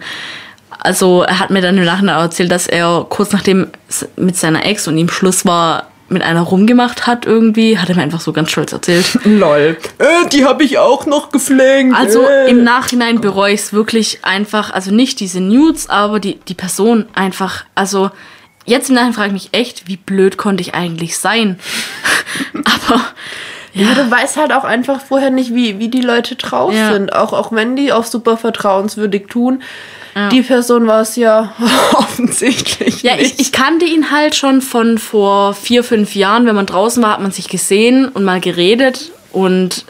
Also 0.79 1.23
er 1.23 1.41
hat 1.41 1.51
mir 1.51 1.61
dann 1.61 1.77
im 1.77 1.85
Nachhinein 1.85 2.17
erzählt, 2.17 2.51
dass 2.53 2.67
er 2.67 3.07
kurz 3.09 3.33
nachdem 3.33 3.69
mit 4.17 4.37
seiner 4.37 4.65
Ex 4.65 4.87
und 4.87 4.97
ihm 4.97 5.09
Schluss 5.09 5.45
war, 5.45 5.89
mit 6.09 6.23
einer 6.23 6.43
rumgemacht 6.43 7.07
hat 7.07 7.27
irgendwie. 7.27 7.79
Hat 7.79 7.89
er 7.89 7.97
mir 7.97 8.03
einfach 8.03 8.21
so 8.21 8.33
ganz 8.33 8.51
stolz 8.51 8.73
erzählt. 8.73 9.19
Lol. 9.25 9.77
Äh, 9.99 10.29
die 10.31 10.45
habe 10.45 10.63
ich 10.65 10.79
auch 10.79 11.07
noch 11.07 11.31
geflankt. 11.31 11.97
Also 11.97 12.23
äh. 12.27 12.51
im 12.51 12.65
Nachhinein 12.65 13.21
bereue 13.21 13.53
ich 13.55 13.61
es 13.61 13.73
wirklich 13.73 14.21
einfach, 14.25 14.71
also 14.73 14.93
nicht 14.93 15.21
diese 15.21 15.41
Nudes, 15.41 15.89
aber 15.91 16.21
die, 16.21 16.39
die 16.49 16.55
Person 16.55 17.07
einfach, 17.15 17.65
also 17.75 18.11
jetzt 18.65 18.89
im 18.89 18.95
Nachhinein 18.95 19.15
frage 19.15 19.27
ich 19.29 19.33
mich 19.33 19.49
echt, 19.53 19.89
wie 19.89 19.97
blöd 19.97 20.37
konnte 20.37 20.61
ich 20.63 20.75
eigentlich 20.75 21.19
sein? 21.19 21.59
aber 22.55 23.01
Ja, 23.75 23.95
du 23.95 24.11
weißt 24.11 24.39
halt 24.39 24.53
auch 24.53 24.65
einfach 24.65 25.01
vorher 25.03 25.31
nicht, 25.31 25.55
wie, 25.55 25.79
wie 25.79 25.89
die 25.89 26.01
Leute 26.01 26.37
drauf 26.37 26.73
Ja. 26.73 26.93
sind. 26.93 27.13
Auch, 27.15 27.33
auch 27.33 27.53
wenn 27.53 27.77
die 27.77 27.93
auch 27.93 28.05
super 28.05 28.37
vertrauenswürdig 28.37 29.27
tun. 29.29 29.63
Die 30.33 30.41
Person 30.43 30.87
war 30.87 31.03
es 31.03 31.17
ja 31.17 31.53
offensichtlich 31.93 33.03
Ja, 33.03 33.17
nicht. 33.17 33.35
ich, 33.35 33.41
ich 33.41 33.53
kannte 33.53 33.85
ihn 33.85 34.11
halt 34.11 34.35
schon 34.35 34.63
von 34.63 34.97
vor 34.99 35.53
vier, 35.53 35.85
fünf 35.85 36.15
Jahren. 36.15 36.47
Wenn 36.47 36.55
man 36.55 36.65
draußen 36.67 37.03
war, 37.03 37.11
hat 37.13 37.21
man 37.21 37.33
sich 37.33 37.49
gesehen 37.49 38.09
und 38.09 38.25
mal 38.25 38.41
geredet. 38.41 39.13
Und 39.33 39.85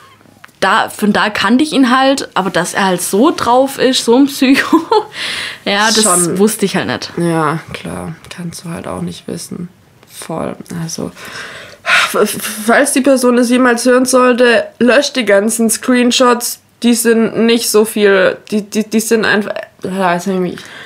da, 0.59 0.89
von 0.89 1.12
da 1.12 1.31
kannte 1.31 1.62
ich 1.62 1.72
ihn 1.72 1.97
halt. 1.97 2.29
Aber 2.35 2.51
dass 2.51 2.74
er 2.74 2.87
halt 2.87 3.03
so 3.03 3.31
drauf 3.37 3.79
ist, 3.79 4.05
so 4.05 4.16
ein 4.16 4.27
Psycho, 4.27 4.81
ja, 5.64 5.87
das 5.95 6.03
Schon. 6.03 6.39
wusste 6.39 6.64
ich 6.64 6.74
halt 6.74 6.89
nicht. 6.89 7.12
Ja, 7.18 7.61
klar. 7.72 8.16
Kannst 8.29 8.64
du 8.64 8.70
halt 8.70 8.89
auch 8.89 9.03
nicht 9.03 9.29
wissen. 9.29 9.68
Voll. 10.09 10.57
Also, 10.83 11.12
falls 12.66 12.93
die 12.93 13.01
Person 13.01 13.39
es 13.39 13.51
jemals 13.51 13.85
hören 13.85 14.07
sollte, 14.07 14.64
löscht 14.79 15.14
die 15.16 15.24
ganzen 15.24 15.70
Screenshots. 15.70 16.61
Die 16.83 16.95
sind 16.95 17.39
nicht 17.47 17.70
so 17.70 17.85
viel. 17.85 18.37
Die, 18.51 18.62
die, 18.62 18.89
die 18.89 19.01
sind 19.01 19.24
einfach. 19.24 19.55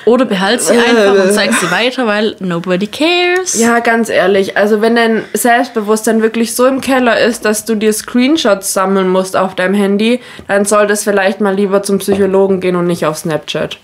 Oder 0.05 0.25
behalt 0.25 0.61
sie 0.61 0.77
einfach 0.77 1.23
und 1.23 1.33
zeig 1.33 1.53
sie 1.53 1.71
weiter, 1.71 2.05
weil 2.07 2.35
nobody 2.39 2.87
cares. 2.87 3.59
ja, 3.59 3.79
ganz 3.79 4.09
ehrlich, 4.09 4.57
also 4.57 4.81
wenn 4.81 4.95
dein 4.95 5.23
Selbstbewusstsein 5.33 6.21
wirklich 6.21 6.53
so 6.53 6.65
im 6.67 6.81
Keller 6.81 7.19
ist, 7.19 7.45
dass 7.45 7.65
du 7.65 7.75
dir 7.75 7.93
Screenshots 7.93 8.73
sammeln 8.73 9.07
musst 9.09 9.35
auf 9.35 9.55
deinem 9.55 9.73
Handy, 9.73 10.19
dann 10.47 10.65
solltest 10.65 11.03
vielleicht 11.03 11.41
mal 11.41 11.55
lieber 11.55 11.81
zum 11.83 11.97
Psychologen 11.99 12.59
gehen 12.59 12.75
und 12.75 12.85
nicht 12.85 13.05
auf 13.05 13.17
Snapchat. 13.17 13.79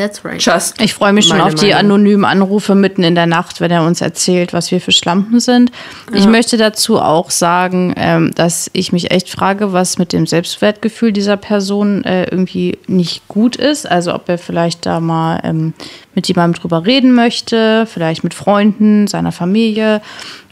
That's 0.00 0.24
right. 0.24 0.40
Just. 0.40 0.80
Ich 0.80 0.94
freue 0.94 1.12
mich 1.12 1.26
schon 1.26 1.42
auf 1.42 1.54
die 1.54 1.72
Meinung. 1.72 1.92
anonymen 1.92 2.24
Anrufe 2.24 2.74
mitten 2.74 3.02
in 3.02 3.14
der 3.14 3.26
Nacht, 3.26 3.60
wenn 3.60 3.70
er 3.70 3.84
uns 3.84 4.00
erzählt, 4.00 4.54
was 4.54 4.70
wir 4.70 4.80
für 4.80 4.92
Schlampen 4.92 5.40
sind. 5.40 5.70
Ich 6.14 6.26
möchte 6.26 6.56
dazu 6.56 6.98
auch 6.98 7.28
sagen, 7.28 7.92
ähm, 7.98 8.32
dass 8.34 8.70
ich 8.72 8.92
mich 8.92 9.10
echt 9.10 9.28
frage, 9.28 9.74
was 9.74 9.98
mit 9.98 10.14
dem 10.14 10.26
Selbstwertgefühl 10.26 11.12
dieser 11.12 11.36
Person 11.36 12.02
äh, 12.04 12.24
irgendwie 12.24 12.78
nicht 12.86 13.28
gut 13.28 13.56
ist. 13.56 13.86
Also 13.90 14.14
ob 14.14 14.26
er 14.30 14.38
vielleicht 14.38 14.86
da 14.86 15.00
mal 15.00 15.40
ähm, 15.44 15.74
mit 16.14 16.28
jemandem 16.28 16.62
drüber 16.62 16.86
reden 16.86 17.12
möchte, 17.12 17.84
vielleicht 17.84 18.24
mit 18.24 18.32
Freunden, 18.32 19.06
seiner 19.06 19.32
Familie. 19.32 20.00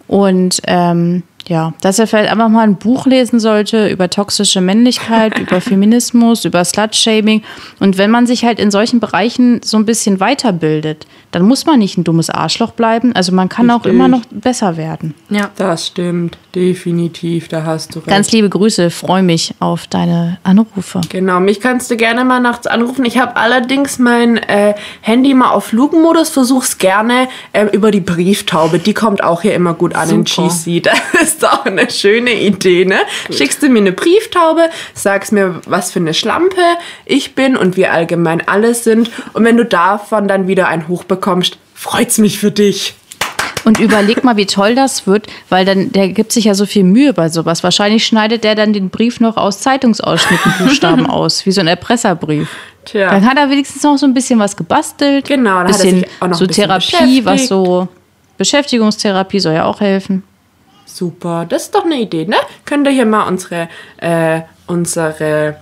Und 0.08 0.60
ähm, 0.66 1.22
ja, 1.48 1.72
dass 1.80 1.98
er 1.98 2.06
vielleicht 2.06 2.30
einfach 2.30 2.48
mal 2.48 2.62
ein 2.62 2.76
Buch 2.76 3.06
lesen 3.06 3.40
sollte 3.40 3.88
über 3.88 4.10
toxische 4.10 4.60
Männlichkeit, 4.60 5.38
über 5.40 5.60
Feminismus, 5.60 6.44
über 6.44 6.64
Slut-Shaming. 6.64 7.42
Und 7.80 7.96
wenn 7.96 8.10
man 8.10 8.26
sich 8.26 8.44
halt 8.44 8.60
in 8.60 8.70
solchen 8.70 9.00
Bereichen 9.00 9.60
so 9.64 9.78
ein 9.78 9.86
bisschen 9.86 10.20
weiterbildet, 10.20 11.06
dann 11.30 11.42
muss 11.42 11.66
man 11.66 11.78
nicht 11.78 11.98
ein 11.98 12.04
dummes 12.04 12.30
Arschloch 12.30 12.72
bleiben. 12.72 13.14
Also 13.14 13.32
man 13.32 13.48
kann 13.48 13.70
auch 13.70 13.84
Richtig. 13.84 13.92
immer 13.92 14.08
noch 14.08 14.22
besser 14.30 14.76
werden. 14.76 15.14
Ja. 15.30 15.50
Das 15.56 15.88
stimmt, 15.88 16.38
definitiv, 16.54 17.48
da 17.48 17.64
hast 17.64 17.94
du 17.94 17.98
recht. 18.00 18.08
Ganz 18.08 18.32
liebe 18.32 18.48
Grüße, 18.48 18.90
freue 18.90 19.22
mich 19.22 19.54
auf 19.60 19.86
deine 19.86 20.38
Anrufe. 20.42 21.00
Genau, 21.08 21.40
mich 21.40 21.60
kannst 21.60 21.90
du 21.90 21.96
gerne 21.96 22.24
mal 22.24 22.40
nachts 22.40 22.66
anrufen. 22.66 23.04
Ich 23.04 23.18
habe 23.18 23.36
allerdings 23.36 23.98
mein 23.98 24.36
äh, 24.36 24.74
Handy 25.00 25.34
mal 25.34 25.50
auf 25.50 25.66
Flugmodus, 25.66 26.30
versuch's 26.30 26.78
gerne 26.78 27.28
ähm, 27.54 27.68
über 27.72 27.90
die 27.90 28.00
Brieftaube. 28.00 28.78
Die 28.78 28.94
kommt 28.94 29.22
auch 29.22 29.42
hier 29.42 29.54
immer 29.54 29.74
gut 29.74 29.94
an 29.94 30.10
in 30.10 30.26
Super. 30.26 30.48
GC. 30.48 30.82
Das 31.18 31.37
ist 31.38 31.48
auch 31.48 31.64
eine 31.64 31.90
schöne 31.90 32.32
Idee, 32.32 32.84
ne? 32.84 32.98
Schickst 33.30 33.62
du 33.62 33.68
mir 33.68 33.78
eine 33.78 33.92
Brieftaube, 33.92 34.68
sagst 34.94 35.32
mir, 35.32 35.60
was 35.66 35.92
für 35.92 36.00
eine 36.00 36.14
Schlampe 36.14 36.60
ich 37.04 37.34
bin 37.34 37.56
und 37.56 37.76
wir 37.76 37.92
allgemein 37.92 38.46
alle 38.46 38.74
sind. 38.74 39.10
Und 39.32 39.44
wenn 39.44 39.56
du 39.56 39.64
davon 39.64 40.28
dann 40.28 40.48
wieder 40.48 40.68
ein 40.68 40.88
Hoch 40.88 41.04
bekommst, 41.04 41.58
freut's 41.74 42.18
mich 42.18 42.38
für 42.38 42.50
dich. 42.50 42.94
Und 43.64 43.80
überleg 43.80 44.24
mal, 44.24 44.36
wie 44.36 44.46
toll 44.46 44.74
das 44.74 45.06
wird, 45.06 45.26
weil 45.48 45.64
dann 45.64 45.92
der 45.92 46.08
gibt 46.08 46.32
sich 46.32 46.44
ja 46.46 46.54
so 46.54 46.64
viel 46.64 46.84
Mühe 46.84 47.12
bei 47.12 47.28
sowas. 47.28 47.62
Wahrscheinlich 47.62 48.06
schneidet 48.06 48.42
der 48.42 48.54
dann 48.54 48.72
den 48.72 48.88
Brief 48.88 49.20
noch 49.20 49.36
aus 49.36 49.60
Zeitungsausschnitten 49.60 50.54
Buchstaben 50.58 51.06
aus, 51.10 51.44
wie 51.44 51.52
so 51.52 51.60
ein 51.60 51.66
Erpresserbrief. 51.66 52.48
Tja. 52.84 53.10
Dann 53.10 53.28
hat 53.28 53.36
er 53.36 53.50
wenigstens 53.50 53.82
noch 53.82 53.98
so 53.98 54.06
ein 54.06 54.14
bisschen 54.14 54.38
was 54.38 54.56
gebastelt. 54.56 55.28
Genau, 55.28 55.62
da 55.62 55.64
hat 55.64 55.66
er 55.66 55.72
bisschen, 55.72 55.98
sich 55.98 56.08
auch 56.20 56.28
noch 56.28 56.36
so 56.36 56.44
ein 56.44 56.48
bisschen 56.48 56.64
Therapie, 56.64 57.24
was 57.24 57.48
so 57.48 57.88
Beschäftigungstherapie 58.38 59.40
soll 59.40 59.54
ja 59.54 59.64
auch 59.66 59.80
helfen. 59.80 60.22
Super, 60.88 61.44
das 61.46 61.64
ist 61.64 61.74
doch 61.74 61.84
eine 61.84 62.00
Idee, 62.00 62.24
ne? 62.24 62.36
Könnt 62.64 62.86
ihr 62.86 62.92
hier 62.92 63.04
mal 63.04 63.28
unsere, 63.28 63.68
äh, 63.98 64.40
unsere 64.66 65.58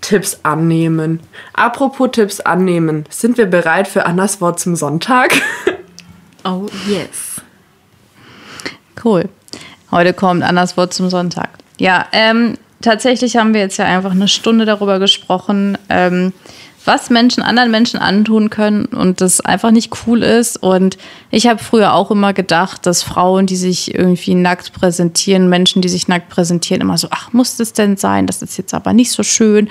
Tipps 0.00 0.40
annehmen. 0.44 1.20
Apropos 1.52 2.10
Tipps 2.12 2.40
annehmen, 2.40 3.04
sind 3.10 3.36
wir 3.36 3.46
bereit 3.46 3.88
für 3.88 4.06
Annas 4.06 4.40
Wort 4.40 4.60
zum 4.60 4.76
Sonntag? 4.76 5.32
Oh, 6.42 6.64
yes. 6.88 7.42
Cool. 9.04 9.28
Heute 9.90 10.14
kommt 10.14 10.42
Annas 10.42 10.74
Wort 10.78 10.94
zum 10.94 11.10
Sonntag. 11.10 11.50
Ja, 11.78 12.06
ähm, 12.12 12.56
tatsächlich 12.80 13.36
haben 13.36 13.52
wir 13.52 13.60
jetzt 13.60 13.76
ja 13.76 13.84
einfach 13.84 14.12
eine 14.12 14.26
Stunde 14.26 14.64
darüber 14.64 14.98
gesprochen, 14.98 15.76
ähm, 15.90 16.32
was 16.84 17.10
Menschen 17.10 17.42
anderen 17.42 17.70
Menschen 17.70 18.00
antun 18.00 18.48
können 18.48 18.86
und 18.86 19.20
das 19.20 19.40
einfach 19.40 19.70
nicht 19.70 19.92
cool 20.06 20.22
ist. 20.22 20.56
Und 20.62 20.96
ich 21.30 21.46
habe 21.46 21.62
früher 21.62 21.94
auch 21.94 22.10
immer 22.10 22.32
gedacht, 22.32 22.86
dass 22.86 23.02
Frauen, 23.02 23.46
die 23.46 23.56
sich 23.56 23.94
irgendwie 23.94 24.34
nackt 24.34 24.72
präsentieren, 24.72 25.48
Menschen, 25.48 25.82
die 25.82 25.88
sich 25.88 26.08
nackt 26.08 26.28
präsentieren, 26.28 26.80
immer 26.80 26.96
so, 26.96 27.08
ach, 27.10 27.32
muss 27.32 27.56
das 27.56 27.72
denn 27.72 27.96
sein? 27.96 28.26
Das 28.26 28.40
ist 28.40 28.56
jetzt 28.56 28.72
aber 28.72 28.92
nicht 28.92 29.12
so 29.12 29.22
schön. 29.22 29.68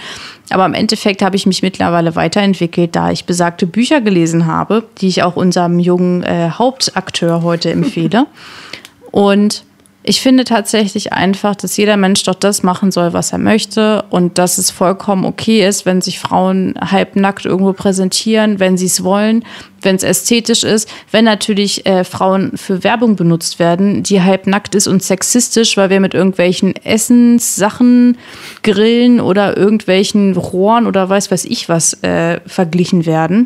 Aber 0.51 0.65
im 0.65 0.73
Endeffekt 0.73 1.21
habe 1.21 1.35
ich 1.35 1.45
mich 1.45 1.63
mittlerweile 1.63 2.15
weiterentwickelt, 2.15 2.95
da 2.95 3.11
ich 3.11 3.25
besagte 3.25 3.65
Bücher 3.65 4.01
gelesen 4.01 4.45
habe, 4.45 4.83
die 4.99 5.07
ich 5.07 5.23
auch 5.23 5.35
unserem 5.35 5.79
jungen 5.79 6.23
äh, 6.23 6.51
Hauptakteur 6.51 7.41
heute 7.41 7.71
empfehle. 7.71 8.27
Und 9.11 9.63
ich 10.09 10.21
finde 10.21 10.43
tatsächlich 10.43 11.13
einfach, 11.13 11.55
dass 11.55 11.77
jeder 11.77 11.95
Mensch 11.95 12.23
doch 12.23 12.33
das 12.33 12.63
machen 12.63 12.91
soll, 12.91 13.13
was 13.13 13.31
er 13.31 13.37
möchte 13.37 14.03
und 14.09 14.39
dass 14.39 14.57
es 14.57 14.71
vollkommen 14.71 15.23
okay 15.23 15.63
ist, 15.63 15.85
wenn 15.85 16.01
sich 16.01 16.17
Frauen 16.17 16.73
halbnackt 16.81 17.45
irgendwo 17.45 17.73
präsentieren, 17.73 18.59
wenn 18.59 18.75
sie 18.75 18.87
es 18.87 19.03
wollen, 19.03 19.45
wenn 19.83 19.95
es 19.95 20.01
ästhetisch 20.01 20.63
ist, 20.63 20.89
wenn 21.11 21.25
natürlich 21.25 21.85
äh, 21.85 22.03
Frauen 22.03 22.57
für 22.57 22.83
Werbung 22.83 23.17
benutzt 23.17 23.59
werden, 23.59 24.01
die 24.01 24.19
halbnackt 24.19 24.73
ist 24.73 24.87
und 24.87 25.03
sexistisch, 25.03 25.77
weil 25.77 25.91
wir 25.91 25.99
mit 25.99 26.15
irgendwelchen 26.15 26.75
Essenssachen, 26.75 28.17
Grillen 28.63 29.21
oder 29.21 29.57
irgendwelchen 29.57 30.35
Rohren 30.35 30.87
oder 30.87 31.07
weiß 31.07 31.29
weiß 31.29 31.45
ich 31.45 31.69
was 31.69 31.93
äh, 32.01 32.39
verglichen 32.47 33.05
werden 33.05 33.45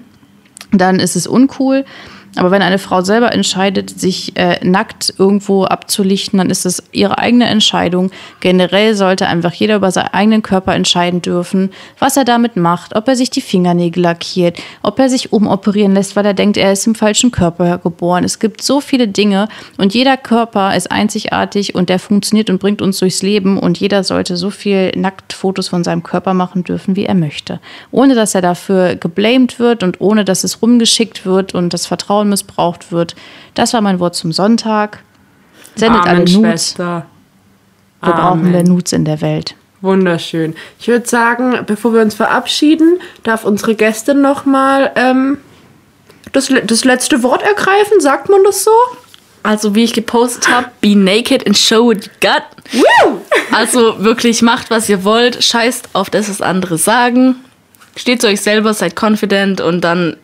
dann 0.74 1.00
ist 1.00 1.16
es 1.16 1.28
uncool. 1.28 1.86
Aber 2.36 2.52
wenn 2.52 2.62
eine 2.62 2.80
Frau 2.80 3.02
selber 3.02 3.32
entscheidet, 3.32 3.90
sich 4.00 4.36
äh, 4.36 4.60
nackt 4.66 5.14
irgendwo 5.18 5.66
abzulichten, 5.66 6.40
dann 6.40 6.50
ist 6.50 6.66
es 6.66 6.82
ihre 6.92 7.20
eigene 7.20 7.46
Entscheidung. 7.46 8.10
Generell 8.40 8.96
sollte 8.96 9.28
einfach 9.28 9.54
jeder 9.54 9.76
über 9.76 9.92
seinen 9.92 10.14
eigenen 10.14 10.42
Körper 10.42 10.74
entscheiden 10.74 11.22
dürfen, 11.22 11.72
was 12.00 12.18
er 12.18 12.26
damit 12.26 12.56
macht, 12.56 12.96
ob 12.96 13.08
er 13.08 13.16
sich 13.16 13.30
die 13.30 13.42
Fingernägel 13.42 14.02
lackiert, 14.02 14.58
ob 14.82 14.98
er 15.00 15.10
sich 15.10 15.32
umoperieren 15.32 15.94
lässt, 15.94 16.16
weil 16.16 16.26
er 16.26 16.34
denkt, 16.34 16.58
er 16.58 16.72
ist 16.72 16.88
im 16.88 16.96
falschen 16.96 17.32
Körper 17.32 17.78
geboren. 17.78 18.24
Es 18.24 18.40
gibt 18.40 18.64
so 18.64 18.82
viele 18.82 19.08
Dinge 19.08 19.48
und 19.78 19.94
jeder 19.94 20.18
Körper 20.18 20.76
ist 20.76 20.92
einzigartig 20.92 21.76
und 21.76 21.90
der 21.90 22.00
funktioniert 22.00 22.50
und 22.50 22.60
bringt 22.60 22.82
uns 22.82 23.00
durchs 23.00 23.22
Leben 23.22 23.60
und 23.60 23.80
jeder 23.80 24.04
sollte 24.04 24.38
so 24.38 24.50
viel 24.50 24.92
Nacktfotos 24.96 25.68
von 25.68 25.84
seinem 25.84 26.02
Körper 26.02 26.34
machen 26.34 26.64
dürfen, 26.64 26.96
wie 26.96 27.06
er 27.06 27.16
möchte. 27.16 27.60
Ohne 27.92 28.16
dass 28.16 28.34
er 28.34 28.42
dafür 28.42 28.96
geblamed 28.96 29.60
wird 29.60 29.84
und 29.84 30.02
ohne 30.02 30.26
dass 30.26 30.44
es 30.44 30.62
rumgeschickt 30.62 31.26
wird 31.26 31.54
und 31.54 31.74
das 31.74 31.86
Vertrauen 31.86 32.23
missbraucht 32.26 32.92
wird. 32.92 33.16
Das 33.54 33.74
war 33.74 33.82
mein 33.82 34.00
Wort 34.00 34.16
zum 34.16 34.32
Sonntag. 34.32 35.04
Sendet 35.76 36.06
alle 36.06 36.20
Nudes. 36.20 36.34
Schwester. 36.34 37.06
Wir 38.02 38.14
brauchen 38.14 38.42
Amen. 38.42 38.52
mehr 38.52 38.64
Nudes 38.64 38.94
in 38.94 39.06
der 39.06 39.22
Welt. 39.22 39.56
Wunderschön. 39.82 40.56
Ich 40.80 40.88
würde 40.88 41.08
sagen, 41.08 41.60
bevor 41.66 41.94
wir 41.94 42.02
uns 42.02 42.16
verabschieden, 42.16 43.00
darf 43.24 43.44
unsere 43.44 43.76
Gästin 43.76 44.22
nochmal 44.22 44.92
ähm, 44.96 45.38
das, 46.32 46.50
das 46.66 46.86
letzte 46.86 47.24
Wort 47.24 47.42
ergreifen. 47.44 48.00
Sagt 48.00 48.30
man 48.30 48.44
das 48.44 48.64
so? 48.64 48.72
Also, 49.44 49.76
wie 49.76 49.84
ich 49.84 49.92
gepostet 49.92 50.48
habe, 50.48 50.68
be 50.80 50.96
naked 50.96 51.46
and 51.46 51.58
show 51.58 51.86
what 51.86 52.06
you 52.06 52.12
got. 52.22 52.44
Also 53.52 54.04
wirklich 54.04 54.42
macht, 54.42 54.70
was 54.70 54.88
ihr 54.88 55.04
wollt. 55.04 55.44
Scheißt 55.44 55.90
auf 55.94 56.10
das, 56.10 56.30
was 56.30 56.42
andere 56.42 56.78
sagen. 56.78 57.36
Steht 57.96 58.22
zu 58.22 58.28
euch 58.28 58.42
selber, 58.42 58.74
seid 58.74 58.96
confident 59.00 59.60
und 59.60 59.82
dann 59.82 60.16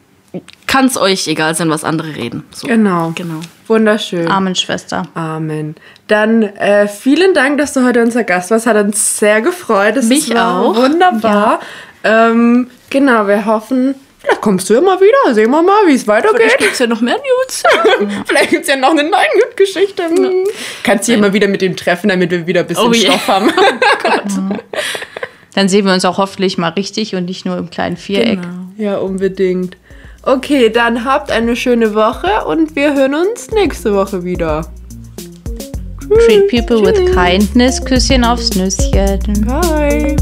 kann 0.67 0.85
es 0.85 0.97
euch 0.97 1.27
egal 1.27 1.55
sein, 1.55 1.69
was 1.69 1.83
andere 1.83 2.15
reden. 2.15 2.43
So. 2.51 2.67
Genau. 2.67 3.11
Genau. 3.15 3.39
Wunderschön. 3.67 4.27
Amen, 4.27 4.55
Schwester. 4.55 5.03
Amen. 5.15 5.75
Dann 6.07 6.43
äh, 6.43 6.87
vielen 6.87 7.33
Dank, 7.33 7.57
dass 7.57 7.73
du 7.73 7.85
heute 7.85 8.01
unser 8.01 8.23
Gast 8.23 8.51
warst. 8.51 8.65
Hat 8.67 8.75
uns 8.77 9.17
sehr 9.19 9.41
gefreut. 9.41 9.97
Es 9.97 10.05
Mich 10.05 10.33
war 10.33 10.61
auch. 10.61 10.75
Wunderbar. 10.75 11.59
Ähm, 12.03 12.69
genau, 12.89 13.27
wir 13.27 13.45
hoffen, 13.45 13.93
vielleicht 14.19 14.41
kommst 14.41 14.69
du 14.69 14.75
ja 14.75 14.81
mal 14.81 14.99
wieder, 15.01 15.33
sehen 15.33 15.51
wir 15.51 15.61
mal, 15.61 15.85
wie 15.87 15.95
es 15.95 16.03
Vielleicht 16.03 16.25
weitergeht. 16.25 16.57
gibt 16.57 16.73
es 16.73 16.79
ja 16.79 16.87
noch 16.87 17.01
mehr 17.01 17.15
News. 17.17 17.63
Vielleicht 18.25 18.49
gibt 18.51 18.61
es 18.63 18.69
ja 18.69 18.77
noch 18.77 18.91
eine 18.91 19.03
neue 19.03 19.53
Geschichte. 19.55 20.03
Hm. 20.03 20.45
Kannst 20.83 21.07
du 21.07 21.11
ja 21.13 21.17
mal 21.17 21.33
wieder 21.33 21.47
mit 21.49 21.61
dem 21.61 21.75
treffen, 21.75 22.07
damit 22.09 22.31
wir 22.31 22.47
wieder 22.47 22.61
ein 22.61 22.67
bisschen 22.67 22.87
Oh. 22.87 22.93
Stoff 22.93 23.27
haben. 23.27 23.51
Dann 25.55 25.67
sehen 25.67 25.85
wir 25.85 25.93
uns 25.93 26.05
auch 26.05 26.17
hoffentlich 26.17 26.57
mal 26.57 26.69
richtig 26.69 27.15
und 27.15 27.25
nicht 27.25 27.45
nur 27.45 27.57
im 27.57 27.69
kleinen 27.69 27.97
Viereck. 27.97 28.41
Genau. 28.41 28.53
ja, 28.77 28.97
unbedingt. 28.97 29.75
Okay, 30.23 30.69
dann 30.69 31.05
habt 31.05 31.31
eine 31.31 31.55
schöne 31.55 31.95
Woche 31.95 32.45
und 32.45 32.75
wir 32.75 32.93
hören 32.93 33.15
uns 33.15 33.51
nächste 33.51 33.93
Woche 33.93 34.23
wieder. 34.23 34.65
Treat 36.27 36.47
people 36.49 36.81
with 36.81 37.15
kindness. 37.15 37.83
Küsschen 37.83 38.23
aufs 38.23 38.55
Nüsschen. 38.55 39.19
Bye. 39.45 40.15